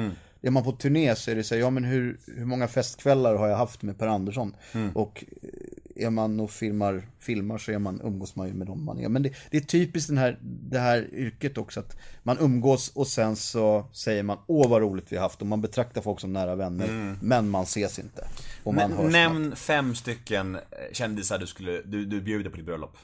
[0.41, 3.35] Är man på turné så är det så här, ja men hur, hur många festkvällar
[3.35, 4.55] har jag haft med Per Andersson?
[4.93, 8.85] Och eh, är man och filmar, filmar så är man, umgås man ju med dem
[8.85, 9.09] man är.
[9.09, 13.07] Men det, det är typiskt den här, det här yrket också att man umgås och
[13.07, 16.33] sen så säger man åh vad roligt vi har haft och man betraktar folk som
[16.33, 17.15] nära vänner.
[17.21, 18.27] Men man ses inte.
[18.63, 20.61] Och man Men, hörs nämn fem stycken eh,
[20.91, 22.97] kändisar du skulle, du, du bjuder på ditt bröllop.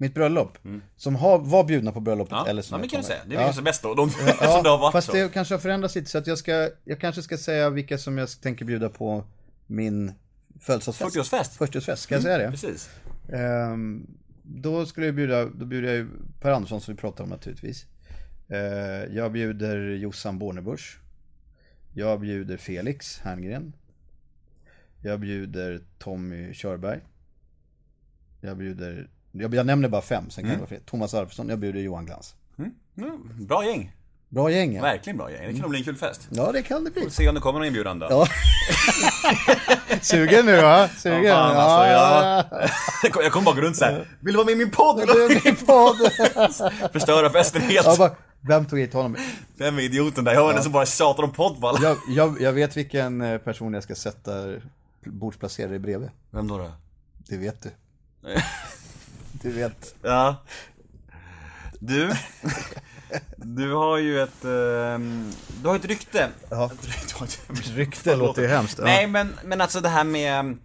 [0.00, 0.58] Mitt bröllop.
[0.96, 3.18] Som har, var bjudna på bröllopet Ja, eller som ja men kan du säga.
[3.26, 5.12] Det är kanske bäst då, de som det Ja, har varit fast så.
[5.12, 8.18] det kanske har förändrats lite så att jag ska, jag kanske ska säga vilka som
[8.18, 9.24] jag tänker bjuda på
[9.66, 10.12] min
[10.60, 11.16] födelsedagsfest.
[11.16, 11.58] 40-årsfest.
[11.58, 12.50] 40-årsfest, ska jag säga det?
[12.50, 12.90] Precis.
[13.32, 14.06] Ehm,
[14.42, 16.08] då skulle jag bjuda, då bjuder jag ju
[16.40, 17.86] Per Andersson som vi pratar om naturligtvis.
[18.48, 20.98] Ehm, jag bjuder Jossan Bornebusch.
[21.94, 23.72] Jag bjuder Felix Herngren.
[25.02, 27.00] Jag bjuder Tommy Körberg.
[28.40, 30.80] Jag bjuder, jag, jag nämner bara fem, sen kan det vara fler.
[30.86, 32.34] Thomas Alfredsson, jag bjuder Johan Glans.
[32.98, 33.92] Mm, bra gäng.
[34.28, 34.82] Bra gäng ja.
[34.82, 35.46] Verkligen bra gäng.
[35.46, 36.28] Det kan nog bli en kul fest.
[36.30, 37.02] Ja, det kan det bli.
[37.02, 38.06] Får se om det kommer någon inbjudan då.
[38.10, 38.26] Ja.
[40.00, 40.88] Sugen nu va?
[40.88, 41.24] Sugen?
[41.24, 42.44] Ja, fan, alltså, ja,
[43.02, 43.24] jag...
[43.24, 44.08] jag kommer bara gå runt såhär.
[44.20, 45.00] Vill du vara med i min podd?
[45.00, 45.14] ja.
[45.14, 45.96] Du är min podd.
[46.92, 47.86] Förstöra festen helt.
[47.86, 49.16] Ja, bara, vem tog hit honom?
[49.56, 50.32] Vem är idioten där?
[50.32, 51.78] Jag har den som bara tjatar om podd.
[51.82, 54.32] Jag, jag, jag vet vilken eh, person jag ska sätta
[55.04, 56.10] bordsplacerare bredvid.
[56.30, 56.58] Vem då?
[56.58, 56.70] då?
[57.28, 57.70] Det vet du.
[59.42, 59.94] Du vet.
[60.02, 60.36] Ja.
[61.78, 62.12] Du,
[63.36, 66.28] du har ju ett, ehm, du har ett rykte.
[66.50, 66.70] Ja.
[67.74, 68.78] Rykte låter ju hemskt.
[68.78, 68.84] Ja.
[68.84, 70.56] Nej men, men alltså det här med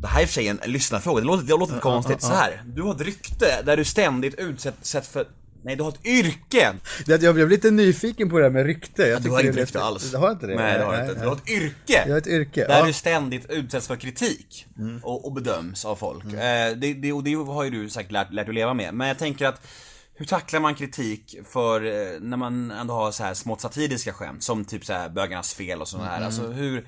[0.00, 2.22] Det här är i och för sig en lyssnarfråga, det låter, det låter lite konstigt.
[2.22, 2.62] Så här.
[2.66, 5.26] du har ett rykte där du ständigt utsätts för
[5.64, 6.74] Nej, du har ett yrke!
[7.06, 9.02] Jag blev lite nyfiken på det här med rykte.
[9.02, 10.10] Jag Du har är rykte alls.
[10.10, 10.54] Du har inte det?
[10.54, 11.20] Nej, det har inte.
[11.20, 12.02] Du har ett yrke!
[12.06, 12.86] Jag har ett yrke, Där ja.
[12.86, 15.00] du ständigt utsätts för kritik Mm.
[15.02, 16.24] och, och bedöms av folk.
[16.24, 18.94] Eh, det, det, och det har ju du säkert lärt, lärt att leva med.
[18.94, 19.66] Men jag tänker att
[20.14, 24.42] hur tacklar man kritik för eh, när man ändå har så här smått satiriska skämt
[24.42, 26.16] som typ så här bögarnas fel och sådana här.
[26.16, 26.26] Mm.
[26.26, 26.86] Alltså hur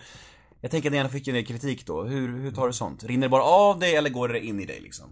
[0.60, 2.04] Jag tänker att ni ändå fick en kritik då.
[2.04, 3.04] Hur, hur tar du sånt?
[3.04, 5.06] Rinner det bara av dig eller går det in i dig liksom?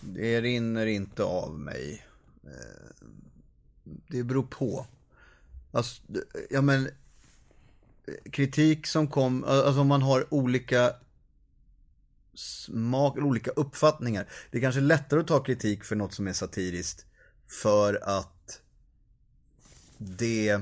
[0.00, 2.02] Det rinner inte av mig.
[2.52, 3.06] Eh,
[4.08, 4.86] Det beror på.
[5.72, 6.02] Alltså,
[6.50, 6.88] ja men
[8.32, 10.92] kritik som kom, alltså om man har olika
[12.34, 14.28] smak, eller olika uppfattningar.
[14.50, 17.06] Det är kanske lättare att ta kritik för något som är satiriskt
[17.46, 18.60] för att
[19.98, 20.60] det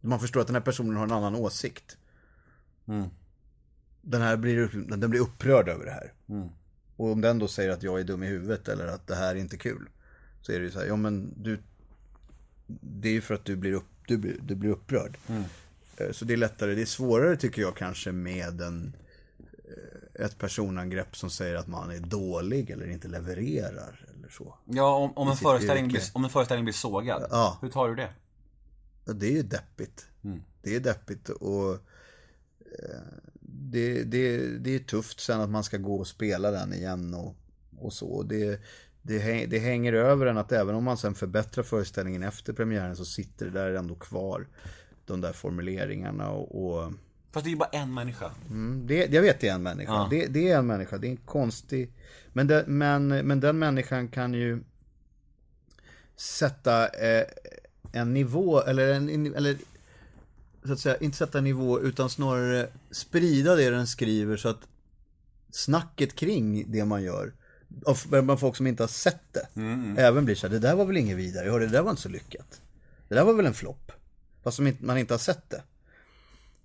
[0.00, 1.96] man förstår att den här personen har en annan åsikt.
[4.02, 6.12] Den här blir, den blir upprörd över det här.
[6.96, 9.34] Och om den då säger att jag är dum i huvudet eller att det här
[9.34, 9.88] är inte kul.
[10.46, 11.58] Så är det ju så här, ja men du
[12.66, 15.18] Det är ju för att du blir, upp, du blir, du blir upprörd.
[15.96, 18.96] Eh, Så det är lättare, det är svårare tycker jag kanske med en
[19.48, 24.54] eh, ett personangrepp som säger att man är dålig eller inte levererar eller så.
[24.64, 27.26] Ja, om, om, en, föreställning blir, om en föreställning blir sågad.
[27.30, 27.58] Ja.
[27.62, 28.10] Hur tar du det?
[29.04, 30.06] Ja, Det är ju deppigt.
[30.62, 31.72] Det är deppigt och
[32.60, 33.00] eh,
[33.40, 37.36] det, det, det är tufft sen att man ska gå och spela den igen och,
[37.78, 38.22] och så.
[38.22, 38.60] Det,
[39.06, 43.04] det, det hänger över en att även om man sen förbättrar föreställningen efter premiären så
[43.04, 44.46] sitter det där ändå kvar.
[45.06, 46.92] De där formuleringarna och, och
[47.32, 48.30] Fast det är ju bara en människa.
[48.50, 49.92] Mm, det, jag vet det är en människa.
[49.92, 50.08] Ja.
[50.10, 50.98] Det, det är en människa.
[50.98, 51.92] Det är en konstig...
[52.32, 54.60] Men, det, men, men den människan kan ju
[56.16, 57.24] sätta eh,
[57.92, 59.56] en nivå, eller, en, eller
[60.64, 64.68] så att säga, inte sätta en nivå utan snarare sprida det den skriver så att
[65.50, 67.32] snacket kring det man gör
[67.84, 69.48] av folk som inte har sett det
[69.96, 72.02] även blir så här, det där var väl inget vidare, hörde, det där var inte
[72.02, 72.60] så lyckat.
[73.08, 73.92] Det där var väl en flopp.
[74.42, 75.62] Fast som man inte har sett det.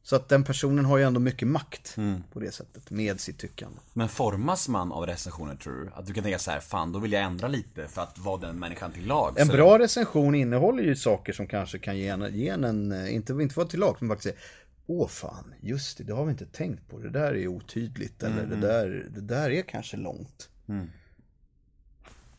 [0.04, 1.96] Så att den personen har ju ändå mycket makt
[2.34, 3.80] på det sättet, med sitt tyckande.
[3.94, 5.90] Men formas man av recensioner tror du?
[5.94, 8.38] Att du kan tänka så här, fan då vill jag ändra lite för att vara
[8.38, 9.40] den människan till lag.
[9.40, 13.16] En bra recension innehåller ju saker som kanske kan ge en, ge en, en eh,
[13.16, 14.48] inte, inte vara till lag, men faktiskt säga
[14.88, 17.00] Åh fan, just det, det har vi inte tänkt på.
[17.00, 18.24] Det där är otydligt.
[18.24, 20.50] Eller det, där, det där är kanske långt.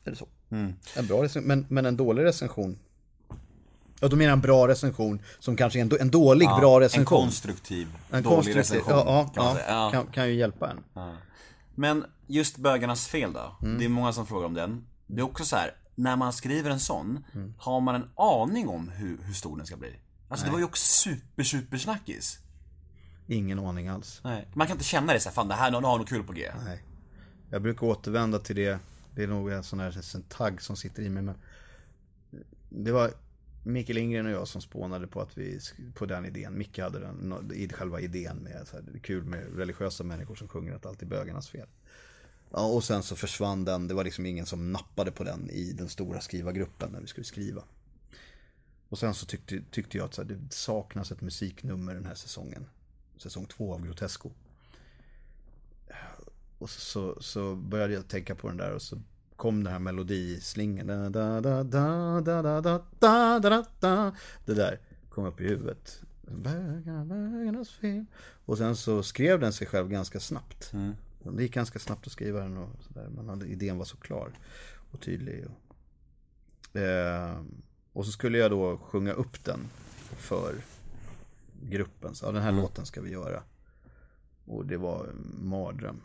[0.05, 0.29] Eller så.
[0.97, 2.79] En bra recension, men, men en dålig recension.
[4.01, 6.81] Ja, då menar en bra recension som kanske är en, en dålig Ja, bra En
[6.81, 7.19] recension.
[7.23, 8.93] konstruktiv, En dålig konstruktiv, recension.
[9.07, 9.91] ja, ja, kan ja.
[9.93, 10.81] Kan, kan ju hjälpa en.
[11.75, 13.57] Men just bögarnas fel då?
[13.63, 13.79] Mm.
[13.79, 14.87] Det är många som frågar om den.
[15.07, 17.55] Det är också så här, när man skriver en sån, Mm.
[17.59, 19.97] har man en aning om hur, hur stor den ska bli?
[20.29, 22.39] Alltså det var ju också super, super snackis.
[23.27, 24.21] Ingen aning alls.
[24.25, 24.49] Nej.
[24.55, 26.33] Man kan inte känna det så här, fan det här, nu har något kul på
[26.33, 26.51] G.
[26.65, 26.83] Nej.
[27.51, 28.79] Jag brukar återvända till det.
[29.15, 31.23] Det är nog en sån här en tagg som sitter i mig.
[31.23, 31.35] Men
[32.69, 33.13] det var
[33.65, 35.61] Mikael Lindgren och jag som spånade på att vi,
[35.95, 36.59] på den idén.
[36.59, 40.49] Micke hade den, själva idén med så här, det är kul med religiösa människor som
[40.49, 41.69] sjunger att allt är bögarnas fel.
[42.51, 45.73] Ja, och sen så försvann den, det var liksom ingen som nappade på den i
[45.73, 47.63] den stora skrivargruppen när vi skulle skriva.
[48.89, 52.15] Och sen så tyckte, tyckte jag att så här, det saknas ett musiknummer den här
[52.15, 52.67] säsongen.
[53.17, 54.31] Säsong två av Grotesco.
[56.63, 58.99] Och så, så började jag tänka på den där och så
[59.37, 60.87] kom den här melodislingan.
[60.87, 64.15] Da, da, da, da, da, da, da, da, da, da.
[64.45, 64.81] Det där
[65.11, 66.03] kom upp i huvudet.
[66.23, 68.05] Bögarnas fel.
[68.45, 70.73] Och sen så skrev den sig själv ganska snabbt.
[71.37, 73.09] Det gick ganska snabbt att skriva den och sådär.
[73.17, 74.31] Men hade- idén var så klar
[74.91, 75.45] och tydlig.
[75.47, 77.41] Och, eh,
[77.93, 79.61] och så skulle jag då sjunga upp den
[80.17, 80.55] för
[81.63, 82.15] gruppen.
[82.15, 83.43] Så ja, den här låten ska vi göra.
[84.45, 86.01] Och det var en mardröm.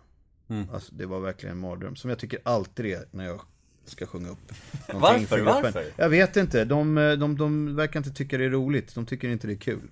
[0.73, 1.95] Alltså, det var verkligen en mardröm.
[1.95, 3.41] Som jag tycker alltid är när jag
[3.85, 4.51] ska sjunga upp.
[4.93, 5.41] någonting Varför?
[5.41, 5.85] Varför?
[5.97, 6.65] Jag vet inte.
[6.65, 8.95] De, de, de verkar inte tycka det är roligt.
[8.95, 9.89] De tycker inte det är kul.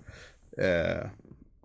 [0.57, 1.09] Eh,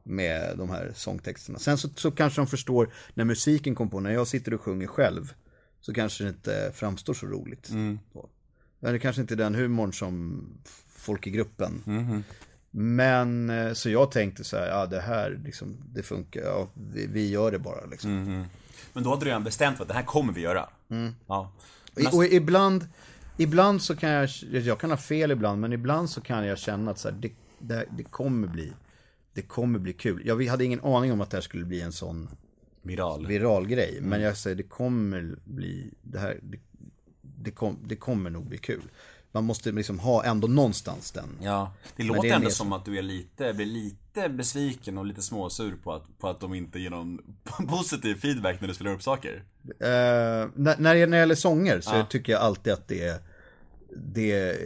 [0.03, 1.59] med de här sångtexterna.
[1.59, 4.87] Sen så, så kanske de förstår när musiken kom på, när jag sitter och sjunger
[4.87, 5.35] själv.
[5.81, 7.67] Så kanske det inte framstår så roligt.
[8.13, 8.29] Så.
[8.81, 10.43] Men det kanske inte är den humorn som
[10.89, 11.83] folk i gruppen.
[12.71, 17.07] Men eh, så jag tänkte så här, ja det här liksom, det funkar, ja vi,
[17.07, 18.45] vi gör det bara liksom.
[18.93, 20.69] Men då hade du redan bestämt att det här kommer vi göra.
[20.91, 21.15] Mm.
[21.27, 21.53] Ja.
[21.97, 22.89] Och, och ibland,
[23.37, 26.91] ibland så kan jag, jag kan ha fel ibland, men ibland så kan jag känna
[26.91, 28.73] att så här, det, det, det kommer bli,
[29.35, 30.23] det kommer bli kul.
[30.25, 32.29] Jag vi hade ingen aning om att det här skulle bli en sån
[32.83, 33.27] Viral.
[33.27, 33.97] viral grej.
[33.99, 34.11] Mm.
[34.11, 36.59] Men jag säger det kommer bli, det här, det,
[37.21, 38.83] det, kom, det kommer nog bli kul.
[39.33, 41.39] Man måste liksom ha ändå någonstans den.
[41.43, 45.07] Ja, det Men låter det ändå som att du är lite, blir lite besviken och
[45.07, 47.19] lite småsur på att, på att de inte ger någon
[47.69, 49.43] positiv feedback när du spelar upp saker.
[49.69, 53.19] Eh, när, när, det, när det gäller sånger så tycker jag alltid att det är,
[53.97, 54.57] det,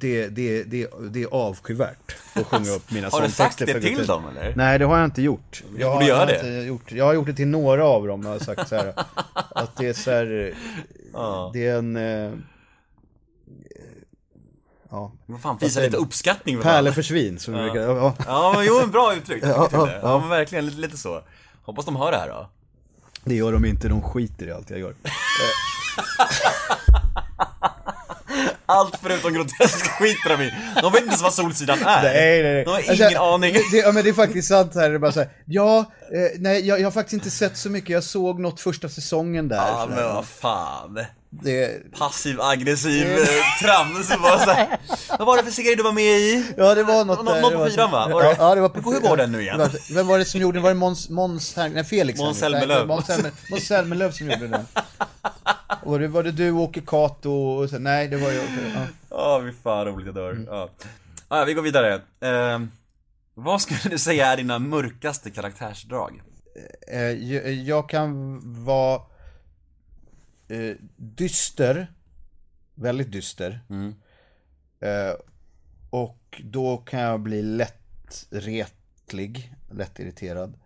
[0.00, 3.66] det, det, det, det är avskyvärt att sjunga upp mina Har du sångtexter.
[3.66, 4.54] sagt det till dem, eller?
[4.56, 5.64] Nej, det har jag inte gjort.
[5.78, 6.34] Jag har göra det.
[6.34, 8.22] inte Gjort, jag har gjort det till några av dem.
[8.22, 8.92] Jag har sagt så här,
[9.34, 10.54] att det är så här,
[11.52, 12.42] det är en...
[14.90, 16.94] Ja, Vad fan, visa lite uppskattning för fan.
[16.94, 18.14] för svin som vi brukar, ja.
[18.26, 19.44] Ja, men jo, en bra uttryck.
[19.44, 19.88] Ja, ja.
[20.02, 21.22] Ja, men verkligen, lite, lite så.
[21.62, 22.50] Hoppas de hör det här då.
[23.24, 24.94] Det gör de inte, de skiter i allt jag gör.
[28.66, 30.52] Allt förutom grotesk skiter de i.
[30.82, 32.02] De vet inte ens vad Solsidan är.
[32.02, 32.64] Nej, nej, nej.
[32.64, 33.52] De har ingen Alltså, aning.
[33.70, 34.88] Det, ja, men det är faktiskt sant här.
[34.88, 37.70] Det är bara så här, ja, eh, nej, jag, jag har faktiskt inte sett så
[37.70, 37.90] mycket.
[37.90, 39.56] Jag såg något första säsongen där.
[39.56, 40.98] Ja, så men vad fan.
[41.30, 43.26] Det, Passiv aggressiv eh,
[43.62, 44.08] trams.
[44.22, 44.78] Bara så här.
[45.18, 46.44] Vad var det för serie du var med i?
[46.56, 47.40] ja, det var något Nå- där.
[47.40, 48.08] något på fyran, va?
[48.08, 48.36] Var Ja, det?
[48.38, 49.60] ja, det var på hur går den nu igen?
[49.94, 50.62] Vem var det som gjorde den?
[50.62, 52.38] Var det Måns, Måns nej Felix Måns.
[52.38, 52.86] Zelmerlöw.
[52.86, 54.66] Måns Zelmer- Måns Zelmerlöw som gjorde den.
[55.82, 58.44] Och var det, var det du, Åke Cato och så, nej det var jag.
[58.74, 58.80] Ja.
[59.10, 60.44] Ja, vi fan roligt jag dör.
[60.46, 60.68] Ja.
[61.28, 61.94] Ja, vi går vidare.
[62.20, 62.60] Eh,
[63.34, 66.22] vad skulle du säga är dina mörkaste karaktärsdrag?
[66.92, 69.00] Eh, jag, jag kan vara
[70.48, 71.92] eh, dyster,
[72.74, 73.60] väldigt dyster.
[74.80, 75.14] Eh,
[75.90, 80.58] och då kan jag bli lätt retlig, lätt irriterad.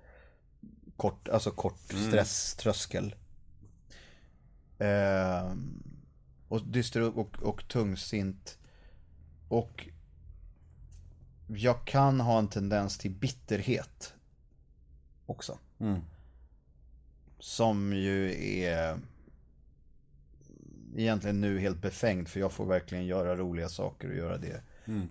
[0.96, 3.14] Kort, alltså kort stresströskel.
[4.78, 5.54] Eh,
[6.48, 8.58] och dyster och, och, och tungsint.
[9.48, 9.88] Och
[11.46, 14.14] jag kan ha en tendens till bitterhet
[15.26, 15.58] också.
[17.38, 18.98] Som ju är
[20.96, 24.60] egentligen nu helt befängd för jag får verkligen göra roliga saker och göra det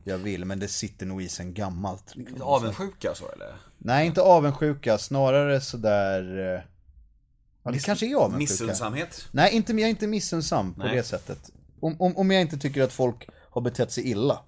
[0.04, 0.46] jag vill.
[0.46, 2.16] Men det sitter nog i sen gammalt.
[2.16, 2.42] liksom.
[2.42, 3.56] Avundsjuka så eller?
[3.78, 6.54] Nej, inte avundsjuka, snarare sådär...
[6.56, 6.62] eh,
[7.64, 8.38] Ja, det kanske är avundsjuka.
[8.38, 9.28] Missundsamhet?
[9.32, 10.96] Nej, inte, jag är inte missunnsam på Nej.
[10.96, 11.50] det sättet.
[11.80, 14.40] Om, om, om jag inte tycker att folk har betett sig illa.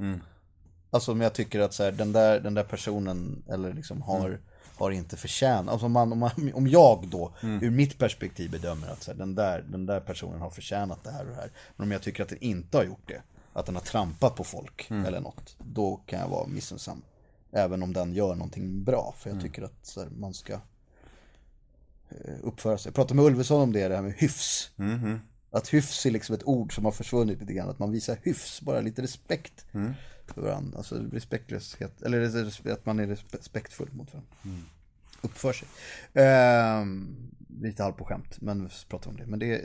[0.89, 4.39] Alltså om jag tycker att så här, den, där, den där personen eller liksom har,
[4.77, 5.71] har inte förtjänat.
[5.71, 9.17] Alltså om, man, om, man, om jag då ur mitt perspektiv bedömer att så här,
[9.17, 11.51] den, där, den där personen har förtjänat det här och det här.
[11.75, 13.21] Men om jag tycker att den inte har gjort det.
[13.53, 15.55] Att den har trampat på folk eller något.
[15.59, 17.01] Då kan jag vara missunnsam.
[17.51, 19.13] Även om den gör någonting bra.
[19.17, 20.53] För jag tycker att här, man ska
[22.09, 22.89] eh, uppföra sig.
[22.89, 24.71] Jag pratade med Ulveson om det, det här med hyfs.
[25.51, 27.69] Att hyfs är liksom ett ord som har försvunnit lite grann.
[27.69, 29.65] Att man visar hyfs, bara lite respekt
[30.27, 30.77] för varandra.
[30.77, 34.31] Alltså respektlöshet, eller att man är respektfull mot varandra.
[35.21, 35.67] Uppför sig.
[36.13, 37.15] Ehm,
[37.61, 39.25] lite halv på skämt, men vi pratar om det.
[39.25, 39.61] Men det,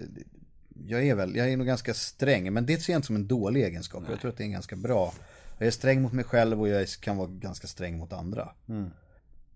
[0.87, 2.53] jag är väl, jag är nog ganska sträng.
[2.53, 4.03] Men det ser jag inte som en dålig egenskap.
[4.11, 5.13] Jag tror att det är en ganska bra.
[5.59, 8.49] Jag är sträng mot mig själv och jag kan vara ganska sträng mot andra.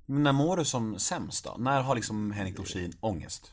[0.06, 1.56] Men när mår du som sämst då?
[1.58, 3.52] När har liksom Henrik Dorsin ångest?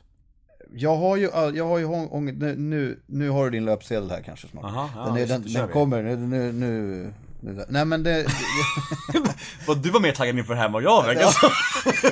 [0.73, 1.23] Jag har ju,
[1.55, 4.63] jag har ju ång- ång- nu, nu, nu har du din löpsedel här kanske snart.
[4.63, 7.13] Aha, ja, den är, den, den kommer, nu, nu, nu
[7.67, 8.25] nej men det,
[9.83, 11.49] du var mer taggad inför det här än vad jag verkar som.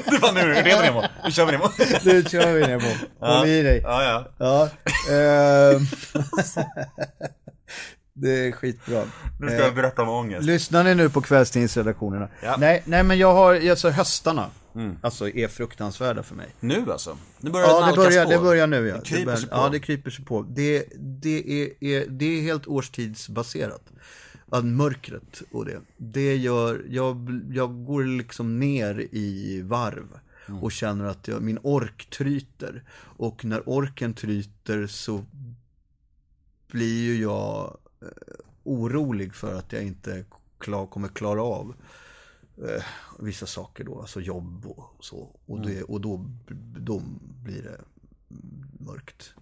[0.06, 1.04] Du var nu, redan Nemo.
[1.26, 1.70] Nu kör vi Nemo.
[2.04, 3.26] nu kör vi på.
[3.26, 3.82] Håll i dig.
[3.84, 4.26] Ja, ja.
[4.38, 4.70] Ja.
[5.16, 5.86] ehm.
[8.14, 9.04] det är skitbra.
[9.40, 10.46] Nu ska jag berätta om ångest.
[10.46, 12.30] Lyssnar ni nu på kvällstidningsredaktionerna?
[12.44, 12.56] Ja.
[12.60, 14.50] Nej, nej men jag har, alltså höstarna,
[15.02, 16.48] alltså är fruktansvärda för mig.
[16.60, 17.18] Nu alltså?
[17.40, 18.32] Nu börjar Ja, det det börjar, på.
[18.32, 18.96] det börjar nu ja.
[18.96, 19.56] Det kryper sig på.
[19.56, 20.42] Ja, det kryper sig på.
[20.42, 23.82] Det, det, är, är, det är helt årstidsbaserat.
[24.50, 25.82] Att mörkret och det.
[25.98, 30.20] Det gör, jag, jag går liksom ner i varv.
[30.48, 30.64] Mm.
[30.64, 32.84] Och känner att jag, min ork tryter.
[33.00, 35.26] Och när orken tryter så
[36.68, 38.08] blir ju jag eh,
[38.64, 40.26] orolig för att jag inte
[40.58, 41.76] klar, kommer klara av
[42.58, 42.84] eh,
[43.20, 45.36] vissa saker då, alltså jobb och så.
[45.46, 46.26] Och, det, och då,
[46.80, 47.02] då
[47.44, 47.82] blir det
[48.80, 49.34] mörkt.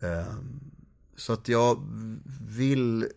[0.00, 0.70] Ehm,
[1.18, 1.82] så att jag
[2.48, 3.08] vill eh,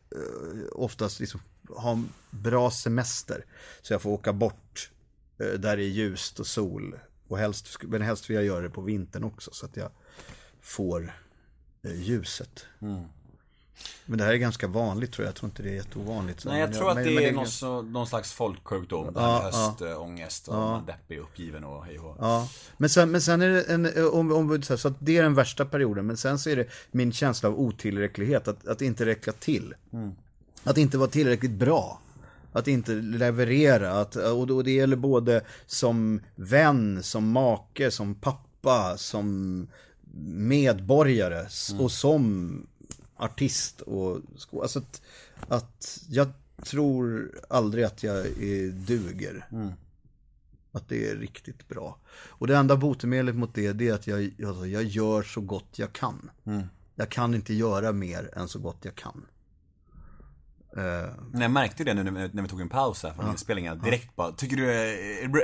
[0.72, 3.46] oftast liksom ha en bra semester.
[3.82, 4.92] Så jag får åka bort
[5.40, 7.00] eh, där det är ljust och sol.
[7.28, 9.92] Och helst, men helst vill jag göra det på vintern också så att jag
[10.62, 11.14] får
[11.84, 12.66] eh, ljuset.
[12.80, 13.04] Mm.
[14.06, 15.30] Men det här är ganska vanligt tror jag.
[15.30, 16.46] Jag tror inte det är jätteovanligt.
[16.46, 19.06] Nej, jag Men tror att men- det men är någon, så, någon slags folksjukdom.
[19.06, 23.22] Det med höstångest och man är deppig, uppgiven och hej och Ja, men sen, men
[23.22, 25.66] sen är det en, om, om, vi- så här, så att det är den värsta
[25.66, 29.74] perioden, men sen så är det min känsla av otillräcklighet, att, att inte räcka till.
[30.64, 32.02] Att inte vara tillräckligt bra.
[32.54, 34.00] Att inte leverera.
[34.02, 39.68] Att, och och det gäller både som vän, som make, som pappa, som
[40.26, 42.52] medborgare s- och som
[43.22, 45.02] artist och sko- alltså att,
[45.48, 46.28] att jag
[46.64, 49.48] tror aldrig att jag är duger.
[50.72, 51.98] Att det är riktigt bra.
[52.28, 55.80] Och det enda botemedlet mot det, det är att jag, alltså, jag gör så gott
[55.80, 56.32] jag kan.
[56.96, 59.26] Jag kan inte göra mer än så gott jag kan.
[60.78, 63.30] Eh, Nej, jag märkte det nu när vi, när vi tog en paus här från
[63.32, 63.80] inspelningen.
[63.82, 64.86] Direkt bara, tycker du, är?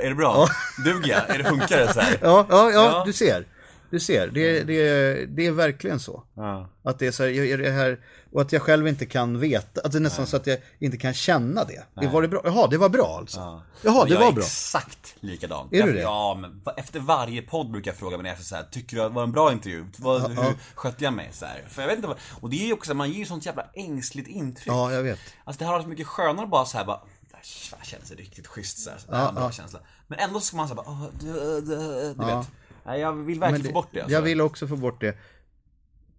[0.04, 0.46] Är det, bra?
[0.84, 1.30] Duger jag?
[1.30, 2.18] Är det funkar det så här?
[2.22, 3.02] Ja, ja, ja, Ja.
[3.06, 3.46] du ser.
[3.90, 6.22] Du ser, det, det, det är verkligen så.
[6.34, 6.68] Ja.
[6.82, 8.00] Att det är så här, jag, det här,
[8.32, 10.96] och att jag själv inte kan veta, att det är nästan så att jag inte
[10.96, 11.84] kan känna det.
[12.00, 12.40] det var det bra?
[12.44, 13.62] Jaha, det var bra alltså.
[13.82, 14.42] Jaha, Och det jag var är bra.
[14.42, 15.68] exakt likadan.
[15.72, 16.00] Är jag, du det?
[16.00, 19.10] Ja, men efter varje podd brukar jag fråga mig efter så här, tycker du att
[19.10, 19.84] det var en bra intervju?
[19.98, 21.30] Vad, hur skötte jag mig?
[21.32, 21.64] Så här?
[21.68, 23.66] För jag vet inte vad, och det är ju också, man ger ju sånt jävla
[23.74, 24.68] ängsligt intryck.
[24.68, 25.18] Ja, jag vet.
[25.44, 27.00] Alltså det har varit så mycket skönare bara så här bara
[27.30, 29.80] det här känns riktigt schysst så här, så här bra känsla.
[30.06, 32.46] Men ändå ska man säga bara, åh, du, du, du vet.
[32.88, 34.14] Nej, jag vill verkligen få bort det alltså.
[34.14, 35.14] Jag vill också få bort det.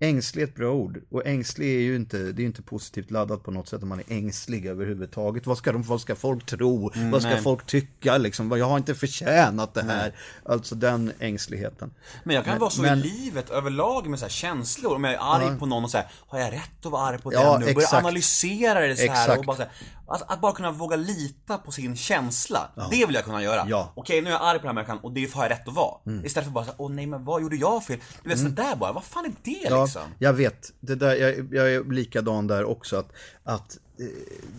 [0.02, 1.02] Ängslig är ett bra ord.
[1.12, 4.00] Och ängslig är ju inte, det är inte positivt laddat på något sätt om man
[4.00, 5.48] är ängslig överhuvudtaget.
[5.48, 6.92] Vad ska, de, vad ska folk tro?
[7.12, 7.42] vad ska nej.
[7.42, 8.52] folk tycka liksom?
[8.58, 10.16] Jag har inte förtjänat det här.
[10.46, 11.94] Alltså den ängsligheten.
[12.24, 14.96] Men jag kan vara så men- i livet överlag med så känslor.
[14.96, 17.34] Om jag är arg på någon och här, har jag rätt att vara arg på
[17.34, 17.68] Ja, den nu?
[17.68, 17.94] Exakt.
[17.94, 19.40] analysera det så här Exakt.
[19.40, 19.72] och bara så här,
[20.10, 22.72] att, att bara kunna våga lita på sin känsla.
[22.92, 23.66] Det vill jag kunna göra.
[23.70, 23.82] Ja.
[23.82, 23.94] Mm.
[23.96, 25.74] Okej, nu är jag arg på den här människan och det har jag rätt att
[25.74, 25.98] vara.
[26.24, 28.00] Istället för bara så här, åh nej men vad gjorde jag fel?
[28.24, 30.02] Du vet sådär bara, vad fan är det Ja, liksom?
[30.20, 30.74] jag vet.
[30.80, 32.98] Det där, jag, jag är likadan där också.
[32.98, 33.12] Att,
[33.44, 34.06] att eh,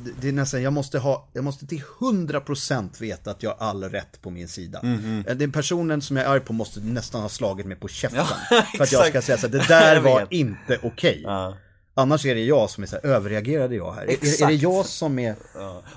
[0.05, 3.67] det, det är nästan, jag måste ha, jag måste till 100% veta att jag har
[3.69, 4.81] all rätt på min sida.
[4.83, 5.25] Mhm.
[5.29, 8.25] Eh, Den personen som jag är arg på måste nästan ha slagit mig på käften.
[8.51, 11.21] Ja, för att jag ska säga så här, det där var inte okej.
[11.25, 11.57] Ja.
[12.01, 14.03] Annars är det jag som är så här, överreagerade jag här?
[14.03, 14.49] Är, är Exakt.
[14.49, 15.37] det jag som är...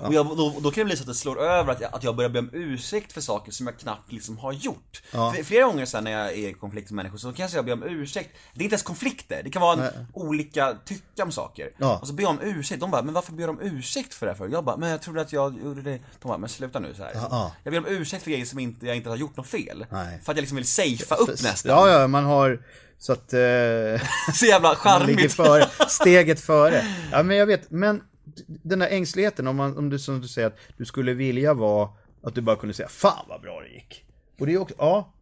[0.00, 2.04] Och jag, då, då kan det bli så att det slår över att jag, att
[2.04, 5.02] jag börjar be om ursäkt för saker som jag knappt liksom har gjort.
[5.10, 7.72] För, flera gånger sen när jag är i konflikt med människor så kanske jag ber
[7.72, 8.30] om ursäkt.
[8.54, 11.70] Det är inte ens konflikter, det kan vara en, olika tycka om saker.
[11.78, 11.98] Ja.
[11.98, 14.26] Och så ber jag om ursäkt, de bara, men varför ber du om ursäkt för
[14.26, 14.48] det här för?
[14.48, 15.98] Jag bara, men jag trodde att jag gjorde det.
[16.20, 17.12] De bara, men sluta nu så här.
[17.14, 17.52] ja.
[17.64, 19.86] Jag ber om ursäkt för grejer som inte, jag inte har gjort något fel.
[19.90, 20.20] Nej.
[20.24, 21.72] För att jag liksom vill safea upp nästan.
[21.72, 22.60] Ja, ja, man har...
[23.04, 23.32] Så att...
[23.32, 23.40] Eh...
[24.34, 25.32] Så jävla Man ligger charmigt.
[25.32, 26.84] före, steget före.
[27.12, 28.02] Ja men jag vet, men
[28.46, 31.88] den här ängsligheten om, man, om du som du säger att du skulle vilja vara
[32.22, 34.04] att du bara kunde säga fan vad bra det gick.
[34.38, 35.12] Och det är också, ja,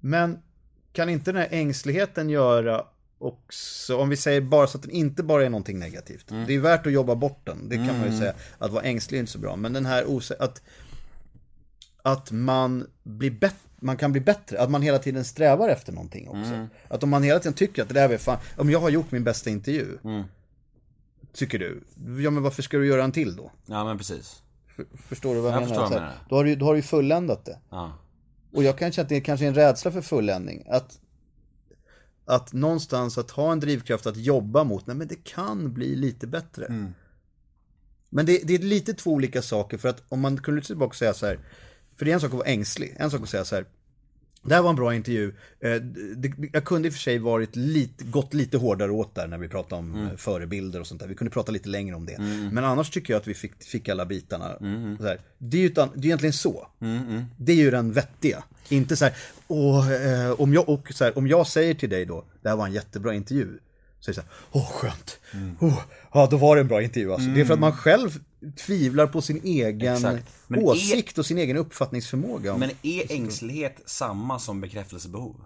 [0.00, 0.38] men
[0.92, 2.84] kan inte den här ängsligheten göra
[3.18, 6.26] också, om vi säger bara så att den inte bara är någonting negativt.
[6.46, 8.34] Det är värt att jobba bort den, det kan man ju säga.
[8.58, 10.62] Att vara ängslig är inte så bra, men den här osä- att,
[12.02, 16.28] att man blir bättre man kan bli bättre, att man hela tiden strävar efter någonting
[16.28, 16.68] också.
[16.88, 19.10] Att om man hela tiden tycker att det där är fan, om jag har gjort
[19.10, 19.98] min bästa intervju.
[21.32, 21.82] Tycker du?
[22.22, 23.50] Ja men varför ska du göra en till då?
[23.66, 24.42] Ja men precis.
[24.94, 25.82] Förstår du vad jag, Jag menar?
[25.82, 26.26] förstår här, menar.
[26.28, 27.58] Då har du, då har du fulländat det.
[27.70, 27.92] Ja.
[28.52, 30.66] Och jag kan känna att det är kanske är en rädsla för fulländning.
[30.68, 30.98] Att,
[32.24, 36.26] att någonstans att ha en drivkraft att jobba mot, nej men det kan bli lite
[36.26, 36.66] bättre.
[36.66, 36.94] Mm.
[38.10, 40.88] Men det, det är lite två olika saker för att om man kunde luta tillbaka
[40.88, 41.38] och säga så här,
[42.02, 43.64] för det är en sak att vara ängslig, en sak att säga så här,
[44.44, 45.34] det här var en bra intervju.
[45.60, 45.70] Eh,
[46.52, 49.48] jag kunde i och för sig varit lite, gått lite hårdare åt där när vi
[49.48, 50.06] pratade om Mm.
[50.06, 51.08] eh, förebilder och sånt där.
[51.08, 52.18] Vi kunde prata lite längre om det.
[52.52, 54.56] Men annars tycker jag att vi fick, fick alla bitarna.
[54.60, 54.96] Mm.
[55.38, 56.68] Det är ju utan, det är egentligen så.
[57.36, 58.44] Det är ju den vettiga.
[58.68, 59.14] Inte så här,
[59.48, 62.56] åh, eh, om, jag, och så här, om jag säger till dig då, det här
[62.56, 63.58] var en jättebra intervju.
[64.00, 65.18] Så är det så här, åh skönt.
[65.34, 65.56] Mm.
[65.60, 65.80] Oh,
[66.12, 67.28] ja, då var det en bra intervju alltså.
[67.28, 68.18] Det är för att man själv
[68.66, 70.02] tvivlar på sin egen.
[70.46, 72.56] Men är- åsikt och sin egen uppfattningsförmåga.
[72.56, 75.36] Men är ängslighet samma som bekräftelsebehov?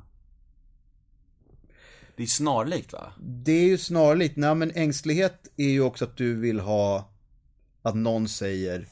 [2.17, 3.13] Det är snarlikt va?
[3.21, 7.11] Det är ju snarlikt, nej men ängslighet är ju också att du vill ha
[7.83, 8.87] att någon säger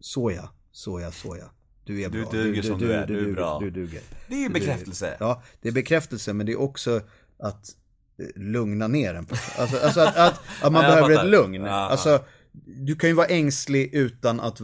[0.00, 1.44] såja, såja, såja.
[1.84, 2.30] Du är Du bra.
[2.30, 3.58] duger som du är, du är bra.
[3.60, 4.00] Du duger.
[4.28, 5.16] Det är ju Du bekräftelse.
[5.20, 7.00] Ja, det är bekräftelse men det är också
[7.38, 7.76] att
[8.18, 9.62] eh, lugna ner en person.
[9.62, 11.64] Alltså, alltså att, att, att man behöver ett lugn.
[11.64, 12.24] Alltså,
[12.64, 14.58] du kan ju vara ängslig utan att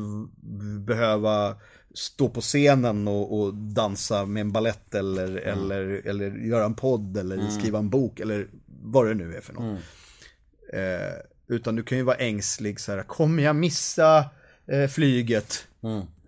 [0.86, 1.56] behöva
[1.94, 5.46] stå på scenen och, och dansa med en ballett eller, Mm.
[5.46, 8.48] eller, eller göra en podd eller skriva en bok eller
[8.82, 9.80] vad det nu är för något.
[10.72, 11.00] Mm.
[11.02, 11.12] Eh,
[11.48, 14.24] utan du kan ju vara ängslig så här, kommer jag missa
[14.66, 15.66] eh, flyget?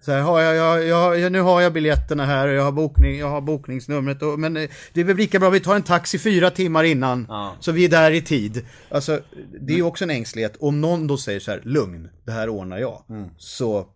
[0.01, 3.19] Så här, har jag, jag, jag, nu har jag biljetterna här och jag har, bokning,
[3.19, 4.23] jag har bokningsnumret.
[4.23, 7.27] Och, men eh, det är väl lika bra vi tar en taxi fyra timmar innan.
[7.29, 7.55] Ja.
[7.61, 8.67] Så vi är där i tid.
[8.91, 9.21] Alltså,
[9.61, 10.57] det är ju också en ängslighet.
[10.61, 13.05] Om någon då säger så här, lugn, det här ordnar jag.
[13.11, 13.29] Mm.
[13.39, 13.87] Så,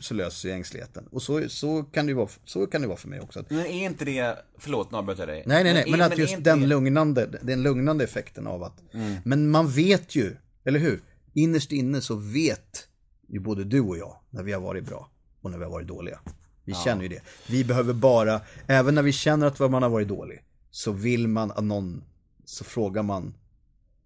[0.00, 1.04] så löser ju ängsligheten.
[1.10, 3.44] Och så, så, kan det vara, så kan det vara för mig också.
[3.48, 5.42] Men är inte det, förlåt nu avbröt jag dig.
[5.46, 8.62] Nej, nej, nej, men är- att just inte den det- lugnande, den lugnande effekten av
[8.62, 9.14] att, Mm.
[9.24, 11.00] men man vet ju, eller hur?
[11.34, 12.88] Innerst inne så vet
[13.28, 15.88] ju både du och jag, när vi har varit bra och när vi har varit
[15.88, 16.20] dåliga.
[16.64, 17.22] Vi känner ju det.
[17.48, 21.50] Vi behöver bara, även när vi känner att man har varit dålig, så vill man
[21.50, 22.04] att någon,
[22.44, 23.34] så frågar man,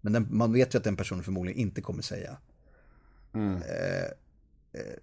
[0.01, 2.37] men den, man vet ju att den personen förmodligen inte kommer säga.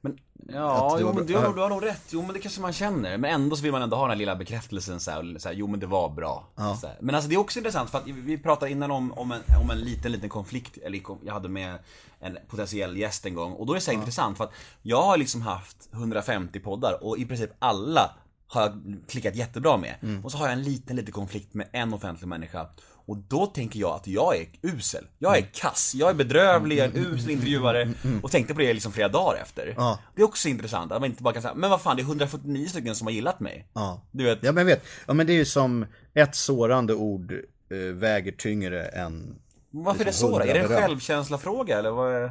[0.00, 0.18] Men,
[0.48, 2.02] ja, jo, men du, har, du har nog rätt.
[2.10, 3.18] Jo, men det kanske man känner.
[3.18, 5.54] Men ändå så vill man ändå ha den här lilla bekräftelsen så här, så här
[5.54, 6.48] jo men det var bra.
[6.56, 6.96] Här.
[7.00, 9.70] Men alltså det är också intressant för att vi pratade innan om, om, en, om
[9.70, 11.78] en liten, liten konflikt, eller jag hade med
[12.20, 13.52] en potentiell gäst en gång.
[13.52, 14.52] Och då är det så här intressant för att
[14.82, 18.10] jag har liksom haft 150 poddar och i princip alla
[18.48, 19.94] har jag klickat jättebra med.
[20.02, 20.24] Mm.
[20.24, 22.66] Och så har jag en liten, liten konflikt med en offentlig människa.
[23.06, 25.06] Och då tänker jag att jag är usel.
[25.18, 27.92] Jag är kass, jag är bedrövlig, jag är en usel intervjuare.
[28.22, 29.62] Och tänkte på det liksom flera dagar efter.
[29.62, 29.74] Mm.
[29.76, 29.98] Ja.
[30.14, 32.04] Det är också intressant att man inte bara kan säga, men vad fan det är
[32.04, 33.68] 149 stycken som har gillat mig.
[33.72, 34.02] Ja.
[34.10, 37.32] Du vet, Ja men jag vet, ja men det är ju som ett sårande ord
[37.70, 39.38] eh, väger tyngre än
[39.70, 40.40] varför är det liksom så?
[40.40, 42.30] Är det en självkänslafråga eller vad är det?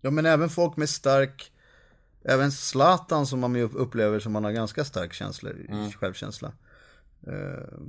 [0.00, 1.50] Ja men även folk med stark
[2.24, 5.50] Även Zlatan som man ju upplever som man har ganska stark känsla,
[6.00, 6.52] självkänsla.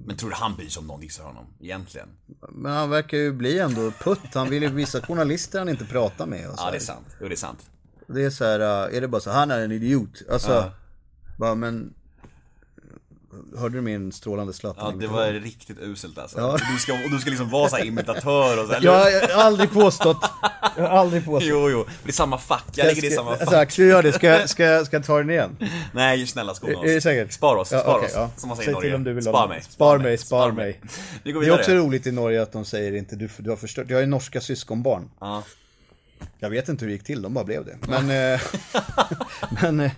[0.05, 2.07] Men tror du han bryr sig om någon dissar honom, egentligen?
[2.49, 4.19] Men han verkar ju bli ändå putt.
[4.33, 6.49] Han vill ju vissa journalister han inte pratar med.
[6.49, 6.71] Och så Ja, här.
[6.71, 7.05] det är sant.
[7.21, 7.69] Jo, det är sant.
[8.07, 10.21] Det är så här, äh, är det bara så han är en idiot.
[10.31, 10.71] Alltså, Ja.
[11.37, 11.93] bara men
[13.57, 14.93] Hörde du min strålande Zlatan?
[14.93, 16.37] Ja, det var riktigt uselt alltså.
[16.39, 16.57] Ja.
[16.73, 19.71] Du, ska, du ska liksom vara så imitatör och så här, Jag, jag har aldrig
[19.71, 20.17] påstått.
[20.77, 21.49] Jag har aldrig påstått.
[21.49, 21.85] Jo, jo.
[22.03, 22.65] Det är samma fack.
[22.75, 23.41] Jag lägger det i samma fack.
[23.41, 24.13] Exakt, ska jag göra det?
[24.13, 25.57] Ska jag, ska, jag- ska jag ta den igen?
[25.93, 26.85] Nej, snälla skona oss.
[26.85, 27.33] Är det säkert?
[27.33, 28.11] Spar oss, Ja, spar okej, oss.
[28.15, 28.29] ja.
[28.37, 28.95] Som man säger i Säg till Norge.
[28.95, 29.61] om du vill spar mig.
[29.69, 30.81] Spar mig, spar mig.
[31.23, 33.57] Vi går Det är också roligt i Norge att de säger inte du, du har
[33.57, 33.85] förstört.
[33.89, 35.09] Jag har ju norska syskonbarn.
[35.19, 35.43] Ja.
[36.39, 37.77] Jag vet inte hur det gick till, de bara blev det.
[37.87, 38.41] Men, eh,
[39.61, 39.91] men eh,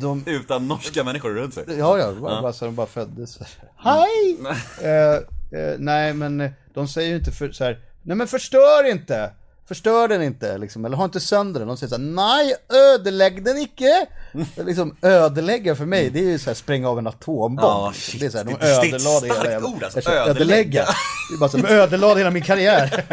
[0.00, 1.64] de, Utan norska människor runt sig.
[1.68, 3.38] Ja, ja, bara, bara så de bara föddes.
[3.76, 4.38] Hej!
[4.82, 5.14] eh,
[5.60, 9.32] eh, nej, men eh, de säger ju inte för, så här, nej men förstör inte!
[9.72, 11.68] Förstör den inte, liksom, eller ha inte sönder den.
[11.68, 12.54] De säger så här, nej,
[12.94, 14.06] ödelägg den icke!
[14.56, 17.60] liksom, ödelägga för mig, det är ju så här, spränga av en atombomb.
[17.62, 18.10] Ja, liksom.
[18.10, 18.20] shit.
[18.20, 19.68] det är så här, de ödelade hela jävla...
[19.68, 20.30] ord, alltså, ödelägga.
[20.30, 20.84] ödelägga.
[21.30, 23.04] Det är bara så, de ödelade hela min karriär.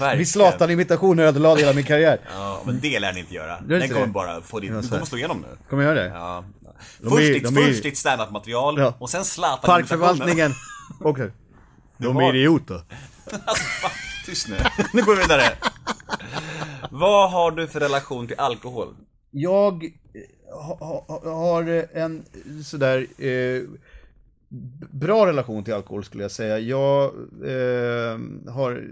[0.16, 2.20] Min Zlatan-imitation ödelade hela min karriär.
[2.34, 3.46] Ja, men det lär ni inte göra.
[3.50, 4.12] Gör Den inte kommer det?
[4.12, 4.80] bara få din...
[4.80, 5.56] Du kommer slå igenom nu.
[5.70, 6.14] Kommer jag göra det?
[6.14, 6.44] Ja.
[7.00, 8.94] De Först är- ditt, de är- först ditt standup-material Ja.
[8.98, 10.52] och sen Zlatan Parkförvaltningen.
[11.00, 11.30] Okej.
[11.98, 12.80] De är idioter.
[13.44, 13.64] Alltså,
[14.26, 14.56] tyst nu.
[14.92, 15.42] Nu går vi vidare.
[16.90, 18.94] Vad har du för relation till alkohol?
[19.30, 19.92] Jag
[20.50, 22.24] ha, ha, har en
[22.64, 23.62] sådär eh,
[24.90, 26.58] bra relation till alkohol skulle jag säga.
[26.58, 27.04] Jag
[27.44, 28.18] eh,
[28.52, 28.84] har,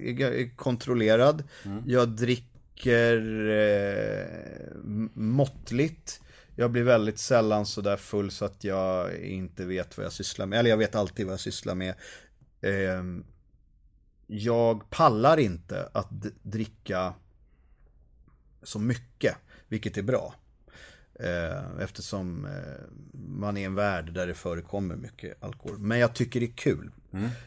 [0.00, 1.42] är, kontrollerad.
[1.86, 4.76] Jag dricker eh,
[5.14, 6.20] måttligt.
[6.56, 10.58] Jag blir väldigt sällan sådär full så att jag inte vet vad jag sysslar med.
[10.58, 11.94] Eller jag vet alltid vad jag sysslar med.
[12.60, 13.04] Eh,
[14.32, 16.08] jag pallar inte att
[16.42, 17.14] dricka
[18.62, 19.36] så mycket,
[19.68, 20.34] vilket är bra.
[21.14, 22.50] Eh, Eftersom eh,
[23.12, 25.78] man är i en värld där det förekommer mycket alkohol.
[25.78, 26.90] Men jag tycker det är kul.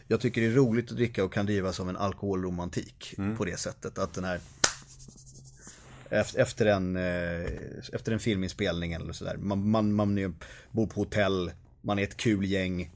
[0.07, 3.59] Jag tycker det är roligt att dricka och kan drivas som en alkoholromantik på det
[3.59, 3.97] sättet.
[3.97, 4.39] Att den här
[6.09, 7.51] efter, en, eh,
[7.93, 9.37] efter en filminspelning eller sådär.
[9.37, 10.35] Man, man, man
[10.71, 11.51] bor på hotell,
[11.81, 12.91] man är ett kul gäng.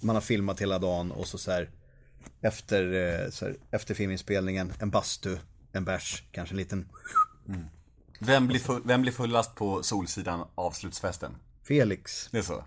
[0.00, 1.70] Man har filmat hela dagen och så, så här,
[2.40, 5.36] efter, eh, här, efter filminspelningen, en bastu,
[5.72, 6.88] en bärs, kanske en liten
[8.20, 11.36] Vem blir, full, vem blir fullast på Solsidan avslutsfesten?
[11.68, 12.28] Felix.
[12.32, 12.52] Det är så?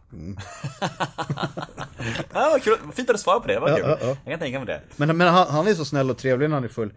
[2.33, 2.77] ja, vad kul.
[2.93, 3.85] Fint att du svarade på det, vad kul.
[3.85, 4.17] Ja, ja, ja.
[4.23, 4.81] Jag kan tänka mig det.
[4.95, 6.93] Men, men han, han är så snäll och trevlig när han är full.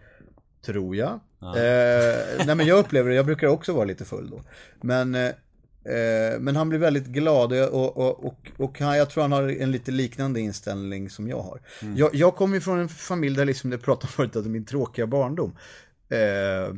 [0.65, 1.13] Tror jag.
[1.41, 4.41] Eh, nej men jag upplever det, jag brukar också vara lite full då.
[4.81, 5.31] Men, eh,
[5.85, 9.49] eh, men han blir väldigt glad och, och, och, och, han, jag tror han har
[9.49, 11.61] en lite liknande inställning som jag har.
[11.95, 14.65] Jag, jag kommer ju från en familj där liksom, det pratade om förut, att min
[14.65, 15.57] tråkiga barndom.
[16.09, 16.75] Eh,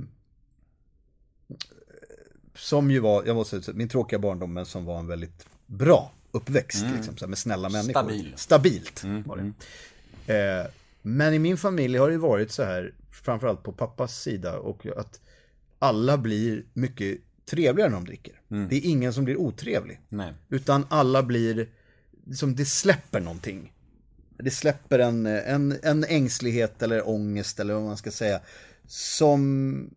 [2.56, 6.12] som ju var, jag måste säga, min tråkiga barndom men som var en väldigt bra
[6.32, 7.92] uppväxt liksom, så med snälla människor.
[7.92, 8.34] Stabil.
[8.36, 9.54] Stabilt var det.
[10.34, 10.68] Eh,
[11.02, 15.22] men i min familj har det varit så här, framförallt på pappas sida, och att
[15.80, 18.42] alla blir mycket trevligare när de dricker.
[18.48, 20.00] Det är ingen som blir otrevlig.
[20.10, 20.34] Nej.
[20.50, 21.70] Utan alla blir,
[22.36, 23.74] som det släpper någonting.
[24.38, 28.42] Det släpper en, en, en ängslighet eller ångest eller vad man ska säga.
[28.88, 29.90] Som,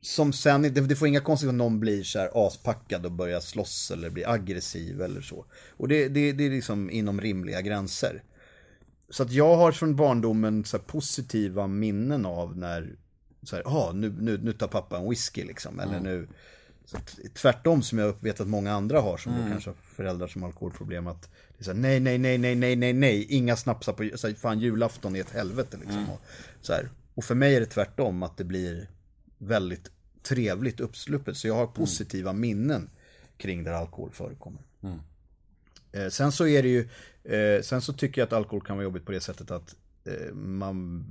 [0.00, 3.40] som sen, det, det får inga konstigt om någon blir så här aspackad och börjar
[3.40, 5.44] slåss eller blir aggressiv eller så.
[5.76, 8.22] Och det, det, det är liksom inom rimliga gränser.
[9.10, 12.96] Så att jag har från barndomen så positiva minnen av när,
[13.42, 15.80] så här, ah, nu, nu, nu tar pappa en whisky liksom.
[15.80, 16.28] Eller nu,
[16.84, 16.98] så
[17.34, 20.48] tvärtom som jag vet att många andra har som då kanske har föräldrar som har
[20.48, 21.06] alkoholproblem.
[21.06, 24.10] Att det är så här, nej, nej, nej, nej, nej, nej, nej, inga snapsar på,
[24.14, 26.10] så här, fan julafton är ett helvete liksom.
[26.10, 26.20] Och,
[26.60, 26.88] så här.
[27.14, 28.88] och för mig är det tvärtom att det blir
[29.38, 29.90] väldigt
[30.22, 31.36] trevligt uppsluppet.
[31.36, 32.90] Så jag har positiva minnen
[33.36, 34.62] kring där alkohol förekommer.
[35.92, 36.88] Eh, sen så är det ju,
[37.24, 40.34] eh, sen så tycker jag att alkohol kan vara jobbigt på det sättet att eh,
[40.34, 41.04] man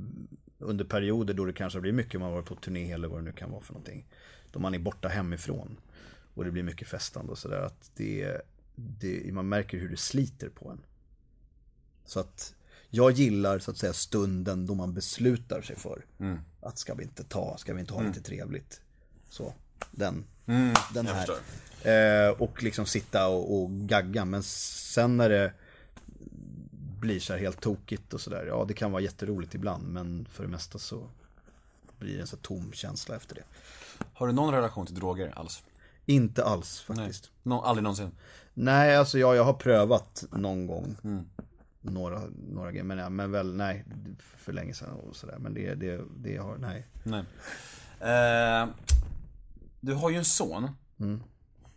[0.62, 3.32] under perioder då det kanske blir mycket, man varit på turné eller vad det nu
[3.32, 4.06] kan vara för någonting.
[4.52, 5.78] Då man är borta hemifrån
[6.34, 7.62] och det blir mycket festande och sådär.
[7.62, 8.42] Att det,
[8.76, 10.82] det, man märker hur det sliter på en.
[12.06, 12.56] Så att
[12.90, 16.06] jag gillar så att säga stunden då man beslutar sig för
[16.62, 18.82] att ska vi inte ta, ska vi inte ha lite trevligt.
[19.30, 19.54] Så,
[19.92, 20.26] den,
[20.94, 21.30] den här.
[21.84, 24.26] Eh, och liksom sitta och, och gagga.
[24.26, 25.54] Men sen när det
[27.02, 28.46] blir så här helt tokigt och sådär.
[28.48, 29.88] Ja, det kan vara jätteroligt ibland.
[29.88, 31.10] Men för det mesta så
[32.00, 33.44] blir det en så tom känsla efter det.
[34.14, 35.64] Har du någon relation till droger alls?
[36.06, 37.32] Inte alls faktiskt.
[37.44, 38.12] Nå, aldrig någonsin?
[38.54, 40.96] Nej, alltså ja, jag har prövat någon gång.
[41.82, 43.86] Några, några grejer, men, ja, men väl nej,
[44.38, 45.38] för länge sedan och sådär.
[45.40, 46.88] Men det, det, det har, nej.
[47.04, 47.24] Nej.
[48.00, 48.68] Eh,
[49.80, 50.70] du har ju en son.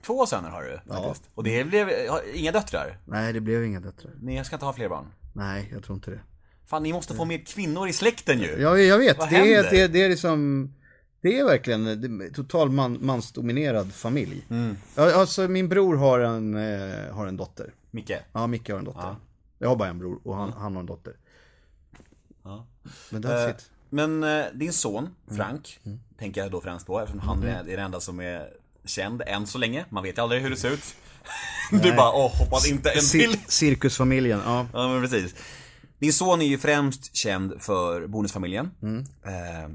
[0.07, 1.31] Två söner har du faktiskt.
[1.35, 1.91] Och det blev,
[2.35, 2.99] inga döttrar.
[3.05, 4.13] Nej, det blev inga döttrar.
[4.23, 5.07] Ni ska inte ha fler barn.
[5.33, 6.21] Nej, jag tror inte det.
[6.67, 8.57] Fan, ni måste få mer kvinnor i släkten ju.
[8.61, 9.19] Ja, jag vet.
[9.19, 10.71] Vad Det är, det, det är liksom...
[11.21, 14.47] Det är verkligen en total man, mansdominerad familj.
[14.95, 17.75] Ja, alltså min bror har en, eh, har en dotter.
[17.91, 18.13] Micke.
[18.33, 19.17] Ja, Micke har en dotter.
[19.59, 21.17] Jag har bara en bror och han, han har en dotter.
[23.11, 23.71] Men that's Eh, it.
[23.91, 25.37] Men eh, din son, Mm.
[25.37, 25.81] Frank,
[26.19, 28.49] tänker jag då främst på eftersom han är, är den enda som är
[28.85, 29.85] känd än så länge.
[29.89, 30.85] Man vet ju aldrig hur det ser ut.
[31.71, 33.31] Du bara, åh, hoppas inte en till.
[33.31, 34.67] Cir- cirkusfamiljen, ja.
[34.73, 35.35] Ja men precis.
[35.99, 38.71] Din son är ju främst känd för Bonusfamiljen.
[38.83, 39.05] Mm.
[39.25, 39.71] Eh,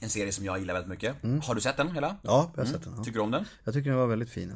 [0.00, 1.14] en serie som jag gillar väldigt mycket.
[1.42, 2.16] Har du sett den hela?
[2.22, 2.94] Ja, jag har sett den.
[2.96, 3.04] Ja.
[3.04, 3.44] Tycker du om den?
[3.64, 4.52] Jag tycker den var väldigt fin.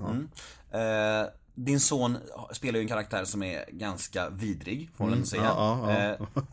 [0.70, 0.78] Ja.
[0.78, 2.18] Eh, din son
[2.52, 5.42] spelar ju en karaktär som är ganska vidrig, får man väl säga.
[5.42, 5.56] Mm.
[5.56, 6.42] ja, ja,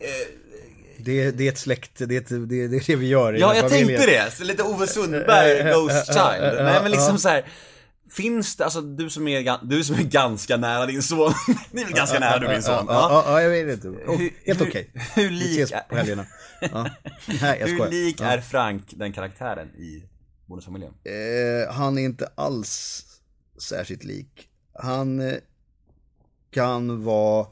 [1.04, 3.54] Det, är- det är ett släkt, det det, det är det vi gör i Ja,
[3.54, 4.00] jag familjen.
[4.00, 4.30] tänkte det!
[4.30, 6.54] Så lite Ove Sundberg, Ghost Child.
[6.64, 7.44] Nej men liksom så här.
[8.12, 11.32] Finns det, alltså du som är, du som är ganska nära din son.
[11.70, 12.84] Ni är väl ganska nära du din son?
[12.88, 13.88] Ja, ja, ja, jag vet inte.
[13.88, 14.90] Oh, Hur- helt hur- okej.
[15.14, 16.26] hur Vi lik ses är- på helgerna.
[16.60, 16.68] Ja.
[17.42, 17.90] Nej, jag Hur skojar.
[17.90, 18.24] lik ja.
[18.26, 20.02] är Frank den karaktären i
[20.46, 20.92] Bonusfamiljen?
[21.04, 23.04] Eh, han är inte alls
[23.62, 24.48] särskilt lik.
[24.74, 25.34] Han eh,
[26.54, 27.46] kan vara...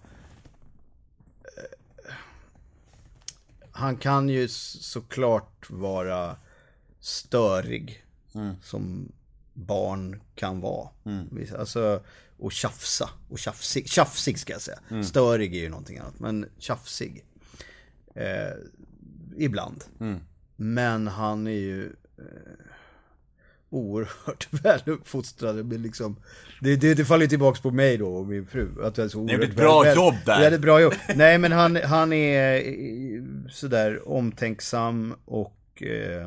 [3.78, 6.36] han kan ju såklart vara
[7.00, 8.04] störig.
[8.62, 9.12] Som
[9.54, 10.88] barn kan vara.
[11.30, 12.02] Vissa- Alltså,
[12.38, 13.10] och tjafsa.
[13.28, 14.78] Och tjafsig, tjafsig ska jag säga.
[15.04, 16.18] Störig är ju någonting annat.
[16.20, 17.24] Men tjafsig.
[18.14, 18.52] Eh,
[19.36, 19.84] ibland.
[20.56, 21.92] Men han är ju
[23.70, 25.64] oerhört väl uppfostrade.
[25.64, 26.16] Men liksom,
[26.60, 28.68] det, det, det faller ju tillbaks på mig då och min fru.
[28.82, 30.36] Att jag är så gjort ett oerhört bra väl, jobb där.
[30.36, 30.94] Jag hade ett bra jobb.
[31.14, 36.26] Nej men han, han är eh, sådär omtänksam och eh,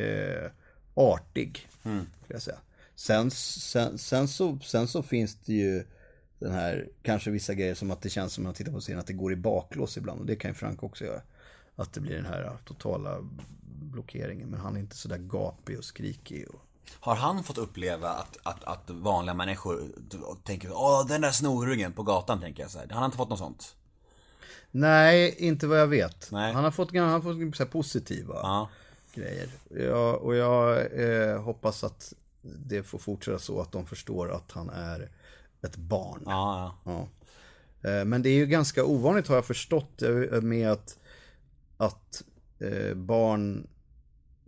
[0.00, 0.50] eh,
[0.94, 1.68] artig.
[1.84, 2.06] Mm.
[2.28, 2.58] Jag säga.
[2.94, 5.84] Sen, sen, sen, så, sen så finns det ju
[6.38, 9.00] den här, kanske vissa grejer som att det känns som när man tittar på serien
[9.00, 10.20] att det går i baklås ibland.
[10.20, 11.20] Och det kan ju Frank också göra.
[11.76, 13.18] Att det blir den här totala
[13.78, 14.48] blockeringen.
[14.48, 16.48] Men han är inte sådär gapig och skrikig.
[16.48, 16.60] Och...
[17.00, 19.82] Har han fått uppleva att, att, att vanliga människor
[20.44, 22.88] tänker Åh, den där snorungen på gatan, tänker jag så här.
[22.88, 23.74] Har han inte fått något sånt?
[24.70, 26.30] Nej, inte vad jag vet.
[26.32, 26.52] Nej.
[26.52, 28.68] Han har fått, han har fått så positiva Ja.
[29.14, 29.48] grejer.
[29.70, 34.70] Ja, och jag eh, hoppas att det får fortsätta så att de förstår att han
[34.70, 35.10] är
[35.62, 36.22] ett barn.
[36.24, 37.08] Ja, ja.
[37.82, 37.90] Ja.
[37.90, 40.98] Eh, Men det är ju ganska ovanligt har jag förstått eh, med att,
[41.76, 42.22] att
[42.58, 43.66] eh, barn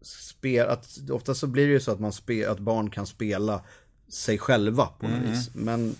[0.02, 3.64] spel, att ofta så blir det ju så att, man spe, att barn kan spela
[4.08, 5.50] sig själva på något vis.
[5.54, 5.94] Men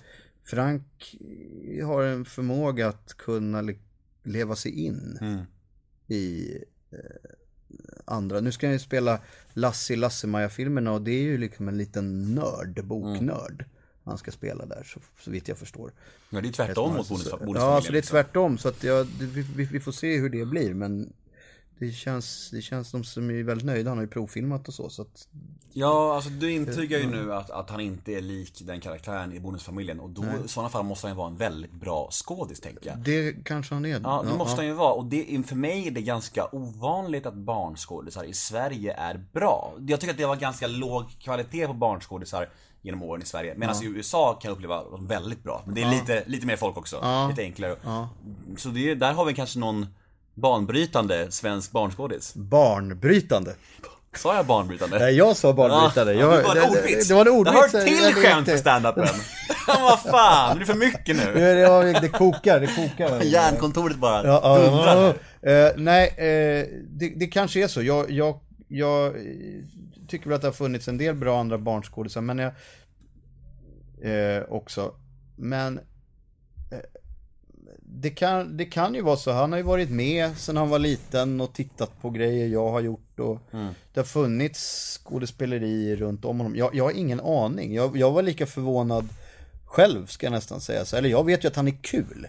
[0.44, 1.16] Frank
[1.84, 3.78] har en förmåga att kunna le-
[4.22, 5.18] leva sig in
[6.06, 6.54] i
[6.90, 6.98] eh,
[8.04, 8.40] andra.
[8.40, 9.20] Nu ska han ju spela
[9.52, 13.64] Lassie Lasse-Maja-filmerna och det är ju liksom en liten nörd, boknörd.
[14.04, 15.92] Han ska spela där, så, så vitt jag förstår.
[16.30, 17.62] ja det är tvärtom mot bonusfamiljen.
[17.62, 18.14] Ja, så det är liksom.
[18.14, 18.58] tvärtom.
[18.58, 20.74] Så att jag, vi- vi får se hur det blir.
[20.74, 21.12] Men
[21.80, 23.90] det känns, det känns de som är väldigt nöjda.
[23.90, 24.90] Han har ju provfilmat och så.
[24.90, 25.28] så att,
[25.72, 29.40] Ja, alltså du intygar ju nu att, att han inte är lik den karaktären i
[29.40, 32.90] bonusfamiljen och då i sådana fall måste han ju vara en väldigt bra skådis tänker
[32.90, 32.98] jag.
[32.98, 34.00] det kanske han är.
[34.04, 34.92] Ja, det måste han ju vara.
[34.92, 39.72] Och det, för mig är det ganska ovanligt att barnskådisar i Sverige är bra.
[39.88, 42.48] Jag tycker att det var ganska låg kvalitet på barnskådisar
[42.82, 43.54] genom åren i Sverige.
[43.56, 45.62] Medan i USA kan jag uppleva dem väldigt bra.
[45.66, 47.26] Men det är lite, lite mer folk också.
[47.28, 47.76] Lite enklare.
[48.56, 49.86] Så det är, där har vi kanske någon
[50.40, 52.34] banbrytande svensk barnskådis.
[52.34, 53.54] Barnbrytande.
[54.16, 54.98] Sa jag banbrytande?
[54.98, 56.14] Nej, jag sa barnbrytande.
[56.14, 57.08] Ja, jag, det var en ordvits.
[57.08, 57.72] Det, det ordvits.
[57.72, 59.08] Det hör till skämt för standupen.
[59.66, 61.32] Vad fan, det är för mycket nu.
[61.34, 63.22] Det, det, det kokar, det kokar.
[63.22, 65.50] Järnkontoret bara Ja, ja, ja.
[65.50, 67.82] Eh, nej, eh, det, det kanske är så.
[67.82, 68.40] Jag, jag
[68.70, 69.14] jag
[70.08, 72.52] tycker väl att det har funnits en del bra andra barnskådisar, men jag...
[74.02, 74.94] Eh, också.
[75.36, 75.80] Men...
[77.92, 80.78] Det kan, det kan ju vara så, han har ju varit med sen han var
[80.78, 83.38] liten och tittat på grejer jag har gjort och
[83.92, 86.56] det har funnits skådespeleri runt om honom.
[86.56, 89.08] Jag, jag har ingen aning, jag, jag var lika förvånad
[89.64, 90.84] själv ska jag nästan säga.
[90.84, 92.28] Så, eller jag vet ju att han är kul.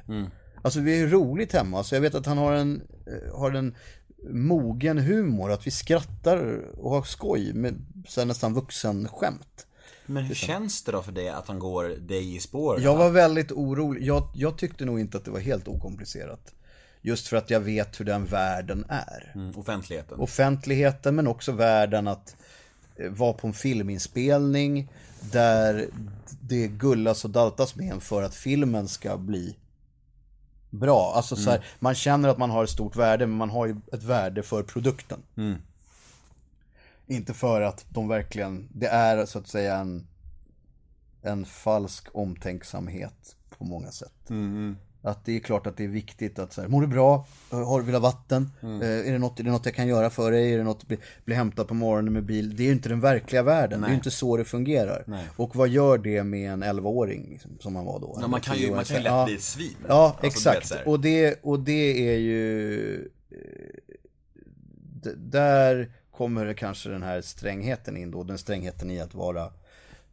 [0.61, 2.81] Alltså vi är roligt hemma, så jag vet att han har en,
[3.33, 3.75] har en
[4.29, 9.67] mogen humor, att vi skrattar och har skoj med så nästan vuxen skämt.
[10.11, 12.83] Men hur känns det då för dig att han går dig i spåren?
[12.83, 16.53] Jag var väldigt orolig, jag, jag tyckte nog inte att det var helt okomplicerat.
[17.01, 19.31] Just för att jag vet hur den världen är.
[19.35, 20.19] Mm, offentligheten.
[20.19, 22.35] offentligheten men också världen att
[22.95, 24.89] eh, vara på en filminspelning
[25.31, 25.87] där
[26.41, 29.55] det gullas och daltas med en för att filmen ska bli
[30.69, 31.13] bra.
[31.15, 33.75] Alltså så här, man känner att man har ett stort värde men man har ju
[33.93, 35.19] ett värde för produkten.
[37.11, 40.07] Inte för att de verkligen, det är så att säga en,
[41.21, 44.29] en falsk omtänksamhet på många sätt.
[45.03, 47.25] Att det är klart att det är viktigt att så här, mår du bra?
[47.49, 48.49] Har du ha vatten?
[48.61, 48.69] Eh,
[49.07, 50.53] är, det något, är det något jag kan göra för dig?
[50.53, 52.55] Är det något, bli, bli hämtad på morgonen med bil?
[52.55, 55.25] Det är ju inte den verkliga världen, det är ju inte så det fungerar.
[55.37, 58.17] Och vad gör det med en 11-åring liksom, som man var då?
[58.21, 59.25] Ja, man kan ju, man kan ju lätt Ja.
[59.25, 59.75] bli ett svin.
[59.87, 60.87] Ja, Alltså, exakt.
[60.87, 62.95] och, det, och det är ju...
[63.31, 65.91] eh, Där
[66.21, 68.23] kommer det kanske den här strängheten in då.
[68.23, 69.51] Den strängheten i att vara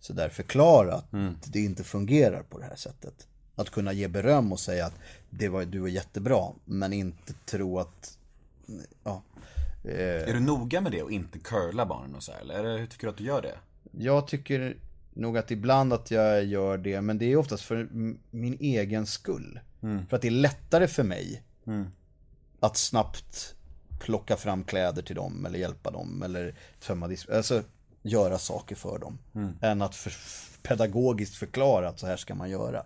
[0.00, 1.34] sådär förklara att Mm.
[1.46, 3.26] det inte fungerar på det här sättet.
[3.54, 4.94] Att kunna ge beröm och säga att
[5.30, 8.18] det var, du var jättebra, men inte tro att...
[9.04, 9.22] Ja.
[9.84, 13.06] Är du noga med det och inte curla barnen och så här, eller hur tycker
[13.06, 13.54] du att du gör det?
[13.92, 14.76] Jag tycker
[15.14, 17.88] nog att ibland att jag gör det, men det är oftast för
[18.30, 19.60] min egen skull.
[19.80, 21.42] För att det är lättare för mig
[22.60, 23.54] att snabbt
[23.98, 27.62] plocka fram kläder till dem eller hjälpa dem eller tömma disk, alltså
[28.02, 29.18] göra saker för dem.
[29.60, 30.12] Än att för,
[30.62, 32.84] pedagogiskt förklara att så här ska man göra.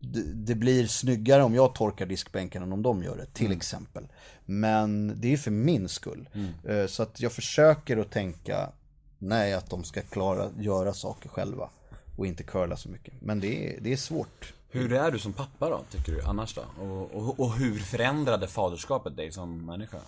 [0.00, 4.06] Det, det blir snyggare om jag torkar diskbänken än om de gör det, till exempel.
[4.44, 6.28] Men det är för min skull.
[6.64, 8.72] Eh, Så att jag försöker att tänka,
[9.18, 11.70] nej att de ska klara, göra saker själva.
[12.16, 13.14] Och inte curla så mycket.
[13.20, 14.52] Men det är, det är svårt.
[14.70, 16.84] Hur är du som pappa då, tycker du, annars då?
[16.84, 19.98] Och, och, och hur förändrade faderskapet dig som människa?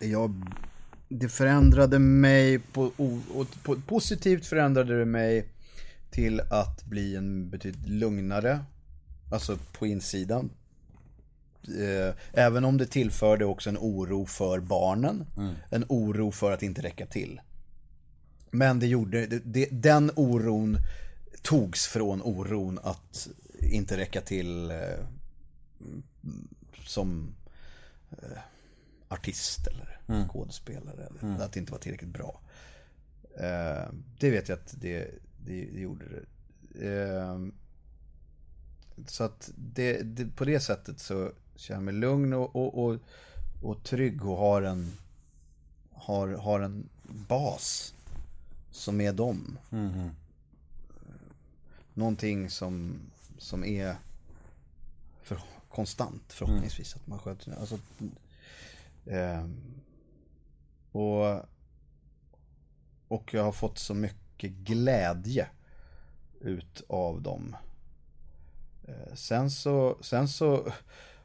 [0.00, 0.42] Jag,
[1.08, 2.92] det förändrade mig på,
[3.34, 5.48] och på, positivt förändrade det mig
[6.10, 8.60] till att bli en betydligt lugnare,
[9.32, 10.50] alltså på insidan.
[11.68, 15.26] Eh, Även om det tillförde också en oro för barnen,
[15.70, 17.40] en oro för att inte räcka till.
[18.50, 20.76] Men det gjorde, det, den oron
[21.42, 23.28] togs från oron att
[23.60, 24.76] inte räcka till eh,
[26.86, 27.34] som
[29.08, 31.08] artist eller skådespelare.
[31.20, 32.40] Eller Att det inte var tillräckligt bra.
[33.36, 35.10] Eh, det vet jag att det,
[35.44, 36.24] det, det gjorde det.
[36.88, 37.38] Eh,
[39.06, 42.98] så att det, det, på det sättet så känner jag mig lugn och, och, och,
[43.62, 44.92] och trygg och har en,
[45.92, 47.94] har, har en bas
[48.70, 49.58] som är dem.
[51.94, 53.00] Någonting som,
[53.38, 53.96] som är
[55.22, 56.96] för, konstant förhoppningsvis.
[56.96, 57.78] Att man sköter alltså,
[60.92, 61.44] och,
[63.08, 65.48] och jag har fått så mycket glädje
[66.40, 67.56] ut av dem.
[68.88, 70.72] Eh, sen så, sen så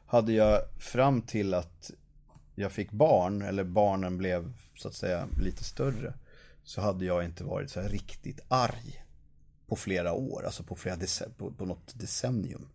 [0.06, 1.90] hade jag fram till att
[2.54, 6.14] jag fick barn, eller barnen blev så att säga lite större,
[6.62, 9.04] så hade jag inte varit så här riktigt arg
[9.66, 12.68] på flera år, alltså på, flera dece- på, på något decennium.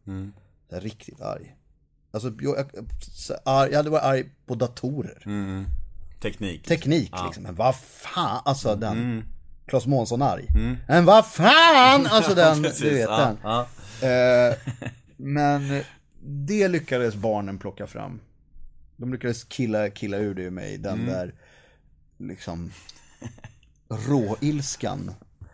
[0.72, 1.56] Här riktigt arg.
[2.11, 2.69] Alltså, jag,
[3.45, 5.23] jag, jag hade varit arg på datorer.
[6.22, 6.68] Teknik.
[6.68, 7.44] Teknik liksom.
[7.44, 9.23] Men vad fan, alltså den.
[9.65, 10.48] Claes Månsson arg.
[10.88, 13.38] Men vad fan, alltså den, Precis, du vet ja, den.
[13.44, 13.68] ja.
[14.07, 14.56] Eh,
[15.18, 15.84] men
[16.22, 18.19] det lyckades barnen plocka fram.
[18.98, 21.34] De lyckades killa, killa ur det ur mig, den där
[22.18, 22.72] liksom
[23.90, 25.11] råilskan.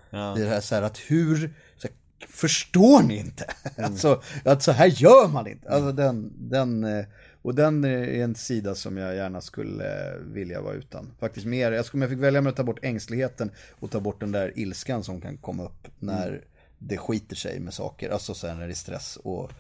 [0.10, 1.96] Det är det här, så här att hur, så här,
[2.30, 3.46] förstår ni inte?
[3.78, 5.70] Alltså, att så här gör man inte.
[5.70, 7.06] Alltså den, den, eh,
[7.42, 11.12] och den är en sida som jag gärna skulle eh, vilja vara utan.
[11.20, 14.00] Faktiskt mer, jag skulle, om jag fick välja mellan att ta bort ängsligheten och ta
[14.00, 16.42] bort den där ilskan som kan komma upp när
[16.78, 18.10] det skiter sig med saker.
[18.10, 19.52] Alltså så här när det är stress och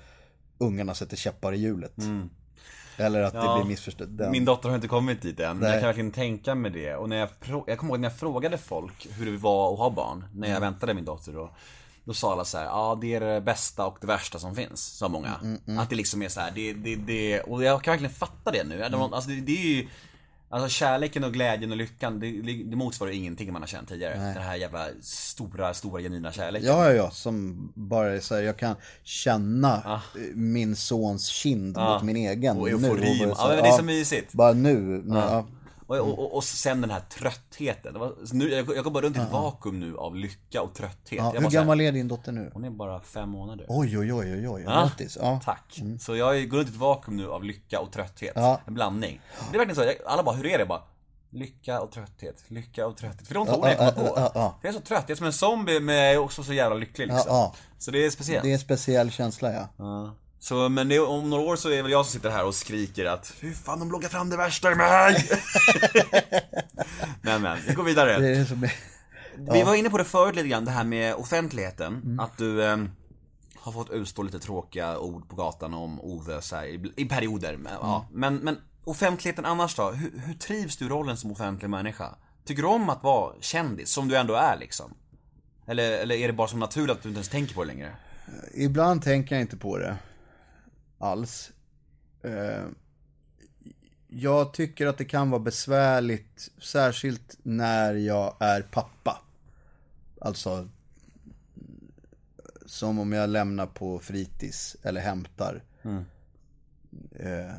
[0.57, 1.93] ungarna sätter käppar i hjulet.
[2.97, 3.55] Eller att det Ja.
[3.57, 4.07] blir missförstått.
[4.17, 6.95] Den- Min dotter har inte kommit dit än, men jag kan verkligen tänka mig det.
[6.95, 7.29] Och när jag,
[7.67, 10.51] jag kommer ihåg när jag frågade folk hur det var att ha barn, när Mm.
[10.51, 11.55] jag väntade min dotter då.
[12.05, 14.85] Då sa alla så här, ja det är det bästa och det värsta som finns,
[14.97, 15.35] sa många.
[15.43, 18.51] Mm, Att det liksom är så här, det, det, det, och jag kan verkligen fatta
[18.51, 18.83] det nu.
[18.83, 19.01] Mm.
[19.01, 19.87] Alltså det, det är ju,
[20.49, 24.13] Alltså kärleken och glädjen och lyckan, det, det motsvarar ingenting man har känt tidigare.
[24.13, 26.67] Den här jävla stora, stora genuina kärleken.
[26.69, 30.01] Ja, ja, ja, som bara är så här, jag kan känna Ah.
[30.33, 32.71] min sons kind mot min egen Och nu.
[32.71, 33.29] euforin.
[33.37, 34.33] Ja, men det är så mysigt.
[34.33, 35.03] Bara nu.
[35.07, 35.47] Ja.
[35.87, 37.93] Och, och, och, och sen den här tröttheten.
[37.93, 40.73] Det var, nu, jag, jag går bara runt i ett vakuum nu av lycka och
[40.73, 41.17] trötthet.
[41.19, 42.51] Ja, jag hur så här, gammal är din dotter nu?
[42.53, 43.65] Hon är bara fem månader.
[43.69, 44.63] Oj, oj, oj, oj, oj.
[44.63, 45.17] Grattis.
[45.21, 45.39] Ja.
[45.45, 45.81] Tack.
[45.99, 48.33] Så jag går runt i ett vakuum nu av lycka och trötthet.
[48.35, 48.61] Ja.
[48.65, 49.21] En blandning.
[49.51, 50.59] Det är verkligen så, alla bara, hur är det?
[50.59, 50.83] Jag bara,
[51.29, 53.27] lycka och trötthet, lycka och trötthet.
[53.27, 54.19] För de två orden jag kommer på.
[54.19, 54.59] ja, ja.
[54.61, 56.75] Jag är så trött, jag är som en zombie men jag är också så jävla
[56.75, 57.51] lycklig liksom.
[57.77, 58.43] Så det är speciellt.
[58.43, 60.15] Det är en speciell känsla, ja.
[60.45, 60.49] Ja.
[60.49, 63.05] Så, men det, om några år så är väl jag som sitter här och skriker
[63.05, 65.29] att Fy fan, de loggar fram det värsta i mig!
[67.21, 68.19] men men, vi går vidare.
[68.19, 68.67] Det är som...
[69.37, 71.93] Vi var inne på det förut lite grann, det här med offentligheten.
[71.93, 72.19] Mm.
[72.19, 72.77] Att du eh,
[73.55, 77.57] har fått utstå lite tråkiga ord på gatan om Ove så här, i, i perioder.
[77.57, 78.07] Men, ja.
[78.09, 78.19] Mm.
[78.19, 79.91] men, men offentligheten annars då?
[79.91, 82.15] Hur, hur trivs du i rollen som offentlig människa?
[82.45, 84.93] Tycker du om att vara kändis, som du ändå är liksom?
[85.67, 87.95] Eller, eller är det bara så naturligt att du inte ens tänker på det längre?
[88.53, 89.97] Ibland tänker jag inte på det
[91.05, 91.51] alls.
[92.21, 92.65] Eh,
[94.07, 99.21] Jag tycker att det kan vara besvärligt, särskilt när jag är pappa.
[100.21, 100.69] Alltså,
[102.65, 105.63] som om jag lämnar på fritids eller hämtar.
[107.15, 107.53] Eh,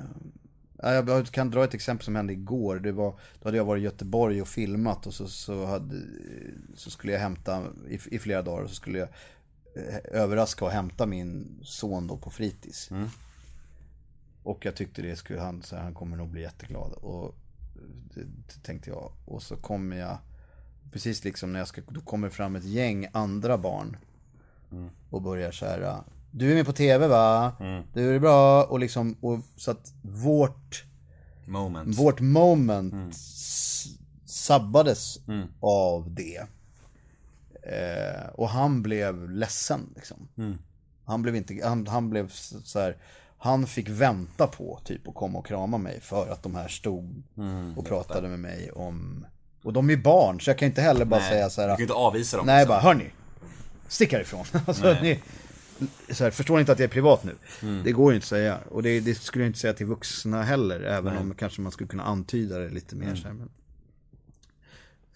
[0.83, 2.77] ja, Jag kan dra ett exempel som hände igår.
[2.79, 3.11] Det var,
[3.41, 6.03] då hade jag varit i Göteborg och filmat och så, så, hade,
[6.75, 8.63] så skulle jag hämta i, i flera dagar.
[8.63, 9.09] Och så skulle jag
[9.77, 12.91] eh, överraska och hämta min son då på fritids.
[14.47, 16.93] Och jag tyckte det skulle han, så här, han kommer nog bli jätteglad.
[16.93, 17.35] Och
[18.15, 19.13] det, det tänkte jag.
[19.25, 20.19] Och så kommer jag,
[20.93, 23.97] precis liksom när jag ska, då kommer fram ett gäng andra barn.
[25.11, 27.53] Och börjar så här, du är med på tv va?
[27.95, 28.65] Du är bra?
[28.65, 30.85] Och liksom, och, så att vårt,
[31.47, 31.99] Moments.
[31.99, 33.87] vårt moment s-
[34.25, 35.19] sabbades
[35.61, 36.47] av det.
[37.63, 40.29] Eh, och han blev ledsen liksom.
[41.05, 42.97] Han blev inte, han, han blev så så här,
[43.47, 47.23] han fick vänta på typ att komma och krama mig för att de här stod
[47.77, 49.27] och pratade med mig om,
[49.63, 51.69] och de är barn så jag kan inte heller bara säga så Du här.
[51.77, 52.47] kan ju inte avvisa dem.
[52.47, 52.69] Nej, liksom.
[52.69, 53.11] bara hörni.
[53.89, 54.45] Stick härifrån.
[54.67, 55.21] alltså, ni,
[56.11, 57.35] så här, förstår ni inte att jag är privat nu?
[57.63, 57.85] Mm.
[57.85, 58.59] Det går ju inte att säga.
[58.71, 60.81] Och det, det skulle jag inte säga till vuxna heller.
[60.81, 63.09] Även om kanske man skulle kunna antyda det lite Mm.
[63.09, 63.17] mer.
[63.17, 63.49] Så här, men,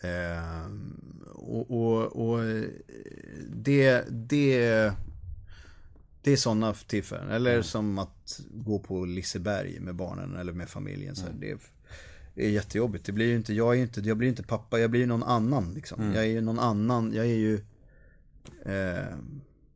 [0.02, 2.62] Ehm, och, och, och eh,
[3.48, 4.93] det, det,
[6.23, 7.31] det är sådana tillfällen.
[7.31, 7.63] Eller Mm.
[7.63, 11.17] som att gå på Liseberg med barnen eller med familjen.
[11.17, 11.41] Så Mm.
[11.41, 11.59] det, är,
[12.35, 13.05] det är jättejobbigt.
[13.07, 15.07] Det blir ju inte, jag, är inte, jag blir ju inte pappa, jag blir ju
[15.07, 15.75] någon annan.
[15.75, 16.01] Liksom.
[16.01, 16.15] Mm.
[16.15, 17.55] Jag är ju någon annan, jag är ju...
[18.65, 19.15] Eh,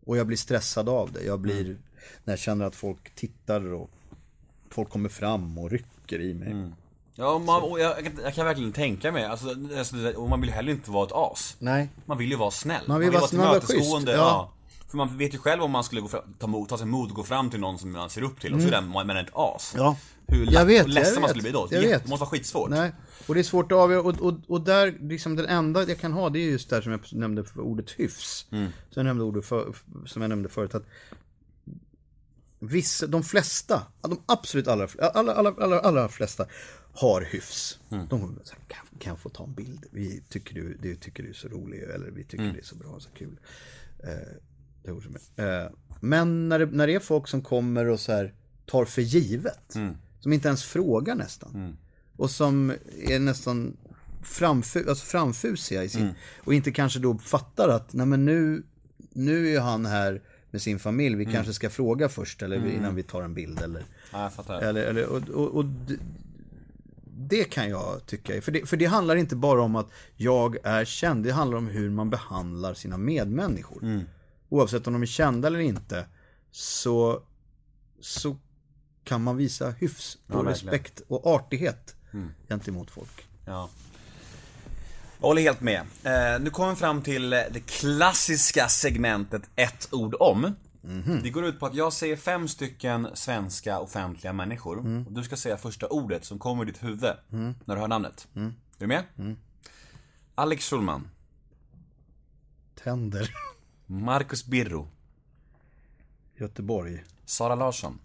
[0.06, 1.22] och jag blir stressad av det.
[1.24, 1.78] Jag blir, Mm.
[2.24, 3.90] när jag känner att folk tittar och
[4.70, 6.50] folk kommer fram och rycker i mig.
[6.50, 6.72] Mm.
[7.14, 9.46] Ja, man, och jag, jag, kan- verkligen tänka mig, alltså,
[9.78, 11.56] alltså, och man vill heller inte vara ett as.
[11.58, 11.88] Nej.
[12.06, 12.82] Man vill ju vara snäll.
[12.88, 14.12] Man vill vara- man vill vara tillmötesgående.
[14.12, 14.52] schysst, ja.
[14.94, 17.10] För man vet ju själv om man skulle gå fram, ta, mod, ta sig mod
[17.10, 19.10] och gå fram till någon som man ser upp till och så är den man
[19.10, 19.74] ett as.
[19.74, 19.84] Mm.
[19.86, 19.96] Ja.
[20.26, 21.68] Hur Jag vet, ledsen jag man vet, skulle bli då.
[21.70, 22.06] jag Det vet.
[22.08, 22.70] måste vara skitsvårt.
[22.70, 22.92] Nej,
[23.26, 24.02] och det är svårt att avgöra.
[24.02, 26.92] Och, och, och där, liksom den enda jag kan ha, det är just där som
[26.92, 28.46] jag nämnde för ordet hyfs.
[28.50, 28.68] Mm.
[28.90, 29.74] Så jag nämnde ordet för,
[30.06, 30.74] som jag nämnde förut.
[30.74, 30.84] Att
[32.58, 36.46] vissa, de flesta, de absolut allra, alla, alla, alla, alla flesta
[36.94, 37.78] har hyfs.
[37.90, 38.06] Mm.
[38.10, 39.84] De säga, kan, kan jag få ta en bild?
[39.90, 42.54] Vi tycker du, du tycker du är så rolig, eller vi tycker Mm.
[42.54, 43.38] det är så bra, så kul.
[44.04, 44.10] Eh,
[44.84, 45.62] det ord som är.
[45.64, 45.70] Eh,
[46.00, 48.34] men när det, när det är folk som kommer och så här
[48.66, 49.94] tar för givet, Mm.
[50.20, 51.76] som inte ens frågar nästan.
[52.16, 52.72] Och som
[53.08, 53.76] är nästan
[54.22, 58.62] framfu, alltså framfusiga i sin, och inte kanske då fattar att, nej men nu,
[59.12, 63.02] nu är han här med sin familj, vi kanske ska fråga först eller innan vi
[63.02, 63.82] tar en bild eller,
[64.12, 64.60] Ja, jag fattar.
[64.60, 65.64] eller, eller och, och, och
[67.16, 70.84] det kan jag tycka, för det, för det handlar inte bara om att jag är
[70.84, 74.04] känd, det handlar om hur man behandlar sina medmänniskor.
[74.54, 76.06] Oavsett om de är kända eller inte,
[76.50, 77.22] så,
[78.00, 78.36] så
[79.04, 81.96] kan man visa hyfs och Ja, respekt och artighet
[82.48, 83.26] gentemot folk.
[83.46, 83.68] Ja.
[85.20, 85.80] Jag håller helt med.
[85.80, 90.54] Eh, nu kommer vi fram till det klassiska segmentet ett ord om.
[90.80, 91.20] Mhm.
[91.22, 94.78] Det går ut på att jag säger fem stycken svenska offentliga människor.
[94.78, 95.06] Mm.
[95.06, 97.12] Och du ska säga första ordet som kommer i ditt huvud
[97.64, 98.28] när du hör namnet.
[98.34, 98.48] Mm.
[98.48, 99.04] Är du med?
[100.34, 101.08] Alex Schulman.
[102.74, 103.30] Tänder.
[103.86, 104.88] Marcus Birro.
[106.36, 107.04] Göteborg.
[107.24, 107.98] Sara Larsson.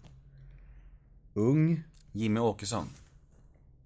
[1.34, 1.82] Ung.
[2.12, 2.86] Jimmy Åkesson.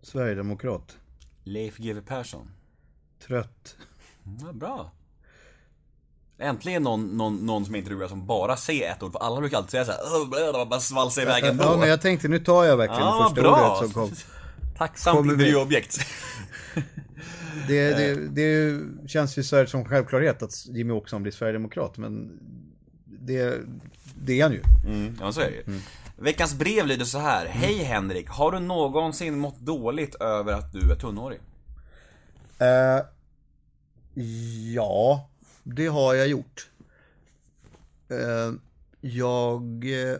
[0.03, 0.97] Sverigedemokrat.
[1.45, 2.51] Leif GW Persson.
[3.27, 3.77] Trött.
[4.41, 4.91] Ja, bra.
[6.39, 9.41] Äntligen någon, någon, någon som inte är rolig som bara säger ett ord, för alla
[9.41, 11.65] brukar alltid säga såhär "Åh, bla, bla, bara svalsa iväg ändå.
[11.65, 13.77] Ja, men jag tänkte nu tar jag verkligen Ja, första bra.
[13.79, 14.17] ordet som kom.
[14.77, 15.99] Tacksamt Kommer vi- intervjuobjekt.
[17.69, 17.97] Det, Eh.
[17.97, 22.39] det, det känns ju så här som självklarhet att Jimmy Åkesson blir Sverigedemokrat, men
[23.05, 23.61] det,
[24.23, 24.63] det är han ju.
[24.87, 25.81] Mm, ja, så är det ju.
[26.17, 27.47] Veckans brev lyder så här.
[27.47, 31.41] Hej Henrik, har du någonsin mått dåligt över att du är tunnhårig?
[32.59, 33.01] Eh,
[34.75, 35.29] ja,
[35.63, 36.71] det har jag gjort.
[38.09, 38.53] Eh,
[39.01, 39.85] jag...
[39.85, 40.17] Eh,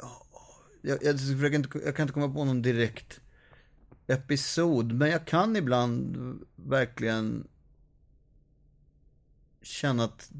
[0.00, 0.26] ja,
[0.82, 3.20] jag, jag, försöker inte, jag kan inte komma på någon direkt
[4.06, 6.16] episod, men jag kan ibland
[6.56, 7.48] verkligen
[9.62, 10.30] känna att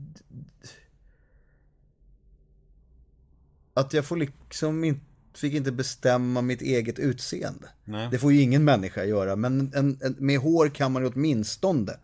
[3.74, 5.01] att jag får liksom inte,
[5.35, 7.69] fick inte bestämma mitt eget utseende.
[7.85, 8.09] Nej.
[8.10, 11.97] Det får ju ingen människa göra, men en, en, med hår kan man ju åtminstone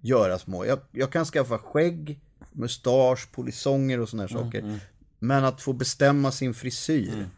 [0.00, 0.66] göra små.
[0.66, 2.20] Jag, jag kan skaffa skägg,
[2.52, 4.80] mustasch, polisonger och såna här saker.
[5.18, 7.28] Men att få bestämma sin frisyr.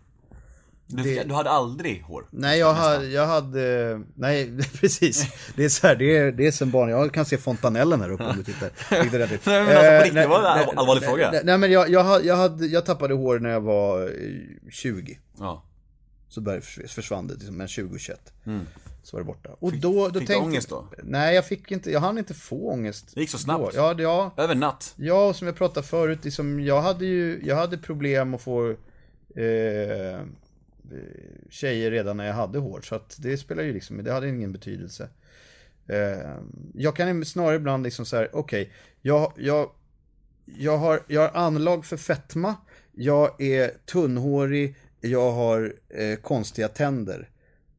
[0.88, 2.26] Du, Det- du hade aldrig hår?
[2.30, 5.26] Nej, jag, har, jag hade, nej precis.
[5.56, 6.88] Det är så här, det är, det är som barn.
[6.88, 8.70] Jag kan se fontanellen här uppe om du tittar.
[8.90, 11.30] Nej, men alltså, på Eh, riktigt, det var en allvarlig fråga.
[11.30, 14.10] Nej, nej men jag, jag, jag, hade, jag tappade hår när jag var eh,
[14.70, 15.18] 20.
[15.38, 15.64] Ja.
[16.28, 18.32] Så började förs- försvann det, liksom, men 20 21.
[19.02, 19.50] Så var det borta.
[19.60, 20.88] Och då, då fick du tänkte, ångest då?
[21.02, 23.10] Nej, jag fick inte, jag hann inte få ångest.
[23.14, 23.64] Det gick så snabbt.
[23.74, 23.80] Då.
[23.80, 24.34] Ja, det- ja.
[24.36, 24.94] Över natt?
[24.96, 28.70] Ja, och som jag pratade förut, liksom, jag hade ju, jag hade problem att få
[29.36, 30.20] eh,
[31.50, 32.80] tjejer redan när jag hade hår.
[32.80, 35.08] Så att det spelar ju liksom, det hade ingen betydelse.
[35.88, 36.36] Eh,
[36.74, 38.72] jag kan snarare ibland liksom så här, okej,
[39.02, 39.70] jag, jag,
[40.44, 42.54] jag, har, jag har anlag för fetma,
[42.92, 47.30] jag är tunnhårig, jag har eh, konstiga tänder.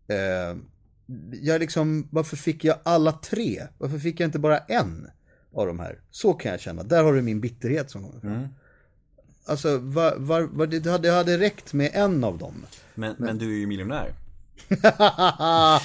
[0.07, 0.57] Eh,
[1.31, 3.63] jag liksom, varför fick jag alla tre?
[3.77, 5.07] Varför fick jag inte bara en
[5.53, 5.99] av de här?
[6.11, 6.83] Så kan jag känna.
[6.83, 8.47] Där har du min bitterhet som kommer fram.
[9.45, 12.65] Alltså, var, var, var, det, hade, det hade räckt med en av dem.
[12.97, 14.13] Men, men du är ju miljonär.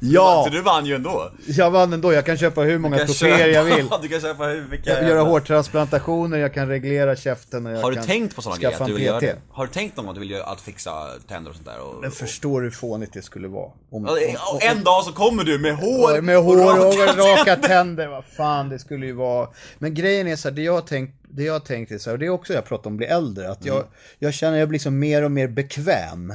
[0.00, 1.30] ja, Så du vann ju ändå.
[1.46, 2.12] jag vann ändå.
[2.12, 3.88] Jag kan köpa hur många troféer jag vill.
[4.02, 7.82] Du kan köpa hur mycket Jag kan göra hårtransplantationer, jag kan reglera käften och jag
[7.82, 8.80] Har du kan tänkt på sådana grejer?
[8.80, 9.36] Att du vill göra det?
[9.50, 10.90] Har du tänkt någon gång att du vill att fixa
[11.28, 11.80] tänder och sånt där?
[11.80, 13.70] Och, Men förstår du hur fånigt det skulle vara?
[13.90, 14.10] Om, och,
[14.52, 16.20] och en dag så kommer du med hår!
[16.20, 19.48] med hår och raka raka, tänder, vad fan det skulle ju vara.
[19.78, 22.10] Men grejen är så här, det jag har tänkt, det jag har tänkt är så
[22.10, 23.84] här, och det är också jag pratar om att bli äldre, att jag,
[24.18, 26.32] jag känner jag blir liksom mer och mer bekväm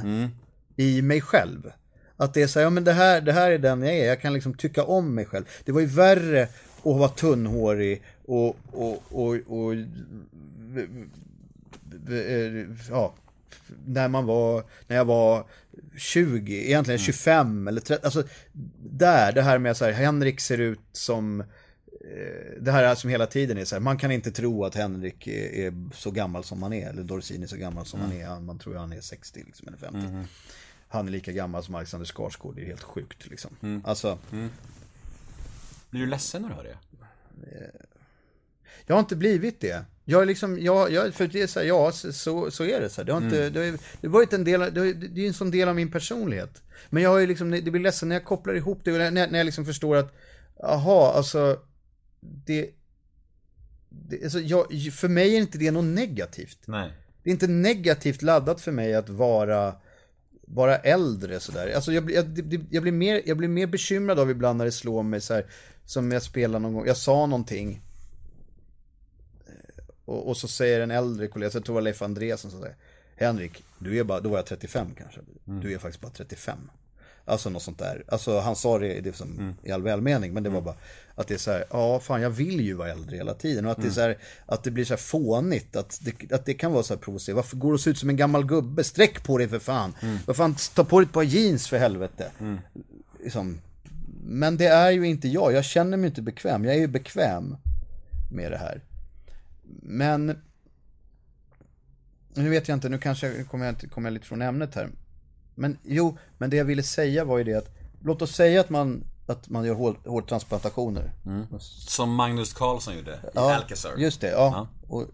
[0.76, 1.72] i mig själv.
[2.16, 4.06] Att det är så här, ja men det här, det här är den jag är,
[4.06, 5.44] jag kan liksom tycka om mig själv.
[5.64, 9.74] Det var ju värre att vara tunnhårig och, och, och, och
[12.90, 13.14] ja,
[13.86, 15.46] när man var, när jag var
[15.96, 18.22] 20, egentligen 25 eller 30, alltså
[18.90, 21.44] där, det här med så här, Henrik ser ut som,
[22.60, 25.66] det här som hela tiden är så här, man kan inte tro att Henrik är,
[25.66, 28.58] är så gammal som han är, eller Dorsin är så gammal som han är, man
[28.58, 29.98] tror han är 60 liksom, eller 50.
[30.88, 33.82] Han är lika gammal som Alexander Skarsgård, det är helt sjukt liksom.
[33.84, 34.18] Alltså,
[35.90, 36.76] Blir du ledsen när du hör det?
[38.86, 39.84] Jag har inte blivit det.
[40.04, 42.88] Jag är liksom, jag, jag, för det är så här, ja, så, så är det.
[42.90, 43.06] Så här.
[43.06, 45.68] Det har inte, det har, det varit en del, det, det är en sån del
[45.68, 46.62] av min personlighet.
[46.90, 49.38] Men jag har ju liksom, det blir ledsen när jag kopplar ihop det, när, när
[49.38, 50.14] jag liksom förstår att,
[50.62, 51.58] aha, alltså,
[52.44, 52.70] det,
[53.88, 56.58] det alltså jag, för mig är inte det något negativt.
[56.66, 56.92] Nej.
[57.22, 59.74] Det är inte negativt laddat för mig att vara,
[60.46, 61.72] vara äldre sådär.
[61.74, 62.26] Alltså jag, jag,
[62.70, 65.46] jag, blir mer, jag blir mer bekymrad av ibland när det slår mig så här,
[65.84, 67.82] som jag spelar någon gång, jag sa någonting.
[69.46, 72.60] Eh, Och, och så säger en äldre kollega, jag tror det var Leif Andreasson som
[72.60, 72.76] säger,
[73.16, 76.58] Henrik, du är bara, då var jag 35 kanske, du är faktiskt bara 35.
[77.28, 78.04] Alltså något sånt där.
[78.08, 80.74] Alltså han sa det, det som, i all välmening, men det var bara
[81.14, 83.66] att det är så här, ja fan jag vill ju vara äldre hela tiden.
[83.66, 86.44] Och att det är så här, att det blir så här fånigt, att det, att
[86.46, 87.36] det kan vara så här provocerande.
[87.36, 88.84] Varför går du och se ut som en gammal gubbe?
[88.84, 89.94] Sträck på dig för fan.
[90.26, 92.30] Vad fan, ta på dig ett par jeans för helvete.
[93.22, 93.60] Liksom.
[94.24, 96.64] Men det är ju inte jag, jag känner mig inte bekväm.
[96.64, 97.56] Jag är ju bekväm
[98.32, 98.80] med det här.
[99.82, 100.38] Men
[102.34, 104.90] nu vet jag inte, nu kanske kommer jag, kommer jag lite från ämnet här.
[105.56, 107.68] Men jo, men det jag ville säga var ju det att,
[108.02, 111.12] låt oss säga att man, att man gör hår, hårtransplantationer.
[111.88, 113.92] Som Magnus Carlsson gjorde i Alcazar.
[113.96, 114.68] Just det, ja.
[114.88, 115.04] Och,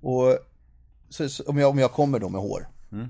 [0.00, 0.38] och
[1.08, 2.68] så, så, om, jag, om jag kommer då med hår.
[2.92, 3.08] Mm.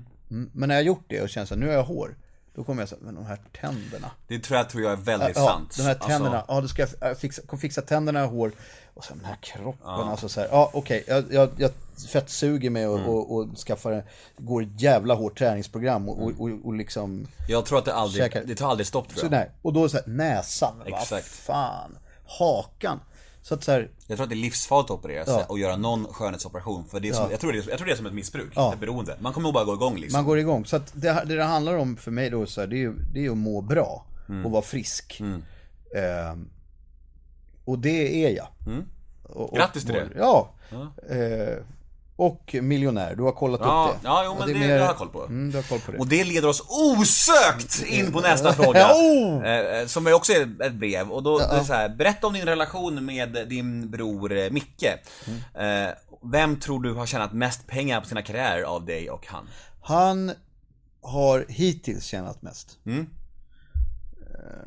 [0.53, 2.17] Men när jag gjort det och känner här, nu har jag hår.
[2.55, 4.11] Då kommer jag säga, men de här tänderna.
[4.27, 5.77] Det tror jag, tror jag är väldigt Ja, sant.
[5.77, 6.39] de här tänderna.
[6.39, 8.51] Alltså, Ja, då ska jag fixa, fixa tänderna och hår.
[8.97, 9.87] Och sen den här kroppen.
[9.89, 11.71] Alltså så här, ja okej, jag, jag, jag
[12.11, 13.09] fettsuger mig och, Mm.
[13.09, 14.03] och, och skaffar, en-
[14.37, 18.23] går ett jävla hårt träningsprogram och, och, och, och liksom jag tror att det aldrig,
[18.23, 18.43] Käkar.
[18.45, 19.31] det tar aldrig stopp tror Så jag.
[19.31, 21.97] nej, och då så här, näsan, vad fan,
[22.39, 22.99] hakan.
[23.41, 25.45] Så att så här, Jag tror att det är livsfarligt att operera sig Ja.
[25.49, 26.85] och göra någon skönhetsoperation.
[26.87, 28.51] För det är som, jag, tror det är, jag tror det är som ett missbruk,
[28.55, 28.73] Ja.
[28.73, 29.15] ett beroende.
[29.19, 30.17] Man kommer nog bara gå igång liksom.
[30.17, 30.65] man går igång.
[30.65, 32.99] Så att det, det det handlar om för mig då, så här, det, är, ju-
[33.13, 34.05] det är att må bra
[34.45, 35.21] och vara frisk.
[35.95, 36.49] Ehm,
[37.67, 38.47] och det är jag.
[39.23, 40.09] Och, och, Grattis till det.
[40.17, 40.53] Ja.
[41.09, 41.63] Eh,
[42.15, 44.07] och miljonär, du har kollat Ja, upp det.
[44.07, 45.23] ja, jo, men är det- mer- det har jag koll på.
[45.25, 45.97] Mm, du har koll på det.
[45.97, 48.87] Och det leder oss osökt in på nästa fråga.
[48.93, 49.85] Oh!
[49.85, 51.09] Som också är ett brev.
[51.11, 54.85] Och då, det är så här, berätta om din relation med din bror eh, Micke.
[55.55, 55.93] Mm.
[56.31, 59.47] Vem tror du har tjänat mest pengar på sina karriärer av dig och han?
[59.83, 60.31] Han
[61.01, 62.77] har hittills tjänat mest.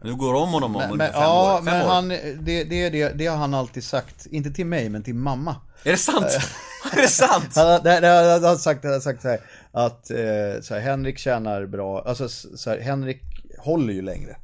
[0.03, 1.57] Du går om honom om Men, ungefär fem ja, år.
[1.57, 1.91] Fem men år.
[1.91, 4.27] han, det, det, det, det har han alltid sagt.
[4.27, 5.57] Inte till mig, men till mamma.
[5.85, 6.27] Är det sant?
[6.93, 7.51] är det sant?
[7.55, 9.41] Han det, han har sagt, han har sagt så här,
[9.73, 13.23] att eh, så här, Henrik tjänar bra, alltså så här, Henrik
[13.59, 14.37] håller ju längre.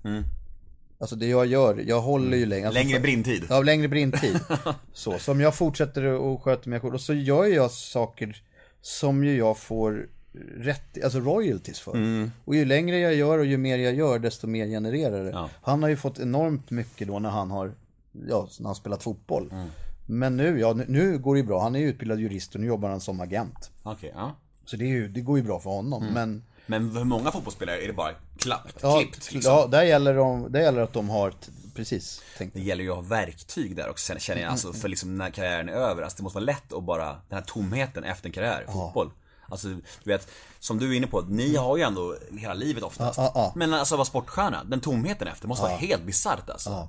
[0.99, 2.67] Alltså det jag gör, jag håller ju längre.
[2.67, 3.47] Alltså, Längre brintid.
[3.49, 4.41] Ja, längre brintid.
[4.93, 6.95] så, som jag fortsätter och sköter mig själv.
[6.95, 8.43] Och så gör jag saker
[8.81, 10.09] som ju jag får
[10.57, 11.95] rätt, alltså royalties för.
[11.95, 12.31] Mm.
[12.45, 15.31] Och ju längre jag gör och ju mer jag gör, desto mer genererar det.
[15.31, 15.51] Ja.
[15.63, 17.75] Han har ju fått enormt mycket då när han har,
[18.29, 19.51] ja, när han spelat fotboll.
[19.53, 19.69] Mm.
[20.07, 21.63] Men nu, ja, nu, går det ju bra.
[21.63, 23.71] Han är ju utbildad jurist och nu jobbar han som agent.
[23.83, 24.37] Okej, ja.
[24.65, 26.03] Så det, är ju, det går ju bra för honom.
[26.03, 26.15] Mm.
[26.15, 29.53] Men Men hur många fotbollsspelare är det bara klappt, ja, klippt liksom?
[29.53, 31.35] ja där, gäller de, där gäller att de har,
[31.75, 32.55] precis, tänkt.
[32.55, 35.69] Det gäller ju att ha verktyg där också känner jag, alltså för liksom när karriären
[35.69, 36.03] är över.
[36.03, 39.11] Alltså det måste vara lätt att bara, den här tomheten efter en karriär, fotboll.
[39.49, 40.29] Alltså du vet,
[40.59, 43.19] som du är inne på, ni har ju ändå hela livet oftast.
[43.19, 43.53] Ja, ja, ja.
[43.57, 46.89] Men alltså vara sportstjärna, den tomheten efter måste vara helt bisarrt alltså.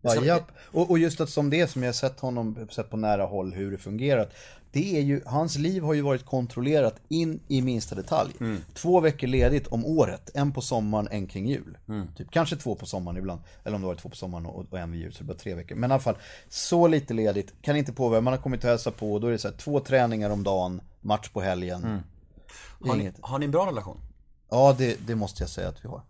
[0.00, 0.50] Ja, japp.
[0.64, 3.70] Och, och just att som det som jag sett honom, sett på nära håll hur
[3.70, 4.32] det fungerat.
[4.72, 8.32] Det är ju, hans liv har ju varit kontrollerat in i minsta detalj.
[8.40, 8.60] Mm.
[8.74, 11.78] Två veckor ledigt om året, en på sommaren, en kring jul.
[11.88, 12.06] Mm.
[12.16, 14.78] Typ, kanske två på sommaren ibland, eller om det var två på sommaren och, och
[14.78, 15.74] en vid jul, så det var tre veckor.
[15.74, 16.16] Men i alla fall,
[16.48, 19.38] så lite ledigt, kan inte påverka, man har kommit och hälsat på, då är det
[19.38, 21.84] så här, två träningar om dagen, match på helgen.
[21.84, 22.00] Mm.
[22.80, 24.00] Har ni, har ni en bra relation?
[24.50, 26.02] Ja, det, det måste jag säga att vi har.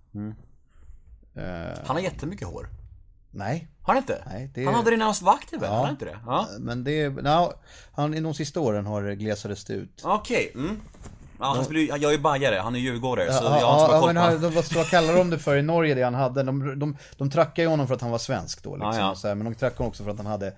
[1.84, 2.68] Han har jättemycket hår.
[3.38, 4.22] Nej, Har han inte?
[4.26, 5.70] Nej, det- Han hade det när han var aktiv väl?
[5.70, 6.18] Har han inte det?
[6.26, 6.48] Ja.
[6.58, 7.52] men det, no,
[7.92, 10.02] han, i de sista åren har glesades det ut.
[10.04, 10.80] Okej, mm.
[11.40, 13.82] Ja, han spelar jag är ju bajare, han är djurgårdare så Ja, jag har inte
[13.82, 14.40] så bra ja, koll på han,
[14.70, 16.42] de, vad, kallar de det för i Norge, det han hade?
[16.42, 19.10] De, de, de trackade ju honom för att han var svensk då, liksom, Ja, ja.
[19.10, 20.54] och Så här, men de trackade honom också för att han hade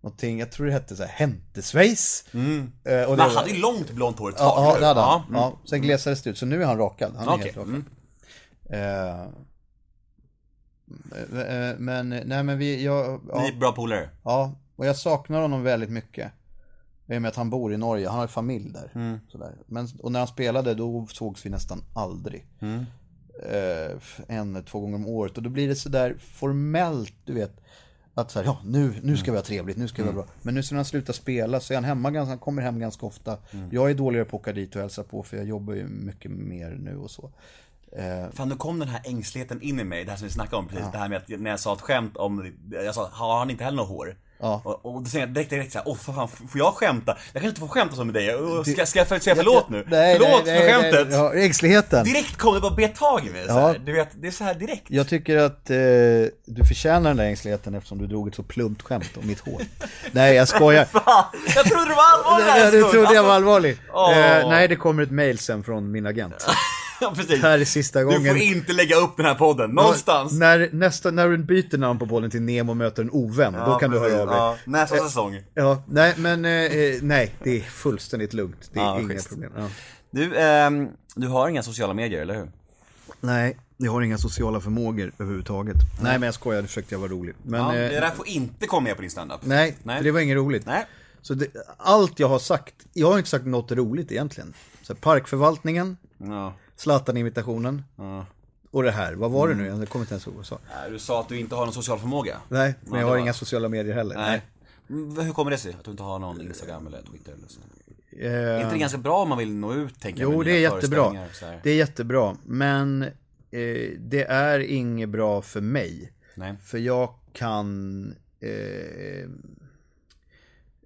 [0.00, 2.24] någonting, jag tror det hette så här, häntesvejs.
[2.34, 2.72] Mm.
[2.84, 5.00] och det Men han hade ju långt blont hår ett tag, Ja, ja, det hade
[5.00, 5.08] han.
[5.08, 5.40] Ja, mm.
[5.40, 7.12] Ja, sen glesades det ut, så nu är han rakad.
[7.16, 7.68] Han är Okej, helt rakad.
[7.68, 7.84] mm.
[8.70, 9.26] Eh, eh,
[11.78, 14.08] men, nej men vi, jag, ja, Ni är bra polare.
[14.24, 16.32] Ja, och jag saknar honom väldigt mycket.
[17.06, 18.90] I och med att han bor i Norge, han har familj där.
[18.94, 19.18] Mm.
[19.28, 19.56] Sådär.
[19.66, 22.46] Men, och när han spelade då sågs vi nästan aldrig.
[22.60, 22.84] Mm.
[23.48, 23.96] Eh,
[24.36, 25.36] en, två gånger om året.
[25.36, 27.60] Och då blir det sådär formellt, du vet.
[28.14, 30.24] Att såhär, ja nu, nu ska vi ha trevligt, nu ska vi ha Mm.
[30.24, 30.34] bra.
[30.42, 33.06] Men nu när han slutar spela så är han hemma ganska, han kommer hem ganska
[33.06, 33.36] ofta.
[33.70, 36.30] Jag är dåligare på att åka dit och hälsa på för jag jobbar ju mycket
[36.30, 37.32] mer nu och så.
[37.98, 40.56] Eh, Fan, nu kom den här ängsligheten in i mig, det här som vi snackade
[40.56, 40.86] om precis.
[40.92, 42.52] Det här med att när jag sa ett skämt om,
[42.84, 44.16] jag sa, har han inte heller något hår?
[44.42, 44.60] Ja.
[44.64, 47.12] Och, och då säger jag direkt, direkt såhär, åh för fan, får jag skämta?
[47.12, 48.34] Jag kanske inte får skämta så med dig,
[48.74, 49.86] ska, ska jag för- säga förlåt nu?
[49.90, 51.08] nej, förlåt nej, för nej, skämtet!
[51.08, 52.04] Nej, ja, ängsligheten.
[52.04, 53.74] Direkt kom det bara bet tag i mig, Ja.
[53.84, 54.84] du vet, det är så här direkt.
[54.88, 55.76] Jag tycker att eh,
[56.46, 59.62] du förtjänar den där ängsligheten eftersom du drog ett så plumpt skämt om mitt hår.
[60.12, 60.84] nej, jag skojar.
[60.84, 63.76] Fan, jag trodde du var allvarlig här du trodde jag var allvarlig.
[63.92, 64.18] Åh.
[64.18, 66.46] Eh, nej, det kommer ett mail sen från min agent.
[67.00, 67.40] ja, precis.
[67.40, 68.22] Det här är sista gången.
[68.22, 70.32] Du får inte lägga upp den här podden, någonstans.
[70.32, 73.90] När, nästa, när du byter namn på podden till Nemo möter en ovän, då kan
[73.90, 74.12] du precis.
[74.12, 74.36] höra av dig.
[74.36, 75.40] Ja, nästa säsong.
[75.54, 78.70] Ja, nej, men eh, eh, nej, det är fullständigt lugnt.
[78.72, 79.28] Det är Ja, inga schysst.
[79.28, 79.52] problem.
[79.56, 79.68] Ja.
[80.10, 82.50] Du, ehm, du har inga sociala medier, eller hur?
[83.20, 85.76] Nej, jag har inga sociala förmågor överhuvudtaget.
[86.02, 87.34] Nej, men jag skojar, det försökte jag vara rolig.
[87.42, 89.40] Men, Ja, eh, det där får inte komma med på din standup.
[89.42, 89.96] nej, Nej.
[89.96, 90.66] för det var inget roligt.
[90.66, 90.86] Nej.
[91.22, 91.46] Så det,
[91.76, 94.54] allt jag har sagt, jag har inte sagt något roligt egentligen.
[94.82, 96.54] Så parkförvaltningen, Ja.
[96.80, 97.82] Zlatan-imitationen
[98.70, 99.14] och det här.
[99.14, 99.78] Vad var det nu igen?
[99.78, 100.58] Jag kommer inte ens ihåg vad jag sa.
[100.80, 102.40] Nej, Du sa att du inte har någon social förmåga.
[102.48, 104.14] Nej, men Ja, jag har inga sociala medier heller.
[104.16, 104.42] Nej.
[104.90, 105.72] Mm, Hur kommer det sig?
[105.78, 107.60] Att du inte har någon Instagram eller Twitter eller så?
[108.18, 110.46] Eh, Är inte det ganska bra om man vill nå ut, tänker jag, Jo, med
[110.46, 110.80] det är nya jättebra.
[111.02, 111.60] föreställningar och så här?
[111.62, 112.36] Det är jättebra.
[112.46, 116.12] Men eh, det är inget bra för mig.
[116.34, 116.54] Nej.
[116.64, 118.14] För jag kan...
[118.40, 118.50] Eh,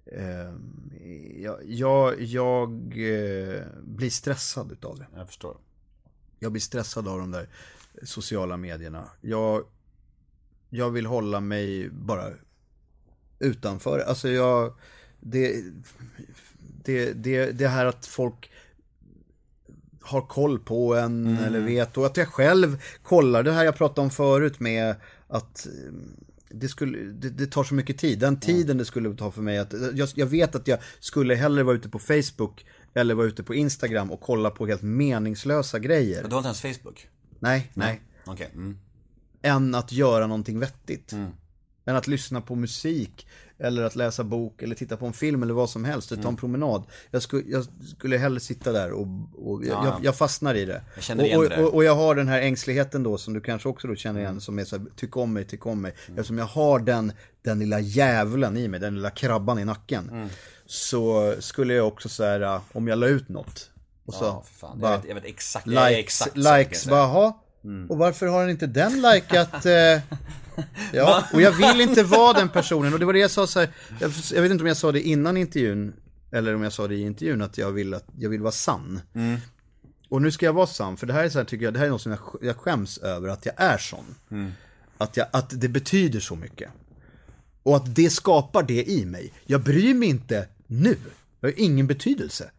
[0.05, 0.49] eh,
[1.41, 5.05] jag jag, jag eh, blir stressad utav det.
[5.15, 5.57] Jag förstår.
[6.39, 7.47] Jag blir stressad av de där
[8.03, 9.09] sociala medierna.
[9.21, 9.63] Jag,
[10.69, 12.29] jag vill hålla mig bara
[13.39, 13.99] utanför.
[13.99, 14.73] Alltså jag...
[15.19, 15.63] Det,
[16.83, 18.51] det, det, det här att folk
[20.01, 23.43] har koll på en eller vet och att jag själv kollar.
[23.43, 24.95] Det här jag pratade om förut med
[25.27, 25.93] att eh,
[26.49, 28.19] det, skulle, det, det tar så mycket tid.
[28.19, 31.63] Den tiden det skulle ta för mig att, jag, jag vet att jag skulle hellre
[31.63, 32.65] vara ute på Facebook
[32.95, 36.23] eller vara ute på Instagram och kolla på helt meningslösa grejer.
[36.23, 37.07] Du har inte ens Facebook?
[37.39, 38.01] Nej, nej.
[38.25, 38.49] Okej.
[38.53, 38.77] Mm.
[39.41, 41.13] Än att göra någonting vettigt.
[41.87, 43.27] Än att lyssna på musik,
[43.57, 46.29] eller att läsa bok, eller titta på en film eller vad som helst, eller ta
[46.29, 46.83] en promenad.
[47.11, 47.65] Jag skulle, jag
[47.97, 50.81] skulle hellre sitta där och, och jag, jag, jag fastnar i det.
[50.95, 51.63] Jag känner igen och, där.
[51.63, 54.41] och, och jag har den här ängsligheten då, som du kanske också då känner igen,
[54.41, 55.93] som är så här, tyck om mig, tyck om mig.
[56.07, 57.11] Eftersom jag har den,
[57.41, 60.29] den lilla djävulen i mig, den lilla krabban i nacken.
[60.65, 63.69] Så skulle jag också så här, äh, om jag la ut något.
[64.05, 64.79] Och så, Ja, för fan.
[64.79, 65.67] bara, Jag vet, jag vet exakt.
[65.67, 66.91] jag är likes, exakt likes, säga.
[66.95, 67.33] bara, jaha.
[67.89, 69.65] Och varför har inte den likat?
[69.65, 69.73] Eh,
[70.93, 72.93] ja, och jag vill inte vara den personen.
[72.93, 73.69] Och det var det jag sa så här,
[73.99, 75.93] jag, jag vet inte om jag sa det innan intervjun,
[76.31, 79.01] eller om jag sa det i intervjun, att jag vill, att, jag vill vara sann.
[80.09, 81.79] Och nu ska jag vara sann, för det här är så här, tycker jag, det
[81.79, 84.15] här är något som jag, jag skäms över, att jag är sån.
[84.97, 86.69] Att, jag, att det betyder så mycket.
[87.63, 89.33] Och att det skapar det i mig.
[89.45, 90.97] Jag bryr mig inte nu.
[91.39, 92.51] Jag har ingen betydelse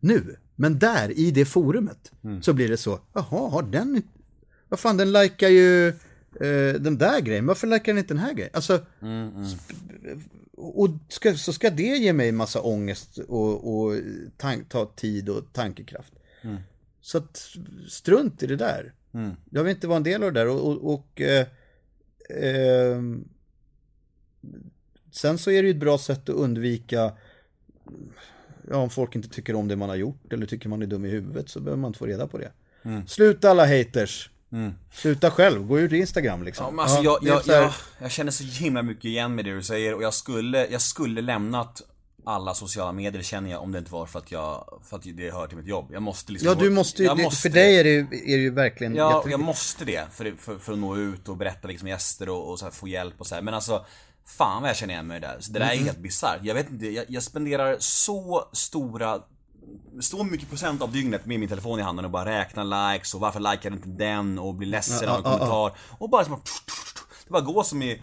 [0.00, 0.36] nu.
[0.56, 2.12] Men där, i det forumet,
[2.42, 4.02] så blir det så, jaha, har den.
[4.68, 8.32] Vad fan, den likar ju eh, den där grejen, varför likar den inte den här
[8.34, 8.50] grejen?
[8.54, 10.22] Alltså, sp-
[10.56, 13.94] och ska, så ska det ge mig massa ångest och, och
[14.36, 16.12] tank, ta tid och tankekraft.
[17.00, 17.48] Så att,
[17.88, 18.92] strunt i det där.
[19.50, 21.46] Jag vill inte vara en del av det där och, och, och eh,
[22.30, 23.28] ehm,
[25.10, 27.12] Sen så är det ju ett bra sätt att undvika
[28.70, 31.04] Ja, om folk inte tycker om det man har gjort eller tycker man är dum
[31.04, 32.52] i huvudet så behöver man inte få reda på det.
[33.06, 34.30] Sluta alla haters.
[34.92, 36.64] Sluta själv, gå ut i Instagram liksom.
[36.66, 39.54] Ja, men alltså, Ja, jag, jag, jag, jag känner så himla mycket igen med det
[39.54, 41.82] du säger och jag skulle, jag skulle lämnat
[42.24, 45.30] alla sociala medier känner jag om det inte var för att jag, för att det
[45.30, 45.88] hör till mitt jobb.
[45.92, 47.60] Jag måste liksom Ja, du måste ju, måste för det.
[47.60, 50.72] dig är det ju, är det ju verkligen Ja, jag måste det för, för, för
[50.72, 53.34] att nå ut och berätta liksom gäster och, och så här, få hjälp och så
[53.34, 53.42] här.
[53.42, 53.86] Men alltså,
[54.36, 55.36] fan vad jag känner igen mig där.
[55.40, 55.84] Så det där är Mm-hmm.
[55.84, 56.40] helt bisarrt.
[56.42, 59.20] Jag vet inte, jag, jag spenderar så stora
[60.00, 63.20] så mycket procent av dygnet med min telefon i handen och bara räknar likes och
[63.20, 65.72] varför likar inte den och blir ledsen av en kommentar.
[65.98, 66.40] Och bara liksom,
[67.24, 68.02] det bara går som i...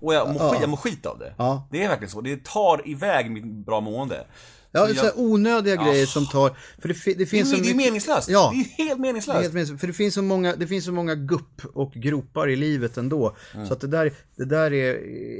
[0.00, 1.34] Och jag mår, skit, jag mår skit av det.
[1.70, 2.20] Det är verkligen så.
[2.20, 4.26] Det tar iväg mitt bra mående.
[4.74, 5.84] Ja, Så så här onödiga Ja.
[5.84, 8.28] grejer som tar, för det, det det, är, finns så det är meningslöst.
[8.28, 8.52] Ja.
[8.54, 9.40] Det är helt Det är meningslöst.
[9.40, 9.80] helt meningslöst.
[9.80, 13.36] För det finns så många, det finns så många gupp och gropar i livet ändå.
[13.54, 13.66] Mm.
[13.66, 14.94] Så att det där, det där är,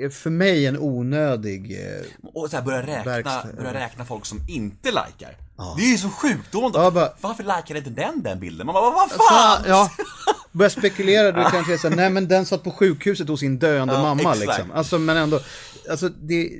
[0.05, 1.73] är för mig en onödig...
[1.81, 5.37] eh, Och så här börja räkna, Verkstad- börja räkna folk som inte likar.
[5.77, 6.49] Det är ju så sjukt.
[6.51, 8.67] Då, Ja, bara- Varför likar inte den den bilden?
[8.67, 9.19] Man bara, vad fan?
[9.31, 9.91] Fan, ja.
[10.53, 14.03] Börja spekulera, du kanske såhär, nej men den satt på sjukhuset hos sin döende Ja,
[14.03, 14.39] mamma exakt.
[14.41, 14.73] liksom.
[14.73, 15.41] Alltså men ändå,
[15.91, 16.51] alltså det,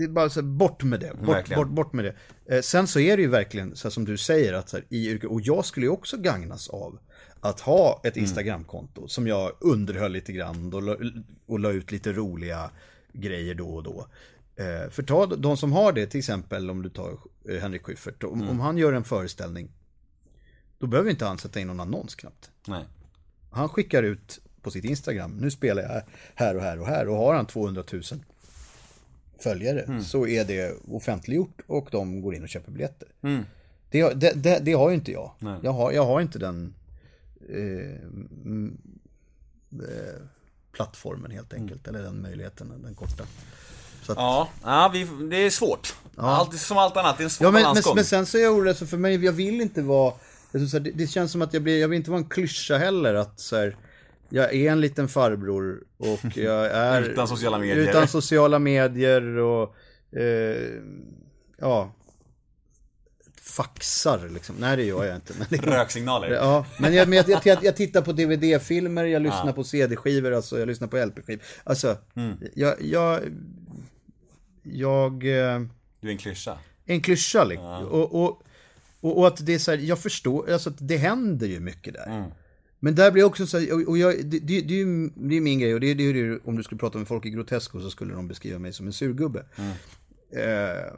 [0.00, 1.14] det är bara så här, bort med det.
[1.14, 1.62] Bort, Verkligen.
[1.62, 2.14] bort, bort med det.
[2.56, 5.08] Eh, sen så är det ju verkligen, så här, som du säger, att här, i
[5.08, 6.98] yrke, och jag skulle ju också gagnas av
[7.40, 10.96] att ha ett Instagramkonto som jag underhöll lite grann och la,
[11.46, 12.70] och la ut lite roliga
[13.12, 14.06] grejer då och då.
[14.56, 17.18] Eh, för ta de som har det, till exempel om du tar
[17.48, 19.70] eh, Henrik Schyffert, om, om han gör en föreställning,
[20.78, 22.50] då behöver inte han sätta in någon annons knappt.
[22.66, 22.84] Nej.
[23.50, 26.02] Han skickar ut på sitt Instagram, nu spelar jag
[26.34, 28.02] här och här och här och har han 200 000
[29.42, 33.08] följare så är det offentliggjort och de går in och köper biljetter.
[33.90, 35.32] Det, det, det, det har ju inte jag.
[35.62, 36.74] Jag har, jag har inte den
[37.48, 37.56] eh,
[38.44, 38.78] mm,
[39.72, 40.22] eh,
[40.72, 43.22] plattformen helt enkelt, eller den möjligheten, den korta.
[43.22, 45.96] Att, Ja, ja vi, det är svårt.
[46.16, 47.94] Allt, som allt annat, det är en svår Ja, men, men, balansgång.
[47.94, 50.14] men sen så är jag orolig, för mig, jag vill inte vara,
[50.94, 53.56] det känns som att jag blir, jag vill inte vara en klyscha heller, att så
[53.56, 53.76] här,
[54.30, 57.02] jag är en liten farbror och jag är...
[57.02, 57.76] Utan sociala medier.
[57.76, 59.74] Utan sociala medier och,
[60.16, 60.70] eh,
[61.58, 61.92] ja,
[63.42, 64.56] faxar liksom.
[64.58, 65.34] Nej det gör jag inte.
[65.38, 66.30] Men det, Röksignaler.
[66.30, 70.58] Ja, men jag, men jag, jag, jag tittar på DVD-filmer, jag lyssnar på CD-skivor, alltså
[70.58, 71.42] jag lyssnar på LP-skivor.
[71.64, 72.36] Alltså, Mm.
[72.54, 73.20] jag, jag,
[74.62, 75.60] jag, eh,
[76.00, 76.58] Du är en klyscha.
[76.86, 77.66] en klyscha liksom.
[77.86, 78.42] Och, och,
[79.00, 81.94] och, och att det är så här, jag förstår, alltså att det händer ju mycket
[81.94, 82.06] där.
[82.06, 82.30] Mm.
[82.82, 85.40] Men där blir också så här, och, jag, det, det, det, är ju det är
[85.40, 87.80] min grej och det, det är ju om du skulle prata med folk i Grotesco
[87.80, 89.44] så skulle de beskriva mig som en surgubbe.
[90.32, 90.92] Eh,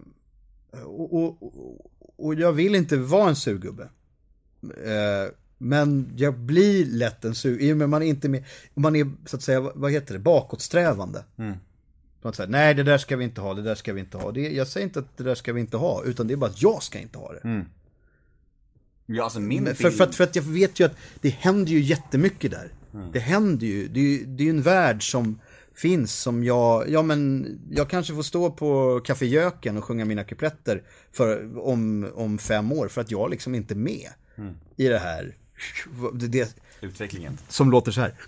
[0.85, 3.89] och, och, och, och jag vill inte vara en surgubbe.
[4.63, 8.45] Eh, men jag blir lätt en sur, i och med man är inte med,
[8.75, 11.25] man är så att säga, vad- heter det, bakåtsträvande.
[12.23, 14.17] På något sätt, nej det där ska vi inte ha, det där ska vi inte
[14.19, 14.33] ha.
[14.33, 16.51] Det, jag säger inte att det där ska vi inte ha, utan det är bara
[16.51, 17.41] att jag ska inte ha det.
[19.07, 19.77] Ja, alltså min bild...
[19.77, 22.73] för, för, att, för att jag vet ju att det händer ju jättemycket där.
[23.12, 25.41] Det händer ju, det är ju det är ju en värld som
[25.74, 30.24] finns som jag, ja men jag kanske får stå på Café Jöken och sjunga mina
[30.24, 34.09] kupletter för, om, om fem år för att jag liksom inte är med
[34.77, 35.37] i det här.
[36.12, 37.39] Det, det, Utvecklingen.
[37.49, 38.15] som låter så här.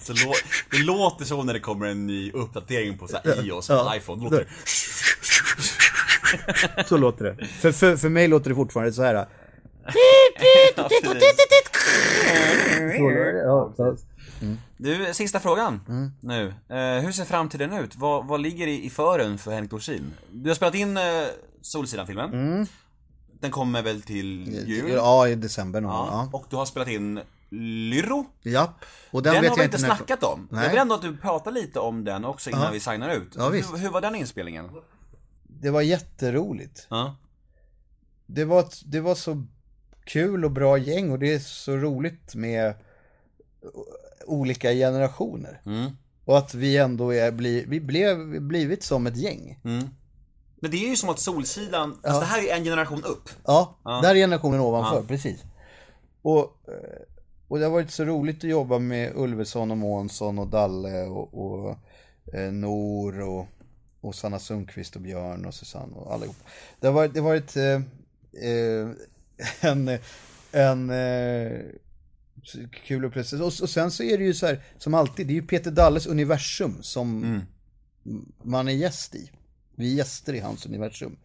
[0.00, 0.32] Så lå-
[0.70, 3.96] det låter så när det kommer en ny uppdatering på så här iOS på Ja.
[3.96, 4.24] iPhone.
[4.24, 4.46] Låter.
[6.86, 7.46] Så låter det.
[7.46, 9.26] För, för, för mig låter det fortfarande så här.
[13.44, 14.06] Ja, precis.
[14.76, 15.80] Du, sista frågan
[16.20, 16.54] nu.
[16.68, 17.96] Eh, hur ser framtiden ut?
[17.96, 20.14] Vad, vad ligger i, i fören för Henrik Dorsin?
[20.32, 21.02] Du har spelat in eh,
[21.62, 22.66] Solsidan-filmen.
[23.40, 24.90] Den kommer väl till jul?
[24.90, 25.92] Ja, i december någon.
[25.92, 26.08] Ja.
[26.32, 26.38] Ja.
[26.38, 27.20] Och du har spelat in
[27.90, 28.26] Lyro.
[28.42, 28.84] Japp.
[29.10, 30.48] Och den, Den, vet har jag vi inte snackat om.
[30.50, 30.62] Nej.
[30.64, 32.70] Jag vill ändå att du pratar lite om den också innan Ja.
[32.72, 33.32] vi signar ut.
[33.36, 33.72] Ja, visst.
[33.72, 34.70] hur, hur var den inspelningen?
[35.64, 36.86] Det var jätteroligt.
[36.90, 37.16] Ja.
[38.26, 39.44] Det var, det var så
[40.04, 42.74] kul och bra gäng och det är så roligt med
[44.26, 45.60] olika generationer.
[45.66, 45.90] Mm.
[46.24, 49.58] Och att vi ändå är, bli, vi blev blivit som ett gäng.
[49.62, 53.28] Men det är ju som att Solsidan, alltså det här är en generation upp.
[53.44, 54.00] Ja, Ja.
[54.02, 55.02] där är generationen ovanför, Ja.
[55.08, 55.42] precis.
[56.22, 57.02] Och, eh,
[57.48, 61.34] och det har varit så roligt att jobba med Ulveson och Månsson och Dalle och,
[61.44, 61.76] och
[62.34, 63.46] eh, Nor och,
[64.04, 66.36] och Sanna Sundqvist och Björn och Susanne och allihop.
[66.80, 67.80] Det har varit, det har varit eh,
[68.50, 68.88] eh,
[69.70, 69.98] en,
[70.52, 71.60] en eh,
[72.86, 73.36] kul upplevelse.
[73.36, 75.70] Och, och sen så är det ju så här, som alltid, det är ju Peter
[75.70, 77.40] Dalles universum som
[78.42, 79.30] man är gäst i.
[79.76, 81.16] Vi är gäster i hans universum.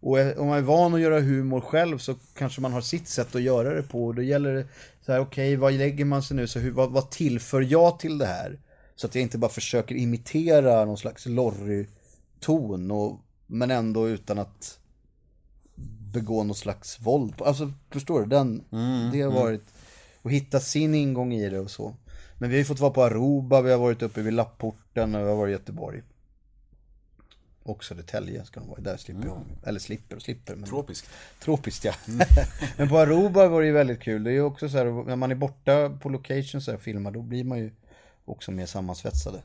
[0.00, 3.08] Och eh, om man är van att göra humor själv så kanske man har sitt
[3.08, 4.06] sätt att göra det på.
[4.06, 4.66] Och då gäller det
[5.06, 6.46] så här, okej, vad lägger man sig nu?
[6.46, 8.58] Så hur, vad, vad tillför jag till det här?
[8.96, 11.26] Så att jag inte bara försöker imitera någon slags
[12.48, 14.78] Lorry-ton, och, men ändå utan att
[16.12, 17.42] begå någon slags våld.
[17.42, 18.26] Alltså, förstår du?
[18.26, 18.64] Den,
[19.12, 19.64] det har varit,
[20.22, 21.94] att hitta sin ingång i det och så.
[22.38, 25.20] Men vi har ju fått vara på Aruba, vi har varit uppe vid Lapporten och
[25.20, 26.02] vi har varit i Göteborg.
[27.62, 29.40] Och Södertälje ska de vara, där slipper jag.
[29.64, 30.54] Eller slipper och slipper.
[30.54, 30.68] Men...
[30.68, 31.08] Tropiskt.
[31.40, 31.94] Tropiskt ja.
[32.76, 34.24] men på Aruba var det ju väldigt kul.
[34.24, 36.82] Det är ju också så här, när man är borta på location så här och
[36.82, 37.70] filmar, då blir man ju
[38.24, 39.42] också mer sammansvetsade.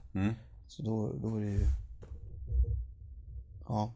[0.68, 1.66] Så då, då är det ju...
[3.70, 3.91] Ja.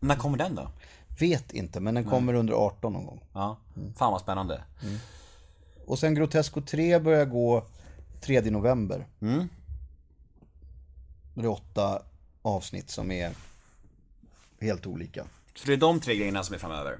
[0.00, 0.70] När kommer den då?
[1.20, 3.20] Vet inte, men den kommer under 18 någon gång.
[3.32, 3.56] Ja,
[3.96, 4.62] fan vad spännande.
[5.86, 7.64] Och sen Grotesco 3 börjar gå
[8.20, 9.06] 3 november.
[9.20, 9.48] Mm.
[11.34, 12.02] Det är åtta
[12.42, 13.30] avsnitt som är
[14.60, 15.24] helt olika.
[15.54, 16.98] Så det är de tre grejerna som är framöver.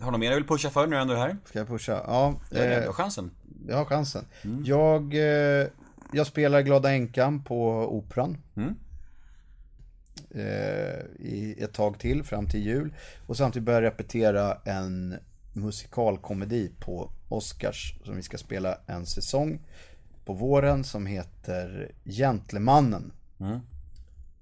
[0.00, 1.36] Har du något mer du vill pusha för du ändå är här?
[1.44, 2.02] Ska jag pusha?
[2.06, 3.30] Ja, eh, du har chansen.
[3.68, 4.24] jag har chansen.
[4.64, 5.66] Jag, eh,
[6.12, 8.36] jag spelar Glada Änkan på Operan.
[10.34, 12.94] Eh, I ett tag till, fram till jul.
[13.26, 15.14] Och samtidigt börjar jag repetera en
[15.52, 19.60] musikalkomedi på Oscars som vi ska spela en säsong
[20.24, 23.12] på våren som heter Gentlemannen.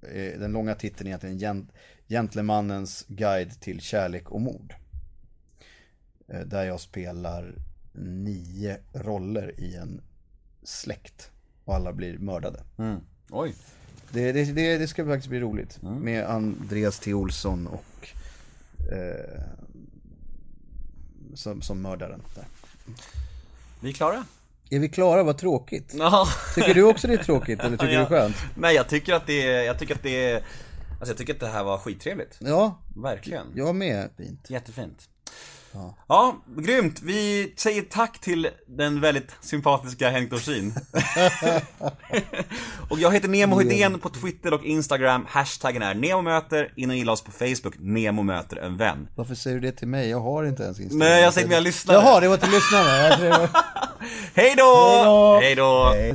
[0.03, 1.73] Eh, Den långa titeln är egentligen Gent-
[2.09, 4.75] Gentlemannens guide till kärlek och mord.
[6.29, 7.55] Eh, Där jag spelar
[8.03, 10.01] nio roller i en
[10.63, 11.31] släkt.
[11.65, 12.63] Och alla blir mördade.
[13.31, 13.55] Oj.
[14.11, 15.83] Det, det, det, det ska faktiskt bli roligt.
[15.83, 17.15] Med Andreas T.
[17.15, 18.09] Olsson och
[18.93, 19.43] eh,
[21.35, 22.23] som, som mördaren.
[22.35, 22.45] Där.
[23.81, 24.25] Vi är klara?
[24.71, 25.23] Är vi klara?
[25.23, 25.95] Vad tråkigt.
[25.99, 26.27] Ja.
[26.55, 28.37] Tycker du också det är tråkigt eller tycker du det är skönt?
[28.55, 30.35] Nej, jag tycker att det är, jag tycker att det är,
[30.91, 32.37] alltså jag tycker att det här var skittrevligt.
[32.41, 33.47] Ja, Verkligen.
[33.55, 34.11] jag med.
[34.17, 34.51] Fint.
[34.51, 35.09] Jättefint.
[36.09, 36.37] Ja.
[36.57, 37.01] grymt.
[37.03, 40.75] Vi säger tack till den väldigt sympatiska Henrik Dorsin.
[42.91, 45.27] och jag heter Nemo Hedén på Twitter och Instagram.
[45.29, 46.73] Hashtaggen är NEMOMÖTER.
[46.77, 47.75] In och gilla oss på Facebook.
[47.79, 49.09] Nemo möter en vän.
[49.17, 50.11] Varför säger du det till mig?
[50.11, 50.99] Jag har inte ens Instagram.
[50.99, 51.97] Nej, jag säger till mina lyssnare.
[51.97, 53.39] Jaha, det var till lyssnarna.
[53.39, 53.49] Var...
[54.35, 55.39] Hej då!
[55.43, 55.93] Hej då!
[55.95, 56.13] Hej